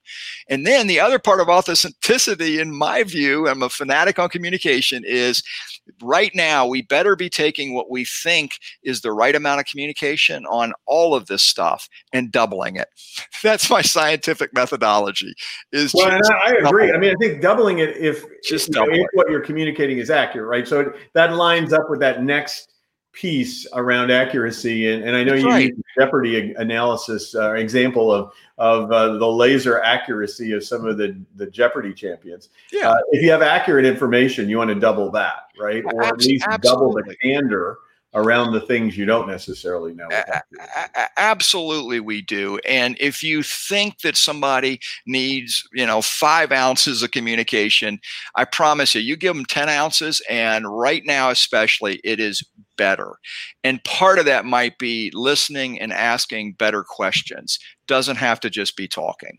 And 0.49 0.67
then 0.67 0.87
the 0.87 1.01
other 1.01 1.19
part 1.19 1.41
of 1.41 1.49
authenticity 1.49 2.61
in 2.61 2.75
my 2.75 3.03
view 3.03 3.49
i'm 3.49 3.63
a 3.63 3.69
fanatic 3.69 4.19
on 4.19 4.29
communication 4.29 5.03
is 5.07 5.43
right 6.03 6.35
now 6.35 6.67
we 6.67 6.83
better 6.83 7.17
be 7.17 7.29
taking 7.29 7.75
what 7.75 7.91
we 7.91 8.05
think 8.05 8.59
is 8.83 9.01
the 9.01 9.13
right 9.13 9.35
amount 9.35 9.61
of 9.61 9.67
communication 9.67 10.45
on 10.47 10.73
all 10.87 11.15
of 11.15 11.27
this 11.27 11.43
stuff 11.43 11.89
and 12.13 12.33
doubling 12.33 12.77
it. 12.77 12.89
That's 13.43 13.69
my 13.69 13.83
scientific 13.83 14.55
methodology 14.55 15.35
is 15.73 15.93
well, 15.95 16.11
I, 16.11 16.51
I 16.51 16.55
agree. 16.67 16.93
i 16.93 16.99
mean 16.99 17.11
i 17.11 17.15
think 17.21 17.41
doubling 17.41 17.79
it 17.79 17.97
if 17.97 18.25
just 18.43 18.69
you 18.69 18.75
know, 18.75 18.87
if 18.91 19.07
what 19.13 19.31
you're 19.31 19.41
communicating 19.41 19.99
is 19.99 20.11
accurate 20.11 20.49
right? 20.49 20.67
So 20.67 20.93
that 21.15 21.35
lines 21.35 21.73
up 21.73 21.89
with 21.89 22.01
that 22.01 22.23
next 22.23 22.74
piece 23.15 23.67
around 23.73 24.11
accuracy, 24.11 24.93
and, 24.93 25.05
and 25.05 25.17
I 25.17 25.25
know 25.25 25.33
That's 25.33 25.43
you 25.43 25.49
right. 25.49 25.69
use 25.69 25.83
Jeopardy 25.99 26.53
analysis 26.55 27.35
uh, 27.35 27.55
example 27.55 28.13
of 28.13 28.33
of 28.59 28.93
uh, 28.93 29.17
the 29.17 29.27
laser 29.27 29.81
accuracy 29.81 30.53
of 30.53 30.65
some 30.65 30.87
of 30.87 30.99
the 30.99 31.19
the 31.37 31.47
Jeopardy 31.47 31.95
champions. 31.95 32.51
Yeah. 32.73 32.91
Uh, 32.91 32.97
if 33.13 33.23
you 33.23 33.31
have 33.31 33.43
accurate 33.43 33.87
information, 33.87 34.49
you 34.49 34.59
want 34.59 34.69
to 34.69 34.75
double 34.75 35.11
that, 35.13 35.49
right? 35.59 35.83
Or 35.93 36.05
at 36.05 36.19
least 36.19 36.45
Absolutely. 36.49 36.59
double 36.61 36.93
the 36.93 37.17
candor 37.17 37.79
around 38.15 38.53
the 38.53 38.61
things 38.61 38.97
you 38.97 39.05
don't 39.05 39.27
necessarily 39.27 39.93
know. 39.93 40.09
Absolutely, 41.17 42.01
we 42.01 42.23
do. 42.23 42.59
And 42.67 42.97
if 43.01 43.23
you 43.23 43.43
think 43.43 44.01
that 44.01 44.17
somebody 44.17 44.81
needs, 45.07 45.63
you 45.73 45.85
know, 45.85 46.01
five 46.01 46.53
ounces 46.53 47.03
of 47.03 47.11
communication, 47.11 47.99
I 48.37 48.45
promise 48.45 48.95
you, 48.95 49.01
you 49.01 49.17
give 49.17 49.35
them 49.35 49.45
10 49.45 49.69
ounces, 49.69 50.23
and 50.31 50.65
right 50.69 51.03
now, 51.05 51.31
especially, 51.31 52.01
it 52.05 52.21
is 52.21 52.43
better. 52.77 53.17
And 53.63 53.83
part 53.85 54.19
of 54.19 54.25
that 54.27 54.45
might 54.45 54.79
be 54.79 55.11
listening 55.15 55.81
and 55.81 55.93
asking 55.93 56.55
better 56.55 56.85
questions. 56.85 57.59
Doesn't 57.87 58.17
have 58.17 58.41
to 58.41 58.51
just 58.51 58.77
be 58.77 58.89
talking. 58.89 59.39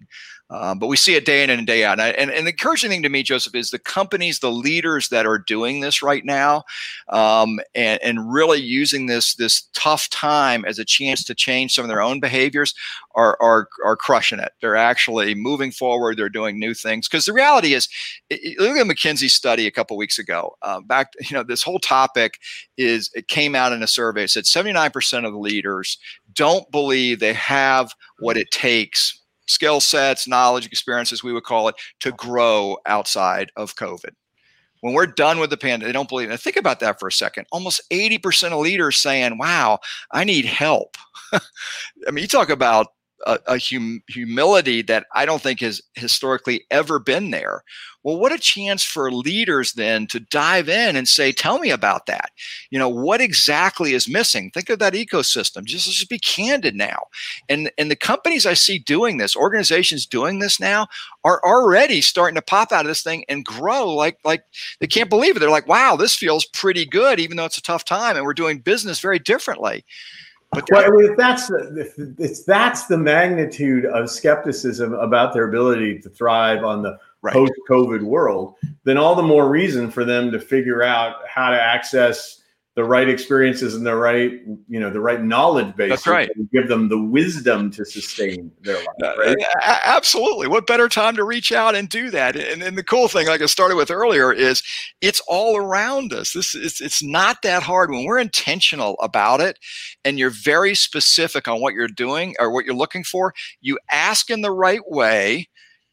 Um, 0.52 0.78
but 0.78 0.88
we 0.88 0.96
see 0.96 1.16
it 1.16 1.26
day 1.26 1.44
in 1.44 1.50
and 1.50 1.66
day 1.66 1.84
out. 1.84 2.00
And, 2.00 2.16
and, 2.18 2.30
and, 2.30 2.46
the 2.46 2.52
encouraging 2.52 2.92
thing 2.92 3.02
to 3.02 3.10
me, 3.10 3.24
Joseph, 3.24 3.56
is 3.56 3.72
the 3.72 3.80
companies, 3.80 4.40
the 4.40 4.52
leaders 4.52 5.10
that 5.10 5.26
are 5.26 5.40
doing 5.40 5.80
this 5.80 6.04
right 6.04 6.24
now, 6.24 6.64
um, 7.10 7.60
and, 7.74 8.00
and 8.04 8.32
really 8.32 8.60
using 8.60 9.08
this 9.08 9.34
this 9.34 9.68
tough 9.74 10.08
time 10.12 10.64
as 10.66 10.78
a 10.78 10.86
chance 10.86 11.24
to 11.24 11.34
change 11.34 11.74
some 11.74 11.84
of 11.84 11.90
their 11.90 12.02
own 12.02 12.20
behaviors, 12.20 12.76
are 13.16 13.38
are, 13.42 13.68
are 13.84 13.96
crushing 13.96 14.38
it. 14.38 14.52
They're 14.62 14.76
actually 14.76 15.34
moving 15.34 15.72
forward. 15.72 16.18
They're 16.18 16.30
doing 16.30 16.60
new 16.60 16.76
things. 16.76 17.08
Because 17.08 17.26
the 17.26 17.34
reality 17.34 17.74
is, 17.74 17.90
it, 18.30 18.60
look 18.60 18.78
at 18.78 18.86
McKinsey 18.86 19.32
study 19.32 19.66
a 19.66 19.72
couple 19.72 19.98
weeks 19.98 20.20
ago. 20.20 20.56
Uh, 20.62 20.80
back, 20.82 21.14
you 21.22 21.36
know, 21.36 21.42
this 21.42 21.64
whole 21.64 21.80
topic 21.80 22.40
is 22.78 23.10
it 23.16 23.28
came 23.30 23.56
out 23.56 23.74
in 23.74 23.82
a 23.82 23.88
survey. 23.88 24.26
It 24.26 24.30
said 24.30 24.44
79% 24.44 25.26
of 25.26 25.34
the 25.34 25.40
leaders 25.40 25.98
don't 26.34 26.70
believe 26.70 27.20
they 27.20 27.34
have 27.34 27.94
what 28.20 28.38
it 28.38 28.52
takes 28.52 29.25
skill 29.48 29.80
sets, 29.80 30.28
knowledge, 30.28 30.66
experiences, 30.66 31.24
we 31.24 31.34
would 31.34 31.44
call 31.44 31.68
it, 31.68 31.76
to 32.02 32.12
grow 32.14 32.78
outside 32.86 33.52
of 33.56 33.76
COVID. 33.76 34.12
When 34.82 34.94
we're 34.94 35.08
done 35.08 35.40
with 35.40 35.50
the 35.50 35.58
pandemic, 35.58 35.88
they 35.88 35.92
don't 35.94 36.10
believe 36.10 36.30
it. 36.30 36.40
Think 36.40 36.58
about 36.58 36.80
that 36.82 37.00
for 37.00 37.08
a 37.08 37.12
second. 37.12 37.48
Almost 37.52 37.82
80% 37.92 38.52
of 38.52 38.60
leaders 38.60 38.98
saying, 38.98 39.38
wow, 39.38 39.80
I 40.12 40.24
need 40.24 40.46
help. 40.46 40.98
I 41.34 41.40
mean, 42.12 42.22
you 42.22 42.28
talk 42.28 42.50
about 42.50 42.88
a, 43.26 43.40
a 43.48 43.60
hum, 43.60 44.02
humility 44.08 44.82
that 44.84 45.06
I 45.14 45.26
don't 45.26 45.42
think 45.42 45.62
has 45.62 45.82
historically 45.96 46.66
ever 46.72 47.00
been 47.00 47.32
there. 47.32 47.64
Well, 48.04 48.18
what 48.20 48.32
a 48.32 48.38
chance 48.38 48.84
for 48.84 49.12
leaders 49.12 49.74
then 49.74 50.06
to 50.08 50.20
dive 50.20 50.70
in 50.70 50.96
and 50.96 51.08
say, 51.08 51.32
"Tell 51.32 51.58
me 51.58 51.72
about 51.72 52.06
that. 52.06 52.30
You 52.70 52.78
know, 52.78 52.90
what 52.90 53.20
exactly 53.22 53.94
is 53.94 54.08
missing? 54.08 54.52
Think 54.52 54.70
of 54.70 54.78
that 54.80 54.94
ecosystem. 54.94 55.64
Just 55.66 55.92
just 55.92 56.10
be 56.10 56.20
candid 56.20 56.76
now." 56.76 57.06
And 57.50 57.72
and 57.78 57.90
the 57.90 57.96
companies 57.96 58.46
I 58.46 58.54
see 58.54 58.78
doing 58.80 59.18
this, 59.18 59.36
organizations 59.36 60.06
doing 60.06 60.40
this 60.40 60.60
now, 60.60 60.88
are 61.24 61.42
already 61.44 62.02
starting 62.02 62.36
to 62.36 62.42
pop 62.42 62.72
out 62.72 62.86
of 62.86 62.88
this 62.90 63.02
thing 63.04 63.26
and 63.30 63.44
grow 63.46 63.90
like 63.90 64.18
like 64.24 64.44
they 64.80 64.88
can't 64.88 65.10
believe 65.10 65.36
it. 65.36 65.40
They're 65.40 65.50
like, 65.50 65.68
"Wow, 65.68 65.96
this 65.96 66.16
feels 66.16 66.46
pretty 66.46 66.86
good, 66.86 67.20
even 67.20 67.38
though 67.38 67.46
it's 67.46 67.58
a 67.58 67.62
tough 67.62 67.86
time, 67.86 68.16
and 68.18 68.26
we're 68.26 68.34
doing 68.34 68.60
business 68.60 69.00
very 69.00 69.20
differently." 69.20 69.84
But 70.56 70.70
well, 70.72 71.00
if 71.00 71.18
that's 71.18 71.48
the, 71.48 72.16
if 72.18 72.46
that's 72.46 72.86
the 72.86 72.98
magnitude 72.98 73.86
of 73.86 74.10
skepticism 74.10 74.94
about 74.94 75.34
their 75.34 75.48
ability 75.50 76.00
to 76.00 76.10
thrive 76.10 76.64
on 76.64 76.82
the 76.82 76.98
right. 77.22 77.34
post-COVID 77.34 78.02
world, 78.02 78.56
then 78.84 78.98
all 78.98 79.16
the 79.16 79.24
more 79.24 79.50
reason 79.50 79.92
for 79.92 80.06
them 80.06 80.32
to 80.32 80.40
figure 80.40 80.84
out 80.84 81.28
how 81.28 81.50
to 81.50 81.62
access 81.62 82.42
the 82.76 82.84
right 82.84 83.08
experiences 83.08 83.74
and 83.74 83.86
the 83.86 83.96
right 83.96 84.32
you 84.68 84.80
know 84.80 84.90
the 84.90 85.00
right 85.00 85.24
knowledge 85.24 85.76
base 85.76 85.90
that's 85.90 86.08
right. 86.08 86.30
give 86.52 86.68
them 86.68 86.90
the 86.90 87.02
wisdom 87.02 87.72
to 87.72 87.86
sustain 87.86 88.52
their 88.62 88.78
life 88.78 89.18
right? 89.18 89.38
uh, 89.62 89.80
absolutely. 89.86 90.48
What 90.48 90.68
better 90.68 90.90
time 90.90 91.16
to 91.16 91.24
reach 91.24 91.52
out 91.52 91.76
and 91.76 91.88
do 91.88 92.10
that? 92.12 92.36
And, 92.36 92.62
and 92.62 92.78
the 92.78 92.84
cool 92.84 93.08
thing 93.08 93.28
like 93.28 93.42
i 93.42 93.46
started 93.46 93.76
with 93.76 93.92
earlier 93.92 94.34
is 94.34 94.62
it's 95.02 95.22
all 95.28 95.56
around 95.56 96.14
us. 96.14 96.34
This 96.34 96.54
is 96.54 96.82
it's 96.82 97.02
not 97.02 97.42
that 97.44 97.64
hard. 97.64 97.92
When 97.92 98.06
we're 98.06 98.20
intentional 98.20 98.96
about 99.02 99.40
it 99.40 99.58
and 100.04 100.20
you're 100.20 100.30
very 100.30 100.76
specific 100.76 101.48
on 101.48 101.62
what 101.62 101.74
you're 101.74 101.88
doing 101.88 102.36
or 102.40 102.52
what 102.52 102.66
you're 102.66 102.76
looking 102.76 103.04
for 103.04 103.34
you 103.62 103.78
ask 103.92 104.30
in 104.30 104.42
the 104.42 104.52
right 104.52 104.82
way 104.88 105.48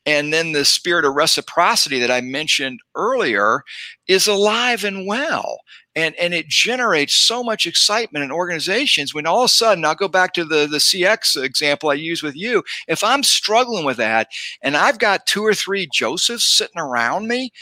and 0.05 0.33
then 0.33 0.53
the 0.53 0.65
spirit 0.65 1.05
of 1.05 1.15
reciprocity 1.15 1.99
that 2.01 2.11
I 2.11 2.21
mentioned 2.21 2.81
earlier 2.95 3.63
is 4.09 4.27
alive 4.27 4.85
and 4.85 5.07
well. 5.07 5.61
And, 5.95 6.15
and 6.17 6.33
it 6.33 6.49
generates 6.49 7.15
so 7.15 7.45
much 7.45 7.67
excitement 7.67 8.25
in 8.25 8.33
organizations 8.33 9.15
when 9.15 9.27
all 9.27 9.41
of 9.41 9.47
a 9.47 9.49
sudden, 9.49 9.85
I'll 9.85 9.95
go 9.95 10.09
back 10.09 10.33
to 10.35 10.45
the, 10.45 10.67
the 10.67 10.79
CX 10.79 11.43
example 11.43 11.91
I 11.91 11.95
use 11.95 12.23
with 12.23 12.35
you. 12.35 12.63
If 12.89 13.05
I'm 13.05 13.23
struggling 13.23 13.85
with 13.85 13.99
that 13.99 14.29
and 14.63 14.77
I've 14.77 14.99
got 14.99 15.27
two 15.27 15.45
or 15.45 15.55
three 15.55 15.87
Josephs 15.93 16.47
sitting 16.47 16.81
around 16.81 17.29
me, 17.29 17.53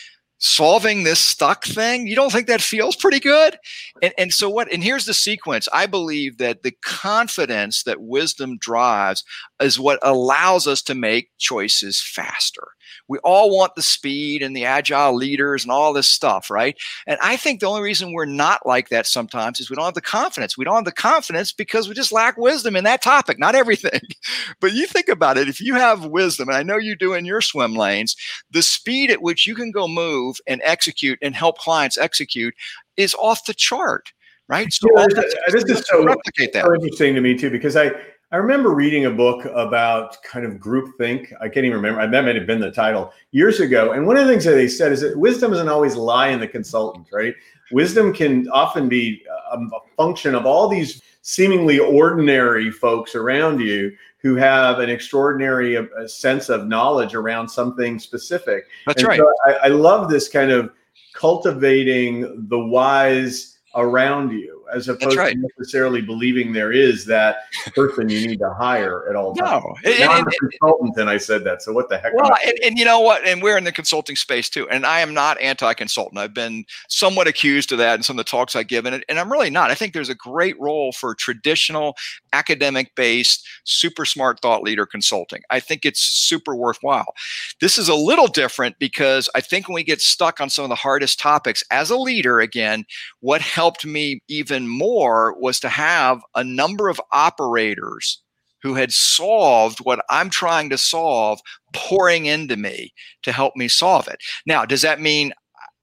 solving 0.41 1.03
this 1.03 1.20
stuck 1.20 1.66
thing 1.66 2.07
you 2.07 2.16
don't 2.16 2.32
think 2.32 2.47
that 2.47 2.62
feels 2.62 2.97
pretty 2.97 3.20
good 3.20 3.59
and, 4.03 4.14
and 4.16 4.32
so 4.32 4.49
what 4.49 4.72
and 4.72 4.82
here's 4.82 5.05
the 5.05 5.12
sequence 5.12 5.68
i 5.70 5.84
believe 5.84 6.38
that 6.38 6.62
the 6.62 6.72
confidence 6.82 7.82
that 7.82 8.01
wisdom 8.01 8.57
drives 8.59 9.22
is 9.61 9.78
what 9.78 9.98
allows 10.02 10.66
us 10.66 10.82
to 10.82 10.94
make 10.94 11.30
choices 11.38 12.00
faster 12.00 12.68
we 13.11 13.18
all 13.18 13.50
want 13.50 13.74
the 13.74 13.82
speed 13.82 14.40
and 14.40 14.56
the 14.56 14.64
agile 14.64 15.16
leaders 15.16 15.64
and 15.64 15.72
all 15.72 15.92
this 15.92 16.08
stuff, 16.08 16.48
right? 16.48 16.78
And 17.08 17.18
I 17.20 17.36
think 17.36 17.58
the 17.58 17.66
only 17.66 17.82
reason 17.82 18.12
we're 18.12 18.24
not 18.24 18.64
like 18.64 18.88
that 18.90 19.04
sometimes 19.04 19.58
is 19.58 19.68
we 19.68 19.74
don't 19.74 19.84
have 19.84 19.94
the 19.94 20.00
confidence. 20.00 20.56
We 20.56 20.64
don't 20.64 20.76
have 20.76 20.84
the 20.84 20.92
confidence 20.92 21.52
because 21.52 21.88
we 21.88 21.94
just 21.94 22.12
lack 22.12 22.36
wisdom 22.36 22.76
in 22.76 22.84
that 22.84 23.02
topic, 23.02 23.36
not 23.36 23.56
everything. 23.56 24.00
but 24.61 24.74
you 24.74 24.86
think 24.86 25.08
about 25.08 25.38
it, 25.38 25.48
if 25.48 25.61
you 25.61 25.74
have 25.74 26.04
wisdom, 26.04 26.48
and 26.48 26.56
I 26.56 26.62
know 26.62 26.76
you 26.76 26.94
do 26.94 27.14
in 27.14 27.24
your 27.24 27.40
swim 27.40 27.74
lanes, 27.74 28.14
the 28.48 28.62
speed 28.62 29.11
at 29.11 29.22
which 29.22 29.44
you 29.44 29.56
can 29.56 29.72
go 29.72 29.88
move 29.88 30.36
and 30.46 30.62
execute 30.64 31.18
and 31.20 31.34
help 31.34 31.58
clients 31.58 31.98
execute 31.98 32.54
is 32.96 33.14
off 33.16 33.44
the 33.44 33.54
chart 33.54 34.12
right? 34.48 34.72
So 34.72 34.88
yeah, 34.96 35.06
this, 35.52 35.62
is 35.62 35.86
so, 35.86 36.04
replicate 36.04 36.52
that. 36.54 36.64
so 36.64 36.74
interesting 36.74 37.14
to 37.14 37.20
me 37.20 37.38
too 37.38 37.50
because 37.50 37.76
I 37.76 37.92
I 38.32 38.36
remember 38.36 38.72
reading 38.72 39.06
a 39.06 39.10
book 39.10 39.44
about 39.56 40.22
kind 40.22 40.46
of 40.46 40.60
group 40.60 40.96
think. 40.96 41.32
I 41.40 41.48
can't 41.48 41.66
even 41.66 41.76
remember. 41.76 42.08
That 42.08 42.24
might 42.24 42.36
have 42.36 42.46
been 42.46 42.60
the 42.60 42.70
title 42.70 43.12
years 43.32 43.58
ago. 43.58 43.90
And 43.90 44.06
one 44.06 44.16
of 44.16 44.24
the 44.24 44.32
things 44.32 44.44
that 44.44 44.52
they 44.52 44.68
said 44.68 44.92
is 44.92 45.00
that 45.00 45.18
wisdom 45.18 45.50
doesn't 45.50 45.68
always 45.68 45.96
lie 45.96 46.28
in 46.28 46.38
the 46.38 46.46
consultant, 46.46 47.08
right? 47.12 47.34
Wisdom 47.72 48.12
can 48.12 48.48
often 48.50 48.88
be 48.88 49.24
a, 49.50 49.58
a 49.58 49.80
function 49.96 50.36
of 50.36 50.46
all 50.46 50.68
these 50.68 51.02
seemingly 51.22 51.80
ordinary 51.80 52.70
folks 52.70 53.16
around 53.16 53.60
you 53.60 53.96
who 54.18 54.36
have 54.36 54.78
an 54.78 54.90
extraordinary 54.90 55.76
uh, 55.76 55.86
sense 56.06 56.48
of 56.48 56.68
knowledge 56.68 57.14
around 57.14 57.48
something 57.48 57.98
specific. 57.98 58.66
That's 58.86 59.02
and 59.02 59.08
right. 59.08 59.18
So 59.18 59.34
I, 59.44 59.52
I 59.64 59.68
love 59.68 60.08
this 60.08 60.28
kind 60.28 60.52
of 60.52 60.70
cultivating 61.14 62.46
the 62.48 62.60
wise 62.60 63.58
around 63.74 64.30
you 64.30 64.59
as 64.74 64.88
opposed 64.88 65.16
right. 65.16 65.34
to 65.34 65.48
necessarily 65.58 66.00
believing 66.00 66.52
there 66.52 66.72
is 66.72 67.04
that 67.06 67.44
person 67.74 68.08
you 68.08 68.26
need 68.26 68.38
to 68.38 68.52
hire 68.54 69.08
at 69.08 69.16
all 69.16 69.34
times. 69.34 69.64
No, 69.64 69.90
it, 69.90 70.08
I'm 70.08 70.26
a 70.26 70.30
consultant, 70.30 70.96
and 70.96 71.08
I 71.08 71.16
said 71.16 71.44
that. 71.44 71.62
So 71.62 71.72
what 71.72 71.88
the 71.88 71.98
heck? 71.98 72.14
Well, 72.14 72.32
and, 72.44 72.58
and, 72.64 72.78
you 72.78 72.84
know 72.84 73.00
what? 73.00 73.26
And 73.26 73.42
we're 73.42 73.56
in 73.56 73.64
the 73.64 73.72
consulting 73.72 74.16
space 74.16 74.48
too. 74.48 74.68
And 74.68 74.86
I 74.86 75.00
am 75.00 75.14
not 75.14 75.40
anti-consultant. 75.40 76.18
I've 76.18 76.34
been 76.34 76.64
somewhat 76.88 77.26
accused 77.26 77.72
of 77.72 77.78
that 77.78 77.96
in 77.96 78.02
some 78.02 78.18
of 78.18 78.24
the 78.24 78.30
talks 78.30 78.56
I've 78.56 78.68
given, 78.68 79.02
and 79.08 79.18
I'm 79.18 79.30
really 79.30 79.50
not. 79.50 79.70
I 79.70 79.74
think 79.74 79.92
there's 79.92 80.08
a 80.08 80.14
great 80.14 80.58
role 80.60 80.92
for 80.92 81.14
traditional 81.14 81.96
academic-based, 82.32 83.46
super 83.64 84.04
smart 84.04 84.40
thought 84.40 84.62
leader 84.62 84.86
consulting. 84.86 85.42
I 85.50 85.60
think 85.60 85.84
it's 85.84 86.00
super 86.00 86.54
worthwhile. 86.54 87.14
This 87.60 87.78
is 87.78 87.88
a 87.88 87.94
little 87.94 88.26
different 88.26 88.78
because 88.78 89.28
I 89.34 89.40
think 89.40 89.68
when 89.68 89.74
we 89.74 89.84
get 89.84 90.00
stuck 90.00 90.40
on 90.40 90.50
some 90.50 90.64
of 90.64 90.68
the 90.68 90.74
hardest 90.74 91.18
topics 91.18 91.64
as 91.70 91.90
a 91.90 91.96
leader, 91.96 92.40
again, 92.40 92.84
what 93.20 93.40
helped 93.40 93.84
me 93.84 94.22
even 94.28 94.59
even 94.61 94.68
more 94.68 95.34
was 95.38 95.61
to 95.61 95.68
have 95.68 96.20
a 96.34 96.44
number 96.44 96.88
of 96.88 97.00
operators 97.12 98.22
who 98.62 98.74
had 98.74 98.92
solved 98.92 99.78
what 99.78 100.04
I'm 100.11 100.28
trying 100.28 100.68
to 100.70 100.78
solve 100.78 101.40
pouring 101.74 102.26
into 102.26 102.56
me 102.56 102.92
to 103.22 103.32
help 103.32 103.56
me 103.56 103.68
solve 103.68 104.06
it. 104.08 104.18
Now, 104.44 104.66
does 104.66 104.82
that 104.82 105.00
mean 105.00 105.32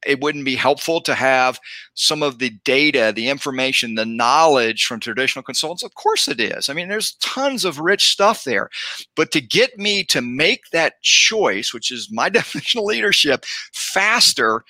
it 0.06 0.22
wouldn't 0.22 0.46
be 0.46 0.56
helpful 0.56 1.02
to 1.02 1.16
have 1.16 1.60
some 1.96 2.22
of 2.22 2.40
the 2.40 2.52
data, 2.64 3.12
the 3.16 3.30
information, 3.30 3.96
the 3.96 4.06
knowledge 4.06 4.86
from 4.86 5.00
traditional 5.00 5.44
consultants? 5.44 5.84
Of 5.84 5.96
course 5.96 6.28
it 6.28 6.40
is. 6.40 6.70
I 6.70 6.74
mean, 6.74 6.88
there's 6.88 7.16
tons 7.16 7.66
of 7.66 7.80
rich 7.80 8.12
stuff 8.12 8.44
there. 8.44 8.70
But 9.16 9.32
to 9.32 9.42
get 9.42 9.78
me 9.78 10.04
to 10.06 10.22
make 10.22 10.70
that 10.72 11.02
choice, 11.02 11.74
which 11.74 11.92
is 11.92 12.10
my 12.12 12.30
definition 12.38 12.80
of 12.80 12.86
leadership, 12.86 13.46
faster, 13.74 14.64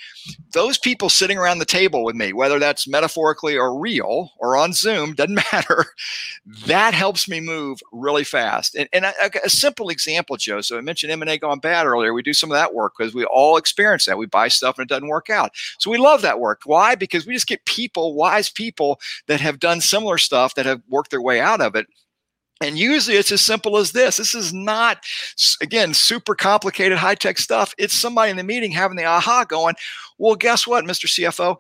those 0.54 0.78
people 0.78 1.10
sitting 1.10 1.38
around 1.38 1.60
the 1.60 1.66
table 1.66 2.04
with 2.04 2.16
me, 2.16 2.34
whether 2.34 2.60
that's 2.60 2.88
metaphorically 2.88 3.58
or 3.58 3.78
real 3.78 4.32
or 4.40 4.56
on 4.58 4.74
Zoom, 4.74 5.14
doesn't 5.14 5.36
matter, 5.54 5.86
that 6.66 6.94
helps 6.94 7.28
me 7.28 7.40
move 7.40 7.80
really 7.92 8.24
fast. 8.24 8.76
And, 8.76 8.88
and 8.94 9.06
a, 9.06 9.32
a 9.44 9.50
simple 9.50 9.90
example, 9.90 10.38
Joe. 10.38 10.62
So 10.62 10.78
I 10.78 10.82
mentioned 10.82 11.12
M&A 11.12 11.38
gone 11.38 11.60
bad 11.60 11.86
earlier. 11.86 12.14
We 12.14 12.24
do 12.24 12.34
some 12.34 12.52
of 12.52 12.56
that 12.56 12.74
work 12.74 12.94
because 12.98 13.14
we 13.14 13.26
all 13.26 13.58
experience 13.58 14.06
that. 14.06 14.18
We 14.18 14.26
buy 14.26 14.48
stuff 14.48 14.78
and 14.78 14.84
it 14.86 14.90
doesn't 14.90 15.08
work 15.08 15.17
out. 15.30 15.52
So 15.80 15.92
we 15.92 15.98
love 15.98 16.22
that 16.22 16.40
work. 16.40 16.62
Why? 16.64 16.96
Because 16.96 17.18
because 17.18 17.28
we 17.28 17.34
just 17.34 17.48
get 17.48 17.66
people, 17.66 18.14
wise 18.14 18.50
people 18.50 19.00
that 19.28 19.42
have 19.42 19.60
done 19.60 19.82
similar 19.82 20.18
stuff 20.18 20.56
that 20.56 20.66
have 20.66 20.82
worked 20.90 21.12
their 21.12 21.22
way 21.22 21.40
out 21.40 21.62
of 21.62 21.76
it. 21.76 21.88
And 22.60 22.78
usually 22.78 23.18
it's 23.18 23.32
as 23.32 23.42
simple 23.42 23.78
as 23.78 23.92
this. 23.92 24.18
This 24.18 24.34
is 24.34 24.52
not, 24.52 25.04
again, 25.62 25.94
super 25.94 26.34
complicated 26.34 26.98
high 26.98 27.16
tech 27.16 27.38
stuff. 27.38 27.74
It's 27.78 27.94
somebody 27.94 28.32
in 28.32 28.38
the 28.38 28.44
meeting 28.44 28.72
having 28.72 28.98
the 28.98 29.06
aha 29.06 29.46
going, 29.48 29.76
well, 30.18 30.36
guess 30.36 30.66
what, 30.66 30.86
Mr. 30.86 31.06
CFO? 31.06 31.58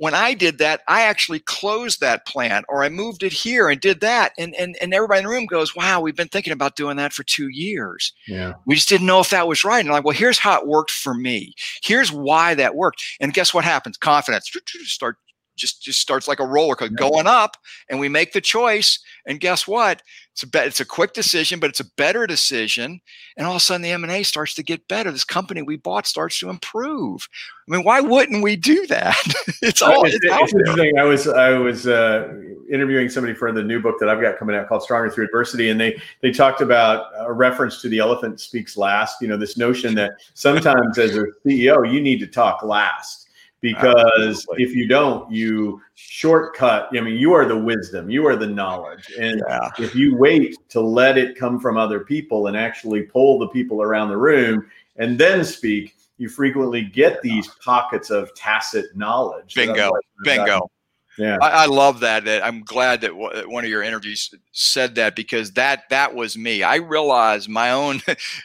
When 0.00 0.14
I 0.14 0.32
did 0.32 0.56
that, 0.58 0.80
I 0.88 1.02
actually 1.02 1.40
closed 1.40 2.00
that 2.00 2.26
plant 2.26 2.64
or 2.70 2.82
I 2.82 2.88
moved 2.88 3.22
it 3.22 3.34
here 3.34 3.68
and 3.68 3.78
did 3.78 4.00
that. 4.00 4.32
And, 4.38 4.54
and, 4.54 4.74
and 4.80 4.94
everybody 4.94 5.18
in 5.18 5.26
the 5.26 5.30
room 5.30 5.44
goes, 5.44 5.76
wow, 5.76 6.00
we've 6.00 6.16
been 6.16 6.28
thinking 6.28 6.54
about 6.54 6.74
doing 6.74 6.96
that 6.96 7.12
for 7.12 7.22
two 7.22 7.48
years. 7.48 8.14
Yeah. 8.26 8.54
We 8.64 8.76
just 8.76 8.88
didn't 8.88 9.06
know 9.06 9.20
if 9.20 9.28
that 9.28 9.46
was 9.46 9.62
right. 9.62 9.80
And 9.80 9.90
I'm 9.90 9.92
like, 9.92 10.04
well, 10.06 10.16
here's 10.16 10.38
how 10.38 10.58
it 10.58 10.66
worked 10.66 10.90
for 10.90 11.12
me. 11.12 11.52
Here's 11.82 12.10
why 12.10 12.54
that 12.54 12.76
worked. 12.76 13.04
And 13.20 13.34
guess 13.34 13.52
what 13.52 13.62
happens? 13.62 13.98
Confidence 13.98 14.50
start 14.84 15.18
just 15.54 15.82
just 15.82 16.00
starts 16.00 16.26
like 16.26 16.40
a 16.40 16.46
roller 16.46 16.74
coaster 16.74 16.94
going 16.94 17.26
up 17.26 17.58
and 17.90 18.00
we 18.00 18.08
make 18.08 18.32
the 18.32 18.40
choice 18.40 18.98
and 19.26 19.38
guess 19.38 19.68
what 19.68 20.00
it's 20.32 20.44
a 20.44 20.66
it's 20.66 20.80
a 20.80 20.84
quick 20.84 21.12
decision 21.12 21.58
but 21.60 21.70
it's 21.70 21.80
a 21.80 21.90
better 21.96 22.26
decision 22.26 23.00
and 23.36 23.46
all 23.46 23.52
of 23.52 23.56
a 23.56 23.60
sudden 23.60 23.82
the 23.82 23.90
m&a 23.90 24.22
starts 24.22 24.54
to 24.54 24.62
get 24.62 24.86
better. 24.88 25.10
This 25.10 25.24
company 25.24 25.62
we 25.62 25.76
bought 25.76 26.06
starts 26.06 26.38
to 26.40 26.50
improve. 26.50 27.28
I 27.68 27.76
mean 27.76 27.84
why 27.84 28.00
wouldn't 28.00 28.42
we 28.42 28.56
do 28.56 28.86
that? 28.88 29.16
It's 29.62 29.82
all 29.82 30.06
it's, 30.06 30.14
it's 30.22 30.52
interesting. 30.54 30.98
I 30.98 31.04
was 31.04 31.28
i 31.28 31.50
was 31.50 31.86
uh, 31.86 32.32
interviewing 32.70 33.10
somebody 33.10 33.34
for 33.34 33.52
the 33.52 33.62
new 33.62 33.80
book 33.80 33.96
that 34.00 34.08
i've 34.08 34.20
got 34.20 34.38
coming 34.38 34.56
out 34.56 34.68
called 34.68 34.82
stronger 34.82 35.10
through 35.10 35.26
adversity 35.26 35.68
and 35.68 35.78
they 35.78 36.00
they 36.22 36.30
talked 36.30 36.62
about 36.62 37.12
a 37.18 37.32
reference 37.32 37.82
to 37.82 37.88
the 37.88 37.98
elephant 37.98 38.40
speaks 38.40 38.76
last 38.76 39.20
you 39.20 39.28
know 39.28 39.36
this 39.36 39.58
notion 39.58 39.94
that 39.94 40.12
sometimes 40.34 40.98
as 40.98 41.16
a 41.16 41.24
ceo 41.44 41.92
you 41.92 42.00
need 42.00 42.20
to 42.20 42.26
talk 42.26 42.62
last 42.62 43.28
because 43.60 44.38
Absolutely. 44.38 44.64
if 44.64 44.74
you 44.74 44.86
don't 44.88 45.30
you 45.30 45.80
shortcut 45.94 46.88
i 46.96 47.00
mean 47.00 47.16
you 47.16 47.32
are 47.32 47.46
the 47.46 47.56
wisdom 47.56 48.10
you 48.10 48.26
are 48.26 48.36
the 48.36 48.46
knowledge 48.46 49.12
and 49.18 49.42
yeah. 49.48 49.70
if 49.78 49.94
you 49.94 50.16
wait 50.16 50.56
to 50.68 50.80
let 50.80 51.18
it 51.18 51.36
come 51.36 51.60
from 51.60 51.76
other 51.76 52.00
people 52.00 52.46
and 52.46 52.56
actually 52.56 53.02
pull 53.02 53.38
the 53.38 53.48
people 53.48 53.82
around 53.82 54.08
the 54.08 54.16
room 54.16 54.66
and 54.96 55.18
then 55.18 55.44
speak 55.44 55.96
you 56.16 56.28
frequently 56.28 56.82
get 56.82 57.20
these 57.22 57.48
pockets 57.64 58.10
of 58.10 58.34
tacit 58.34 58.96
knowledge 58.96 59.54
bingo 59.54 59.90
bingo 60.24 60.70
yeah, 61.18 61.38
I, 61.42 61.64
I, 61.64 61.66
love 61.66 62.00
that. 62.00 62.24
That 62.24 62.44
I'm 62.44 62.62
glad 62.62 63.00
that 63.00 63.10
w- 63.10 63.50
one 63.50 63.64
of 63.64 63.70
your 63.70 63.82
interviews 63.82 64.32
said 64.52 64.94
that 64.94 65.16
because 65.16 65.52
that 65.52 65.82
that 65.90 66.14
was 66.14 66.38
me. 66.38 66.62
I 66.62 66.76
realized 66.76 67.48
my 67.48 67.70
own 67.72 68.00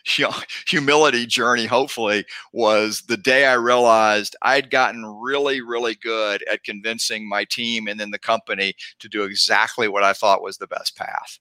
humility 0.68 1.26
journey. 1.26 1.66
Hopefully, 1.66 2.26
was 2.53 3.03
the 3.03 3.18
day 3.18 3.45
I 3.45 3.53
realized 3.53 4.36
I'd 4.41 4.70
gotten 4.70 5.05
really, 5.05 5.61
really 5.61 5.95
good 5.95 6.43
at 6.51 6.63
convincing 6.63 7.28
my 7.30 7.45
team 7.45 7.88
and 7.88 7.99
then 7.99 8.11
the 8.11 8.20
company 8.20 8.74
to 8.99 9.07
do 9.07 9.24
exactly 9.24 9.88
what 9.88 10.03
I 10.03 10.13
thought 10.13 10.43
was 10.43 10.57
the 10.57 10.68
best 10.68 10.95
path. 10.97 11.39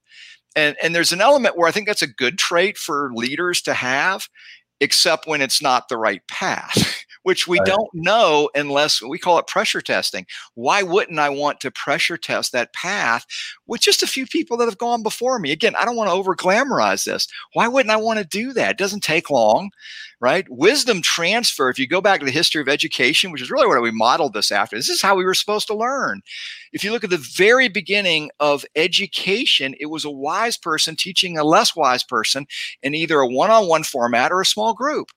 And 0.55 0.77
and 0.83 0.95
there's 0.95 1.13
an 1.13 1.21
element 1.21 1.57
where 1.57 1.69
I 1.69 1.73
think 1.73 1.87
that's 1.87 2.03
a 2.03 2.07
good 2.07 2.39
trait 2.39 2.79
for 2.79 3.11
leaders 3.13 3.61
to 3.63 3.75
have, 3.75 4.29
except 4.81 5.27
when 5.27 5.41
it's 5.41 5.63
not 5.63 5.89
the 5.89 5.97
right 5.97 6.27
path. 6.29 7.03
which 7.25 7.49
we 7.49 7.59
right. 7.59 7.67
don't 7.67 7.89
know 7.95 8.51
unless 8.55 9.03
we 9.03 9.19
call 9.19 9.39
it 9.39 9.47
pressure 9.47 9.81
testing. 9.81 10.27
Why 10.55 10.83
wouldn't 10.83 11.19
I 11.19 11.31
want 11.31 11.59
to 11.61 11.71
pressure 11.71 12.17
test 12.17 12.53
that 12.53 12.73
path 12.75 13.27
with 13.67 13.81
just 13.81 14.03
a 14.03 14.07
few 14.07 14.27
people 14.27 14.59
that 14.59 14.67
have 14.67 14.79
gone 14.79 15.03
before 15.03 15.39
me? 15.39 15.51
Again, 15.51 15.75
I 15.75 15.85
don't 15.87 15.97
want 15.97 16.09
to 16.09 16.15
over 16.15 16.37
glamorize 16.37 17.05
this. 17.05 17.27
Why 17.55 17.67
wouldn't 17.67 17.93
I 17.93 17.97
want 17.97 18.19
to 18.19 18.27
do 18.27 18.53
that? 18.53 18.73
It 18.73 18.79
doesn't 18.79 19.03
take 19.03 19.31
long, 19.31 19.71
right? 20.25 20.47
Wisdom 20.49 21.03
transfer, 21.03 21.69
if 21.69 21.79
you 21.79 21.87
go 21.87 22.01
back 22.01 22.19
to 22.19 22.25
the 22.25 22.33
history 22.33 22.63
of 22.63 22.69
education, 22.69 23.31
which 23.31 23.43
is 23.43 23.51
really 23.51 23.67
what 23.67 23.83
we 23.83 23.91
modeled 23.91 24.33
this 24.33 24.51
after, 24.51 24.75
this 24.75 24.89
is 24.89 25.03
how 25.03 25.15
we 25.15 25.23
were 25.23 25.35
supposed 25.35 25.67
to 25.67 25.77
learn. 25.77 26.23
If 26.73 26.83
you 26.83 26.93
look 26.93 27.05
at 27.05 27.11
the 27.11 27.29
very 27.37 27.69
beginning 27.69 28.31
of 28.41 28.65
education, 28.75 29.75
it 29.79 29.87
was 29.87 30.07
a 30.07 30.11
wise 30.11 30.57
person 30.57 30.97
teaching 30.97 31.37
a 31.37 31.45
less 31.45 31.77
wise 31.77 32.03
person 32.03 32.47
in 32.83 32.95
either 32.95 33.21
a 33.21 33.29
one 33.29 33.51
on 33.51 33.69
one 33.69 33.83
format 33.83 34.33
or 34.33 34.41
a 34.41 34.47
small 34.47 34.73
group 34.73 35.09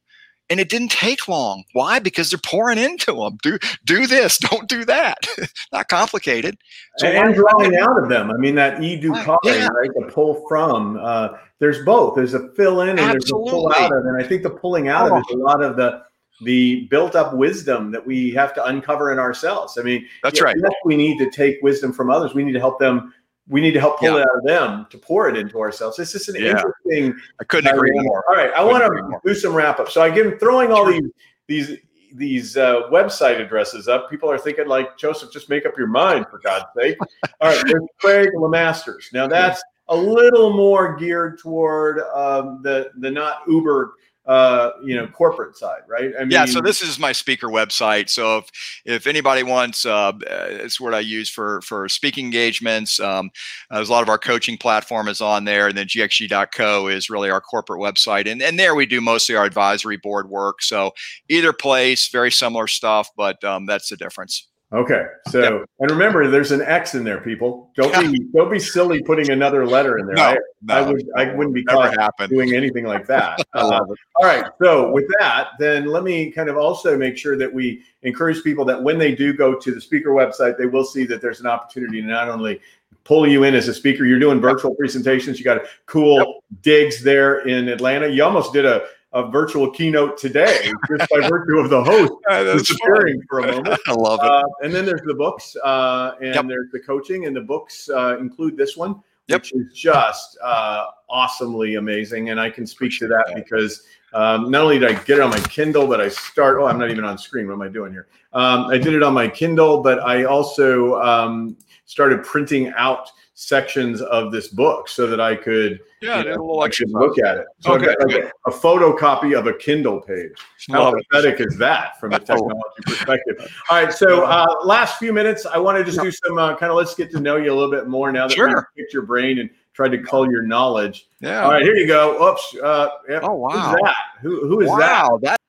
and 0.50 0.60
it 0.60 0.70
didn't 0.70 0.92
take 0.92 1.28
long. 1.28 1.64
Why? 1.74 2.00
Because 2.00 2.30
they're 2.30 2.40
pouring 2.40 2.78
into 2.78 3.14
them. 3.14 3.38
Do 3.42 3.58
do 3.86 4.08
this, 4.08 4.38
don't 4.38 4.68
do 4.68 4.86
that. 4.86 5.18
Not 5.72 5.88
complicated. 5.88 6.58
So 6.98 7.08
and, 7.08 7.36
drawing 7.36 7.76
out 7.78 8.02
of 8.02 8.10
them. 8.10 8.32
I 8.32 8.38
mean, 8.38 8.56
that 8.56 8.82
e 8.82 8.96
do 8.96 9.14
call, 9.24 9.40
yeah. 9.44 9.68
right? 9.68 9.90
The 9.94 10.12
pull 10.12 10.46
from. 10.48 10.98
Uh, 11.02 11.30
there's 11.60 11.84
both. 11.84 12.16
There's 12.16 12.34
a 12.34 12.50
fill 12.54 12.82
in 12.82 12.90
and 12.90 13.00
Absolutely. 13.00 13.52
there's 13.52 13.52
a 13.52 13.56
pull 13.56 13.74
out 13.78 13.98
of. 13.98 14.06
And 14.06 14.24
I 14.24 14.28
think 14.28 14.44
the 14.44 14.50
pulling 14.50 14.88
out 14.88 15.12
oh. 15.12 15.18
of 15.18 15.24
is 15.30 15.36
a 15.36 15.38
lot 15.38 15.64
of 15.64 15.76
the 15.76 16.04
the 16.42 16.88
built 16.92 17.16
up 17.16 17.34
wisdom 17.34 17.92
that 17.92 18.06
we 18.06 18.30
have 18.32 18.54
to 18.54 18.64
uncover 18.66 19.12
in 19.12 19.18
ourselves. 19.18 19.78
I 19.80 19.82
mean, 19.82 20.06
that's 20.22 20.40
right. 20.40 20.56
Yes, 20.62 20.72
we 20.86 20.96
need 20.96 21.18
to 21.18 21.32
take 21.32 21.58
wisdom 21.64 21.92
from 21.92 22.12
others. 22.12 22.36
We 22.36 22.44
need 22.44 22.52
to 22.54 22.60
help 22.60 22.78
them 22.80 23.12
we 23.50 23.62
need 23.62 23.72
to 23.72 23.80
help 23.80 24.00
pull 24.00 24.10
yeah. 24.10 24.18
it 24.18 24.22
out 24.22 24.38
of 24.38 24.44
them 24.44 24.88
to 24.90 24.98
pour 24.98 25.30
it 25.30 25.38
into 25.38 25.60
ourselves. 25.60 26.00
It's 26.00 26.12
just 26.12 26.30
an 26.30 26.36
yeah. 26.36 26.52
interesting. 26.52 27.20
I 27.40 27.44
couldn't 27.46 27.74
agree 27.74 27.92
more. 27.94 28.24
All 28.30 28.36
right, 28.36 28.52
I 28.54 28.64
want 28.64 28.84
to 28.84 29.20
do 29.26 29.34
some 29.34 29.54
wrap 29.54 29.80
up. 29.80 29.90
So 29.90 30.02
I 30.02 30.10
give 30.10 30.40
throwing 30.40 30.72
all 30.72 30.86
sure. 30.86 30.94
these 30.94 31.12
these 31.48 31.78
these 32.14 32.58
uh, 32.58 32.84
website 32.90 33.40
addresses 33.40 33.88
up, 33.88 34.10
people 34.10 34.30
are 34.30 34.38
thinking 34.38 34.68
like 34.68 34.98
Joseph, 34.98 35.32
just 35.32 35.50
make 35.50 35.66
up 35.66 35.78
your 35.78 35.88
mind 35.88 36.26
for 36.30 36.40
God's 36.40 36.66
sake. 36.76 36.98
All 37.42 37.50
right, 37.50 37.64
there's 37.68 37.84
Craig 38.00 38.30
Lemasters. 38.36 39.14
Now 39.14 39.28
that's 39.28 39.62
a 39.90 39.96
little 39.96 40.54
more 40.54 40.96
geared 40.96 41.40
toward 41.40 42.00
um, 42.14 42.62
the 42.64 42.92
the 42.98 43.12
not 43.12 43.42
Uber 43.48 43.94
uh, 44.28 44.72
you 44.84 44.94
know, 44.96 45.08
corporate 45.08 45.56
side, 45.56 45.82
right? 45.88 46.12
I 46.20 46.24
mean, 46.24 46.32
yeah. 46.32 46.46
So 46.46 46.60
this 46.60 46.82
is 46.82 47.00
my 47.00 47.14
speaker 47.14 47.48
website. 47.48 48.10
So 48.10 48.40
if 48.40 48.50
if 48.86 49.08
anybody 49.08 49.42
wants, 49.42 49.86
uh, 49.86 50.12
it's 50.22 50.82
what 50.82 50.94
I 50.94 51.00
use 51.00 51.30
for 51.30 51.62
for 51.62 51.88
speaking 51.88 52.26
engagements. 52.26 53.00
Um, 53.00 53.32
there's 53.72 53.88
a 53.88 53.92
lot 53.92 54.04
of 54.04 54.10
our 54.10 54.18
coaching 54.18 54.58
platform 54.58 55.08
is 55.08 55.22
on 55.22 55.46
there, 55.46 55.68
and 55.68 55.78
then 55.78 55.88
gxg.co 55.88 56.90
is 56.90 57.10
really 57.10 57.30
our 57.30 57.40
corporate 57.40 57.80
website, 57.80 58.30
and 58.30 58.42
and 58.42 58.60
there 58.60 58.76
we 58.76 58.86
do 58.86 59.00
mostly 59.00 59.36
our 59.36 59.46
advisory 59.46 59.98
board 59.98 60.30
work. 60.30 60.62
So 60.62 60.92
either 61.30 61.54
place, 61.54 62.10
very 62.10 62.32
similar 62.32 62.68
stuff, 62.68 63.10
but 63.16 63.42
um, 63.46 63.66
that's 63.66 63.88
the 63.90 63.96
difference. 63.96 64.48
Okay. 64.74 65.06
So 65.30 65.42
yep. 65.42 65.70
and 65.80 65.92
remember 65.92 66.28
there's 66.28 66.52
an 66.52 66.62
X 66.62 66.94
in 66.94 67.06
there, 67.06 67.22
people. 67.22 67.72
Don't 67.76 68.12
be 68.12 68.20
don't 68.34 68.52
be 68.52 68.60
silly 68.60 69.02
putting 69.02 69.32
another 69.32 69.66
letter 69.66 69.98
in 69.98 70.06
there. 70.06 70.16
No, 70.16 70.24
I, 70.24 70.38
no, 70.64 70.74
I 70.74 70.82
would 70.82 71.10
I 71.16 71.34
wouldn't 71.34 71.56
be 71.56 71.64
caught 71.64 71.98
happen. 71.98 72.30
doing 72.30 72.54
anything 72.54 72.86
like 72.86 73.08
that. 73.08 73.40
Uh, 73.54 73.80
all 74.16 74.26
right. 74.26 74.46
So 74.62 74.92
with 74.92 75.06
that, 75.20 75.52
then 75.58 75.88
let 75.88 76.04
me 76.04 76.32
kind 76.32 76.48
of 76.48 76.58
also 76.58 76.96
make 76.96 77.18
sure 77.18 77.38
that 77.38 77.52
we 77.52 77.82
encourage 78.04 78.44
people 78.44 78.66
that 78.66 78.82
when 78.82 79.00
they 79.00 79.16
do 79.16 79.34
go 79.34 79.56
to 79.56 79.74
the 79.74 79.82
speaker 79.82 80.12
website, 80.12 80.58
they 80.58 80.68
will 80.68 80.84
see 80.84 81.06
that 81.06 81.22
there's 81.22 81.40
an 81.40 81.48
opportunity 81.48 82.02
to 82.02 82.08
not 82.08 82.30
only 82.30 82.60
pull 83.04 83.28
you 83.28 83.44
in 83.46 83.56
as 83.56 83.68
a 83.68 83.74
speaker. 83.74 84.06
You're 84.06 84.20
doing 84.20 84.40
virtual 84.40 84.76
presentations. 84.76 85.40
You 85.40 85.46
got 85.46 85.62
cool 85.88 86.44
digs 86.62 87.02
there 87.02 87.40
in 87.48 87.68
Atlanta. 87.70 88.08
You 88.08 88.24
almost 88.24 88.54
did 88.54 88.66
a 88.66 88.88
a 89.18 89.32
virtual 89.32 89.70
keynote 89.72 90.16
today 90.16 90.72
just 90.88 91.10
by 91.10 91.28
virtue 91.28 91.58
of 91.58 91.72
the 91.72 91.84
host 91.84 92.14
disappearing 92.30 93.20
for 93.28 93.40
a 93.40 93.52
moment. 93.52 93.80
I 93.88 93.94
love 93.94 94.20
it. 94.22 94.30
Uh, 94.30 94.44
and 94.64 94.74
then 94.74 94.86
there's 94.86 95.02
the 95.06 95.14
books, 95.16 95.56
uh, 95.64 96.12
and 96.22 96.36
yep. 96.36 96.48
there's 96.48 96.70
the 96.72 96.80
coaching, 96.80 97.26
and 97.26 97.36
the 97.36 97.42
books 97.42 97.90
uh, 97.90 98.18
include 98.20 98.56
this 98.56 98.78
one, 98.78 99.02
yep. 99.28 99.42
which 99.42 99.54
is 99.54 99.74
just 99.74 100.38
uh, 100.44 100.86
awesomely 101.10 101.76
amazing. 101.76 102.30
And 102.30 102.40
I 102.40 102.52
can 102.52 102.68
speak 102.68 102.90
Appreciate 102.90 103.08
to 103.08 103.14
that, 103.16 103.26
that. 103.28 103.36
because 103.36 103.88
um, 104.14 104.52
not 104.52 104.62
only 104.62 104.78
did 104.78 104.92
I 104.92 105.04
get 105.04 105.18
it 105.18 105.22
on 105.22 105.32
my 105.32 105.40
Kindle, 105.42 105.88
but 105.88 106.00
I 106.00 106.10
start. 106.10 106.58
Oh, 106.60 106.68
I'm 106.68 106.78
not 106.78 106.92
even 106.92 107.04
on 107.04 107.18
screen. 107.18 107.48
What 107.48 107.54
am 107.54 107.62
I 107.64 107.70
doing 107.70 107.92
here? 107.92 108.08
Um, 108.34 108.66
I 108.66 108.78
did 108.78 108.94
it 108.94 109.02
on 109.02 109.16
my 109.16 109.28
Kindle, 109.28 109.82
but 109.82 110.00
I 110.00 110.26
also 110.26 111.02
um, 111.02 111.58
started 111.86 112.24
printing 112.24 112.72
out 112.78 113.10
sections 113.40 114.02
of 114.02 114.32
this 114.32 114.48
book 114.48 114.90
so 114.90 115.06
that 115.06 115.22
I 115.22 115.36
could 115.36 115.80
yeah, 116.02 116.24
you 116.24 116.36
know, 116.36 116.60
I 116.60 116.70
could 116.70 116.90
look 116.90 117.20
at 117.20 117.38
it. 117.38 117.46
So 117.60 117.74
okay. 117.74 117.90
I've 117.92 117.98
got 118.00 118.08
like 118.08 118.24
a, 118.24 118.50
a 118.50 118.52
photocopy 118.52 119.38
of 119.38 119.46
a 119.46 119.54
Kindle 119.54 120.02
page. 120.02 120.32
How 120.72 120.92
pathetic 120.92 121.40
is 121.40 121.56
that 121.60 122.00
from 122.00 122.14
a 122.14 122.20
technology 122.20 122.82
perspective? 122.82 123.48
All 123.70 123.84
right, 123.84 123.94
so 123.94 124.26
uh, 124.26 124.48
last 124.64 124.98
few 124.98 125.14
minutes, 125.14 125.46
I 125.46 125.60
want 125.60 125.78
to 125.78 125.84
just 125.84 126.02
do 126.02 126.10
some 126.10 126.40
uh, 126.40 126.56
kind 126.56 126.72
of 126.72 126.78
let's 126.78 126.96
get 126.96 127.12
to 127.12 127.20
know 127.20 127.36
you 127.36 127.54
a 127.54 127.56
little 127.56 127.70
bit 127.70 127.88
more 127.88 128.12
now 128.12 128.28
that 128.28 128.36
sure. 128.36 128.72
we 128.76 128.82
picked 128.82 128.92
your 128.92 129.04
brain 129.04 129.38
and 129.38 129.52
tried 129.74 129.90
to 129.90 130.00
cull 130.00 130.30
your 130.32 130.42
knowledge. 130.42 131.08
Yeah. 131.20 131.44
All 131.44 131.52
right, 131.52 131.62
here 131.62 131.76
you 131.76 131.86
go. 131.86 132.32
Oops. 132.32 132.56
Uh, 132.56 132.90
yeah. 133.08 133.20
Oh 133.22 133.36
wow. 133.36 133.50
Who's 133.52 133.82
that? 133.84 133.96
Who 134.22 134.48
who 134.48 134.62
is 134.62 134.70
wow, 134.70 135.20
that? 135.22 135.40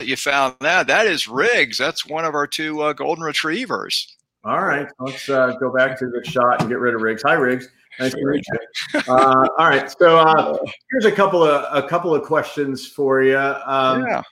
that? 0.00 0.06
You 0.06 0.16
found 0.16 0.56
that. 0.60 0.88
That 0.88 1.06
is 1.06 1.28
Riggs. 1.28 1.78
That's 1.78 2.04
one 2.04 2.24
of 2.24 2.34
our 2.34 2.48
two 2.48 2.80
uh, 2.80 2.92
golden 2.92 3.22
retrievers. 3.22 4.16
All 4.44 4.64
right, 4.64 4.88
let's 5.00 5.28
uh, 5.28 5.52
go 5.58 5.72
back 5.72 5.98
to 5.98 6.06
the 6.06 6.24
shot 6.24 6.60
and 6.60 6.68
get 6.68 6.78
rid 6.78 6.94
of 6.94 7.02
Riggs. 7.02 7.22
Hi, 7.22 7.34
Riggs. 7.34 7.68
Nice 7.98 8.12
to 8.12 8.24
meet 8.24 8.44
you. 8.52 9.00
Uh, 9.08 9.46
all 9.58 9.68
right, 9.68 9.90
so 9.90 10.18
uh, 10.18 10.56
here's 10.90 11.04
a 11.04 11.12
couple 11.12 11.42
of 11.42 11.66
a 11.72 11.86
couple 11.86 12.14
of 12.14 12.22
questions 12.22 12.86
for 12.86 13.22
you. 13.22 13.36
Um, 13.38 14.04
yeah. 14.06 14.22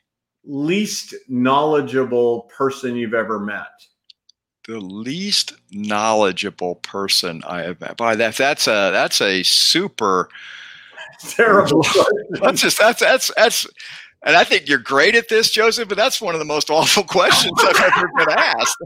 Least 0.44 1.14
knowledgeable 1.28 2.42
person 2.56 2.94
you've 2.94 3.14
ever 3.14 3.40
met. 3.40 3.66
The 4.66 4.78
least 4.78 5.54
knowledgeable 5.70 6.76
person 6.76 7.42
I 7.46 7.62
have 7.62 7.80
met. 7.80 7.96
By 7.96 8.16
that, 8.16 8.36
that's 8.36 8.66
a 8.66 8.90
that's 8.92 9.20
a 9.20 9.42
super 9.42 10.28
terrible. 11.20 11.84
that's 12.30 12.62
just 12.62 12.78
that's 12.78 13.00
that's 13.00 13.32
that's 13.36 13.66
and 14.26 14.36
I 14.36 14.42
think 14.42 14.68
you're 14.68 14.78
great 14.78 15.14
at 15.14 15.28
this, 15.28 15.50
Joseph, 15.50 15.88
but 15.88 15.96
that's 15.96 16.20
one 16.20 16.34
of 16.34 16.40
the 16.40 16.44
most 16.44 16.68
awful 16.68 17.04
questions 17.08 17.52
I've 17.58 17.80
ever 17.96 18.08
been 18.16 18.30
asked. 18.30 18.76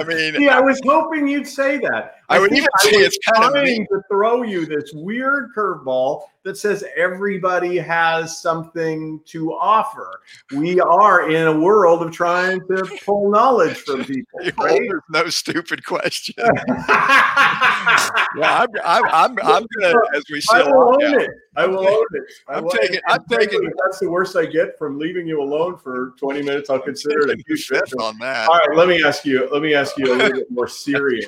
I 0.00 0.04
mean, 0.04 0.40
yeah, 0.40 0.56
I 0.56 0.60
was 0.60 0.80
hoping 0.84 1.28
you'd 1.28 1.46
say 1.46 1.76
that. 1.78 2.14
I, 2.30 2.36
I 2.36 2.38
would 2.40 2.52
even 2.52 2.68
say 2.80 2.92
it's 2.92 3.18
kind 3.32 3.44
of 3.44 3.52
trying 3.52 3.86
to 3.86 4.02
throw 4.10 4.42
you 4.42 4.64
this 4.64 4.90
weird 4.94 5.50
curveball 5.54 6.22
that 6.44 6.56
says 6.56 6.84
everybody 6.96 7.76
has 7.76 8.40
something 8.40 9.20
to 9.26 9.52
offer. 9.52 10.20
We 10.54 10.80
are 10.80 11.30
in 11.30 11.46
a 11.46 11.58
world 11.58 12.02
of 12.02 12.12
trying 12.12 12.60
to 12.60 12.98
pull 13.04 13.30
knowledge 13.30 13.78
from 13.78 14.04
people. 14.06 14.40
Right? 14.58 14.80
There's 14.88 15.02
no 15.10 15.28
stupid 15.28 15.84
question. 15.84 16.34
yeah, 16.88 18.10
I'm, 18.36 18.68
I'm, 18.84 19.04
I'm, 19.04 19.38
I'm 19.42 19.66
gonna 19.80 19.94
as 20.14 20.24
we 20.30 20.40
say. 20.40 20.58
I 20.58 20.62
will 20.62 20.94
own 20.94 21.20
it. 21.20 21.30
I 21.56 21.66
will 21.66 21.88
own 21.88 22.06
it. 22.12 22.22
I'm 22.46 22.68
taking. 22.68 23.00
I'm 23.08 23.24
taking. 23.28 23.64
If 23.64 23.72
that's 23.82 23.98
the 23.98 24.08
worst 24.08 24.36
I 24.36 24.46
get 24.46 24.78
from 24.78 24.98
leaving 24.98 25.26
you 25.26 25.42
alone 25.42 25.76
for 25.76 26.14
20 26.18 26.42
minutes. 26.42 26.70
I'll 26.70 26.78
consider 26.78 27.30
it 27.30 27.40
a 27.40 27.42
huge 27.46 27.68
on 27.98 28.16
that. 28.18 28.48
All 28.48 28.58
right, 28.58 28.76
let 28.76 28.88
me 28.88 29.02
ask 29.02 29.24
you. 29.24 29.48
Let 29.50 29.62
me 29.62 29.74
ask 29.74 29.98
you 29.98 30.12
a 30.12 30.14
little 30.14 30.38
bit 30.38 30.50
more 30.50 30.68
serious 30.88 31.26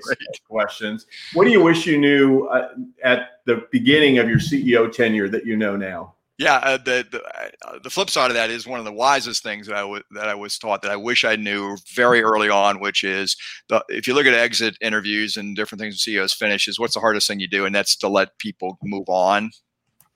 questions. 0.48 1.06
What 1.34 1.44
do 1.44 1.50
you 1.50 1.62
wish 1.62 1.84
you 1.84 1.98
knew 1.98 2.46
uh, 2.46 2.74
at 3.02 3.40
the 3.46 3.66
beginning 3.72 4.18
of 4.18 4.28
your 4.28 4.38
CEO 4.38 4.92
tenure 5.00 5.28
that 5.28 5.46
you 5.46 5.56
know 5.56 5.76
now? 5.76 6.14
Yeah, 6.38 6.54
uh, 6.54 6.78
the 6.78 7.06
the, 7.10 7.22
uh, 7.22 7.78
the, 7.82 7.90
flip 7.90 8.08
side 8.08 8.30
of 8.30 8.34
that 8.34 8.48
is 8.48 8.66
one 8.66 8.78
of 8.78 8.86
the 8.86 8.92
wisest 8.92 9.42
things 9.42 9.66
that 9.66 9.76
I 9.76 9.80
w- 9.80 10.02
that 10.12 10.26
I 10.26 10.34
was 10.34 10.56
taught 10.56 10.80
that 10.80 10.90
I 10.90 10.96
wish 10.96 11.22
I 11.22 11.36
knew 11.36 11.76
very 11.94 12.22
early 12.22 12.48
on, 12.48 12.80
which 12.80 13.04
is 13.04 13.36
the, 13.68 13.84
if 13.90 14.08
you 14.08 14.14
look 14.14 14.24
at 14.24 14.32
exit 14.32 14.74
interviews 14.80 15.36
and 15.36 15.54
different 15.54 15.80
things 15.80 16.00
CEOs 16.00 16.32
finish, 16.32 16.66
is 16.66 16.78
what's 16.78 16.94
the 16.94 17.00
hardest 17.00 17.28
thing 17.28 17.40
you 17.40 17.48
do, 17.48 17.66
and 17.66 17.74
that's 17.74 17.94
to 17.96 18.08
let 18.08 18.38
people 18.38 18.78
move 18.82 19.08
on 19.08 19.50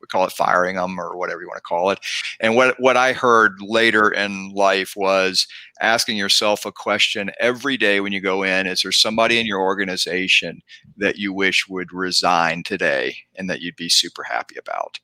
call 0.07 0.25
it 0.27 0.33
firing 0.33 0.77
them 0.77 0.99
or 0.99 1.17
whatever 1.17 1.41
you 1.41 1.49
want 1.49 1.59
to 1.59 1.63
call 1.63 1.91
it. 1.91 1.99
And 2.41 2.57
what 2.57 2.79
what 2.81 2.97
I 2.97 3.13
heard 3.13 3.61
later 3.61 4.11
in 4.11 4.53
life 4.55 4.95
was 4.97 5.47
asking 5.81 6.17
yourself 6.17 6.65
a 6.65 6.73
question 6.73 7.31
every 7.41 7.77
day 7.77 8.01
when 8.01 8.13
you 8.13 8.21
go 8.21 8.43
in: 8.43 8.67
Is 8.67 8.83
there 8.83 8.93
somebody 8.93 9.39
in 9.39 9.47
your 9.47 9.61
organization 9.61 10.63
that 10.97 11.17
you 11.17 11.33
wish 11.33 11.69
would 11.69 11.93
resign 11.93 12.63
today 12.63 13.17
and 13.37 13.49
that 13.51 13.61
you'd 13.61 13.77
be 13.77 13.89
super 13.89 14.23
happy 14.25 14.57
about? 14.59 15.01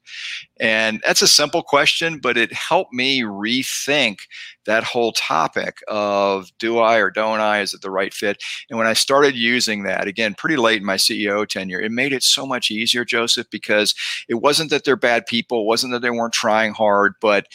And 0.60 1.00
that's 1.06 1.22
a 1.22 1.26
simple 1.26 1.62
question, 1.62 2.18
but 2.18 2.36
it 2.36 2.52
helped 2.52 2.92
me 2.92 3.22
rethink 3.22 4.18
that 4.66 4.84
whole 4.84 5.12
topic 5.12 5.78
of 5.88 6.50
do 6.58 6.78
I 6.78 6.98
or 6.98 7.10
don't 7.10 7.40
I? 7.40 7.60
Is 7.60 7.72
it 7.72 7.80
the 7.80 7.90
right 7.90 8.12
fit? 8.12 8.42
And 8.68 8.78
when 8.78 8.86
I 8.86 8.92
started 8.92 9.34
using 9.34 9.84
that, 9.84 10.06
again, 10.06 10.34
pretty 10.34 10.56
late 10.56 10.80
in 10.80 10.86
my 10.86 10.96
CEO 10.96 11.48
tenure, 11.48 11.80
it 11.80 11.90
made 11.90 12.12
it 12.12 12.22
so 12.22 12.44
much 12.44 12.70
easier, 12.70 13.06
Joseph, 13.06 13.48
because 13.50 13.94
it 14.28 14.34
wasn't 14.34 14.68
that 14.70 14.84
they're 14.84 14.96
bad 14.96 15.24
people, 15.24 15.62
it 15.62 15.66
wasn't 15.66 15.92
that 15.94 16.02
they 16.02 16.10
weren't 16.10 16.34
trying 16.34 16.74
hard, 16.74 17.14
but 17.22 17.46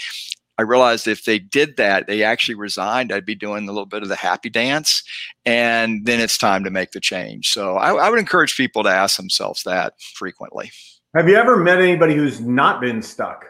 I 0.57 0.63
realized 0.63 1.07
if 1.07 1.25
they 1.25 1.37
did 1.37 1.77
that, 1.77 2.07
they 2.07 2.23
actually 2.23 2.55
resigned, 2.55 3.11
I'd 3.11 3.25
be 3.25 3.35
doing 3.35 3.67
a 3.67 3.71
little 3.71 3.85
bit 3.85 4.03
of 4.03 4.09
the 4.09 4.15
happy 4.15 4.49
dance. 4.49 5.03
And 5.45 6.05
then 6.05 6.21
it's 6.21 6.37
time 6.37 6.63
to 6.63 6.71
make 6.71 6.91
the 6.91 7.01
change. 7.01 7.51
So 7.51 7.75
I, 7.75 7.93
I 7.93 8.09
would 8.09 8.19
encourage 8.19 8.55
people 8.55 8.81
to 8.83 8.89
ask 8.89 9.17
themselves 9.17 9.63
that 9.63 9.93
frequently. 9.99 10.71
Have 11.16 11.30
you 11.30 11.36
ever 11.36 11.55
met 11.55 11.80
anybody 11.80 12.13
who's 12.13 12.41
not 12.41 12.82
been 12.82 13.01
stuck? 13.01 13.45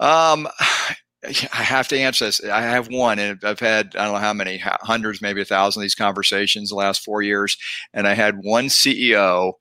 Um, 0.00 0.48
I 1.24 1.62
have 1.62 1.86
to 1.88 1.98
answer 1.98 2.24
this. 2.24 2.42
I 2.42 2.62
have 2.62 2.88
one, 2.88 3.20
and 3.20 3.38
I've 3.44 3.60
had 3.60 3.94
I 3.94 4.04
don't 4.04 4.14
know 4.14 4.18
how 4.18 4.32
many 4.32 4.58
hundreds, 4.58 5.22
maybe 5.22 5.40
a 5.40 5.44
thousand 5.44 5.80
of 5.80 5.84
these 5.84 5.94
conversations 5.94 6.70
the 6.70 6.74
last 6.74 7.04
four 7.04 7.22
years. 7.22 7.56
And 7.94 8.08
I 8.08 8.14
had 8.14 8.40
one 8.42 8.66
CEO. 8.66 9.52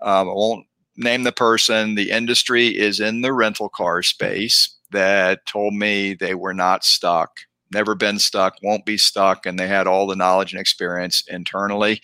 Um, 0.00 0.30
I 0.30 0.32
won't 0.32 0.66
name 0.96 1.24
the 1.24 1.32
person. 1.32 1.94
The 1.94 2.10
industry 2.10 2.68
is 2.68 3.00
in 3.00 3.20
the 3.20 3.34
rental 3.34 3.68
car 3.68 4.02
space 4.02 4.74
that 4.92 5.44
told 5.44 5.74
me 5.74 6.14
they 6.14 6.34
were 6.34 6.54
not 6.54 6.84
stuck 6.84 7.40
never 7.72 7.94
been 7.94 8.18
stuck, 8.18 8.56
won't 8.62 8.84
be 8.84 8.98
stuck, 8.98 9.46
and 9.46 9.58
they 9.58 9.66
had 9.66 9.86
all 9.86 10.06
the 10.06 10.16
knowledge 10.16 10.52
and 10.52 10.60
experience 10.60 11.22
internally. 11.28 12.00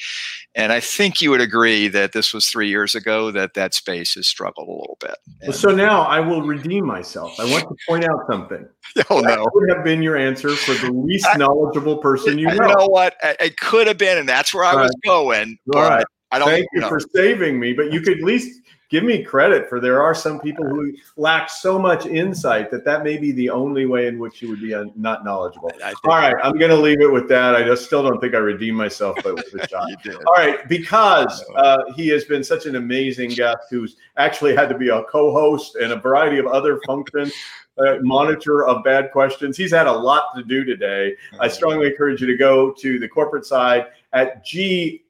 And 0.54 0.72
I 0.72 0.80
think 0.80 1.20
you 1.20 1.30
would 1.30 1.40
agree 1.40 1.88
that 1.88 2.12
this 2.12 2.32
was 2.32 2.48
three 2.48 2.68
years 2.68 2.94
ago 2.94 3.30
that 3.32 3.54
that 3.54 3.74
space 3.74 4.14
has 4.14 4.26
struggled 4.26 4.68
a 4.68 4.72
little 4.72 4.98
bit. 5.00 5.16
Well, 5.42 5.52
so 5.52 5.70
now 5.70 6.02
I 6.02 6.20
will 6.20 6.42
redeem 6.42 6.86
myself. 6.86 7.38
I 7.38 7.50
want 7.50 7.64
to 7.68 7.76
point 7.88 8.04
out 8.04 8.20
something. 8.30 8.66
Oh 9.10 9.20
that 9.20 9.36
no, 9.36 9.46
would 9.52 9.68
have 9.68 9.84
been 9.84 10.00
your 10.00 10.16
answer 10.16 10.48
for 10.56 10.72
the 10.74 10.90
least 10.90 11.26
knowledgeable 11.36 11.98
person 11.98 12.38
you 12.38 12.46
know. 12.46 12.54
You 12.54 12.60
know 12.60 12.86
what? 12.86 13.14
It 13.22 13.58
could 13.58 13.86
have 13.88 13.98
been, 13.98 14.16
and 14.16 14.26
that's 14.26 14.54
where 14.54 14.64
I 14.64 14.74
was 14.74 14.94
going. 15.04 15.58
All 15.74 15.82
right. 15.82 16.06
I 16.30 16.38
don't. 16.38 16.48
Thank 16.48 16.66
you 16.72 16.80
know. 16.80 16.88
for 16.88 17.00
saving 17.00 17.60
me, 17.60 17.72
but 17.72 17.92
you 17.92 18.00
could 18.00 18.18
at 18.18 18.24
least 18.24 18.60
give 18.88 19.04
me 19.04 19.22
credit 19.22 19.68
for 19.68 19.80
there 19.80 20.02
are 20.02 20.14
some 20.14 20.40
people 20.40 20.64
who 20.64 20.92
lack 21.16 21.50
so 21.50 21.78
much 21.78 22.06
insight 22.06 22.70
that 22.70 22.84
that 22.84 23.02
may 23.02 23.16
be 23.16 23.32
the 23.32 23.50
only 23.50 23.86
way 23.86 24.06
in 24.06 24.18
which 24.18 24.40
you 24.40 24.48
would 24.48 24.60
be 24.60 24.74
un- 24.74 24.92
not 24.96 25.24
knowledgeable. 25.24 25.70
All 26.04 26.16
right, 26.18 26.34
I'm 26.42 26.58
going 26.58 26.70
to 26.70 26.76
leave 26.76 27.00
it 27.00 27.10
with 27.10 27.28
that. 27.28 27.54
I 27.54 27.62
just 27.64 27.84
still 27.84 28.02
don't 28.02 28.20
think 28.20 28.34
I 28.34 28.38
redeemed 28.38 28.76
myself 28.76 29.16
by 29.22 29.32
with 29.32 29.50
the 29.50 29.66
shot. 29.68 29.88
All 30.26 30.34
right, 30.34 30.68
because 30.68 31.44
uh, 31.56 31.78
he 31.94 32.08
has 32.08 32.24
been 32.24 32.44
such 32.44 32.66
an 32.66 32.76
amazing 32.76 33.30
guest 33.30 33.58
who's 33.70 33.96
actually 34.16 34.54
had 34.54 34.68
to 34.68 34.78
be 34.78 34.88
a 34.88 35.02
co-host 35.04 35.76
and 35.76 35.92
a 35.92 35.96
variety 35.96 36.38
of 36.38 36.46
other 36.46 36.80
functions 36.86 37.32
uh, 37.78 37.96
monitor 38.00 38.64
of 38.64 38.82
bad 38.84 39.10
questions. 39.12 39.56
He's 39.56 39.72
had 39.72 39.86
a 39.86 39.92
lot 39.92 40.34
to 40.34 40.42
do 40.42 40.64
today. 40.64 41.14
I 41.40 41.48
strongly 41.48 41.88
encourage 41.88 42.20
you 42.20 42.26
to 42.26 42.36
go 42.36 42.72
to 42.72 42.98
the 42.98 43.08
corporate 43.08 43.44
side 43.44 43.88
at 44.12 44.44
G 44.44 45.04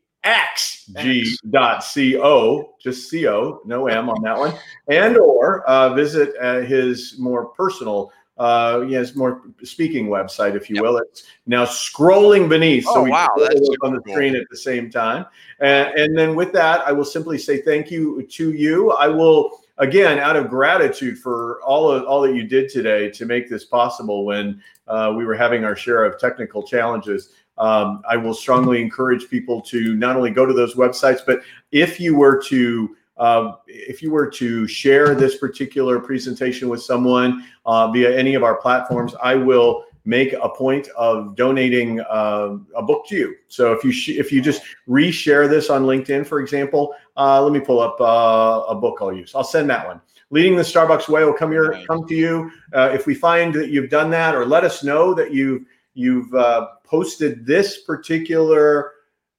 xg.co, 0.95 2.75
just 2.81 3.13
co, 3.13 3.61
no 3.65 3.87
m 3.87 4.09
on 4.09 4.23
that 4.23 4.39
one, 4.39 4.55
and 4.89 5.17
or 5.17 5.63
uh, 5.65 5.95
visit 5.95 6.35
uh, 6.41 6.61
his 6.61 7.17
more 7.19 7.47
personal, 7.47 8.13
uh, 8.39 8.85
yes, 8.89 9.15
more 9.15 9.43
speaking 9.63 10.09
website, 10.09 10.55
if 10.57 10.69
you 10.69 10.77
yep. 10.77 10.83
will. 10.83 10.99
It's 10.99 11.25
now 11.47 11.65
scrolling 11.65 12.49
beneath, 12.49 12.85
oh, 12.89 12.95
so 12.95 13.03
we 13.05 13.11
wow, 13.11 13.29
that's 13.37 13.69
on 13.83 13.95
the 13.95 14.03
screen 14.11 14.35
at 14.37 14.47
the 14.51 14.57
same 14.57 14.91
time. 14.91 15.27
And, 15.61 15.89
and 15.99 16.19
then 16.19 16.35
with 16.35 16.53
that, 16.53 16.81
I 16.87 16.93
will 16.93 17.05
simply 17.05 17.39
say 17.39 17.61
thank 17.63 17.91
you 17.91 18.23
to 18.23 18.53
you. 18.53 18.91
I 18.93 19.09
will 19.09 19.61
again, 19.79 20.19
out 20.19 20.37
of 20.37 20.49
gratitude 20.49 21.19
for 21.19 21.61
all 21.63 21.91
of 21.91 22.05
all 22.05 22.23
that 22.23 22.35
you 22.35 22.45
did 22.45 22.71
today 22.71 23.11
to 23.11 23.27
make 23.27 23.49
this 23.49 23.65
possible 23.65 24.25
when 24.25 24.63
uh, 24.89 25.13
we 25.17 25.25
were 25.25 25.35
having 25.35 25.65
our 25.65 25.77
share 25.77 26.05
of 26.05 26.19
technical 26.19 26.63
challenges 26.63 27.31
um, 27.59 28.03
I 28.09 28.17
will 28.17 28.35
strongly 28.35 28.81
encourage 28.81 29.29
people 29.29 29.61
to 29.63 29.95
not 29.95 30.17
only 30.17 30.31
go 30.31 30.47
to 30.47 30.53
those 30.53 30.75
websites, 30.75 31.21
but 31.27 31.41
if 31.73 31.99
you 32.01 32.15
were 32.15 32.41
to 32.45 32.97
uh, 33.17 33.53
if 33.67 34.03
you 34.03 34.11
were 34.11 34.29
to 34.29 34.69
share 34.69 35.15
this 35.15 35.39
particular 35.39 35.99
presentation 35.99 36.69
with 36.69 36.83
someone 36.83 37.47
uh, 37.65 37.91
via 37.91 38.15
any 38.15 38.35
of 38.35 38.43
our 38.43 38.57
platforms, 38.57 39.15
I 39.23 39.35
will 39.37 39.85
make 40.05 40.35
a 40.35 40.49
point 40.49 40.89
of 40.97 41.35
donating 41.35 42.01
uh, 42.01 42.57
a 42.77 42.83
book 42.83 43.07
to 43.09 43.17
you. 43.17 43.37
So 43.49 43.73
if 43.73 43.83
you 43.85 43.91
sh- 43.91 44.11
if 44.11 44.31
you 44.31 44.41
just 44.41 44.63
reshare 44.89 45.49
this 45.49 45.71
on 45.71 45.85
LinkedIn, 45.85 46.27
for 46.27 46.41
example, 46.41 46.95
uh, 47.17 47.43
let 47.43 47.53
me 47.53 47.61
pull 47.61 47.81
up 47.81 48.01
uh, 48.01 48.65
a 48.69 48.75
book 48.75 48.99
I'll 49.01 49.13
use. 49.13 49.35
I'll 49.35 49.45
send 49.45 49.69
that 49.71 49.87
one. 49.87 50.01
Leading 50.31 50.57
the 50.57 50.63
Starbucks 50.63 51.09
Way 51.09 51.25
will 51.25 51.33
come 51.33 51.53
here, 51.53 51.85
come 51.87 52.07
to 52.07 52.15
you. 52.15 52.51
Uh, 52.75 52.91
if 52.93 53.07
we 53.07 53.15
find 53.15 53.55
that 53.55 53.71
you've 53.71 53.91
done 53.91 54.11
that, 54.11 54.35
or 54.35 54.45
let 54.45 54.65
us 54.65 54.83
know 54.83 55.15
that 55.15 55.33
you 55.33 55.67
you've 55.95 56.33
uh, 56.35 56.69
posted 56.87 57.47
this 57.47 57.83
particular 57.83 58.93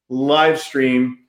live 0.10 0.60
stream, 0.60 1.20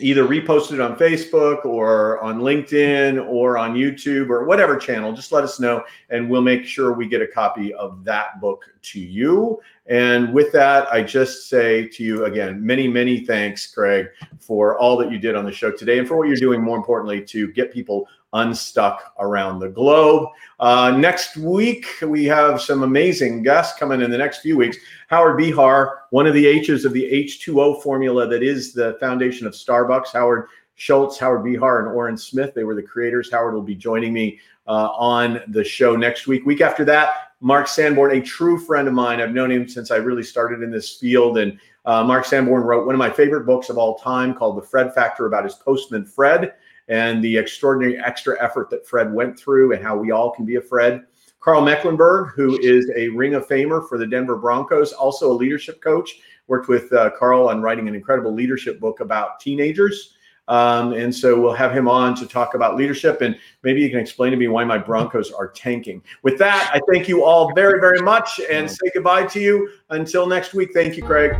either 0.00 0.24
reposted 0.24 0.84
on 0.84 0.96
Facebook 0.96 1.64
or 1.64 2.20
on 2.20 2.38
LinkedIn 2.40 3.26
or 3.28 3.58
on 3.58 3.74
YouTube 3.74 4.30
or 4.30 4.44
whatever 4.44 4.76
channel, 4.76 5.12
just 5.12 5.32
let 5.32 5.44
us 5.44 5.58
know 5.58 5.82
and 6.10 6.28
we'll 6.30 6.42
make 6.42 6.64
sure 6.64 6.92
we 6.92 7.08
get 7.08 7.20
a 7.20 7.26
copy 7.26 7.74
of 7.74 8.04
that 8.04 8.40
book 8.40 8.64
to 8.82 9.00
you. 9.00 9.60
And 9.86 10.32
with 10.32 10.52
that, 10.52 10.86
I 10.92 11.02
just 11.02 11.48
say 11.48 11.88
to 11.88 12.04
you 12.04 12.26
again, 12.26 12.64
many, 12.64 12.86
many 12.86 13.24
thanks, 13.24 13.66
Craig, 13.72 14.06
for 14.38 14.78
all 14.78 14.96
that 14.98 15.10
you 15.10 15.18
did 15.18 15.34
on 15.34 15.44
the 15.44 15.52
show 15.52 15.72
today 15.72 15.98
and 15.98 16.06
for 16.06 16.16
what 16.16 16.28
you're 16.28 16.36
doing, 16.36 16.62
more 16.62 16.76
importantly, 16.76 17.24
to 17.24 17.50
get 17.52 17.72
people 17.72 18.06
unstuck 18.32 19.14
around 19.18 19.58
the 19.58 19.68
globe. 19.68 20.28
Uh, 20.60 20.94
next 20.98 21.36
week, 21.36 21.86
we 22.02 22.24
have 22.24 22.60
some 22.60 22.82
amazing 22.82 23.42
guests 23.42 23.78
coming 23.78 24.00
in 24.00 24.10
the 24.10 24.18
next 24.18 24.40
few 24.40 24.56
weeks. 24.56 24.76
Howard 25.08 25.38
Behar, 25.38 26.02
one 26.10 26.26
of 26.26 26.34
the 26.34 26.46
H's 26.46 26.84
of 26.84 26.92
the 26.92 27.04
H2O 27.04 27.82
formula 27.82 28.26
that 28.26 28.42
is 28.42 28.72
the 28.72 28.96
foundation 29.00 29.46
of 29.46 29.54
Starbucks. 29.54 30.12
Howard 30.12 30.48
Schultz, 30.74 31.18
Howard 31.18 31.42
Behar, 31.42 31.80
and 31.80 31.96
Orin 31.96 32.16
Smith, 32.16 32.54
they 32.54 32.64
were 32.64 32.74
the 32.74 32.82
creators. 32.82 33.30
Howard 33.30 33.54
will 33.54 33.62
be 33.62 33.74
joining 33.74 34.12
me 34.12 34.38
uh, 34.66 34.90
on 34.90 35.40
the 35.48 35.64
show 35.64 35.96
next 35.96 36.26
week. 36.26 36.44
Week 36.44 36.60
after 36.60 36.84
that, 36.84 37.32
Mark 37.40 37.68
Sanborn, 37.68 38.16
a 38.16 38.20
true 38.20 38.58
friend 38.58 38.86
of 38.86 38.94
mine. 38.94 39.20
I've 39.20 39.32
known 39.32 39.50
him 39.50 39.68
since 39.68 39.90
I 39.90 39.96
really 39.96 40.22
started 40.22 40.62
in 40.62 40.70
this 40.70 40.96
field. 40.96 41.38
And 41.38 41.58
uh, 41.84 42.04
Mark 42.04 42.24
Sanborn 42.24 42.62
wrote 42.62 42.84
one 42.84 42.94
of 42.94 42.98
my 42.98 43.10
favorite 43.10 43.46
books 43.46 43.70
of 43.70 43.78
all 43.78 43.98
time 43.98 44.34
called 44.34 44.56
The 44.56 44.66
Fred 44.66 44.94
Factor 44.94 45.26
about 45.26 45.44
his 45.44 45.54
postman, 45.54 46.04
Fred 46.04 46.54
and 46.88 47.22
the 47.22 47.36
extraordinary 47.36 47.98
extra 47.98 48.42
effort 48.42 48.70
that 48.70 48.86
Fred 48.86 49.12
went 49.12 49.38
through 49.38 49.72
and 49.72 49.82
how 49.82 49.96
we 49.96 50.10
all 50.10 50.30
can 50.30 50.44
be 50.44 50.56
a 50.56 50.60
Fred. 50.60 51.04
Karl 51.40 51.62
Mecklenburg, 51.62 52.32
who 52.34 52.58
is 52.60 52.90
a 52.96 53.08
Ring 53.10 53.34
of 53.34 53.46
Famer 53.46 53.88
for 53.88 53.96
the 53.96 54.06
Denver 54.06 54.36
Broncos, 54.36 54.92
also 54.92 55.30
a 55.30 55.34
leadership 55.34 55.80
coach, 55.80 56.20
worked 56.48 56.68
with 56.68 56.92
uh, 56.92 57.10
Karl 57.18 57.48
on 57.48 57.62
writing 57.62 57.88
an 57.88 57.94
incredible 57.94 58.34
leadership 58.34 58.80
book 58.80 59.00
about 59.00 59.38
teenagers. 59.38 60.14
Um, 60.48 60.94
and 60.94 61.14
so 61.14 61.38
we'll 61.38 61.52
have 61.52 61.76
him 61.76 61.88
on 61.88 62.14
to 62.16 62.26
talk 62.26 62.54
about 62.54 62.74
leadership 62.74 63.20
and 63.20 63.38
maybe 63.62 63.82
you 63.82 63.90
can 63.90 63.98
explain 63.98 64.30
to 64.30 64.36
me 64.38 64.48
why 64.48 64.64
my 64.64 64.78
Broncos 64.78 65.30
are 65.30 65.48
tanking. 65.48 66.02
With 66.22 66.38
that, 66.38 66.70
I 66.72 66.80
thank 66.90 67.06
you 67.06 67.22
all 67.22 67.52
very, 67.54 67.80
very 67.80 68.00
much 68.00 68.40
and 68.50 68.68
say 68.68 68.90
goodbye 68.94 69.26
to 69.26 69.40
you. 69.40 69.70
Until 69.90 70.26
next 70.26 70.54
week, 70.54 70.70
thank 70.72 70.96
you, 70.96 71.02
Craig. 71.02 71.36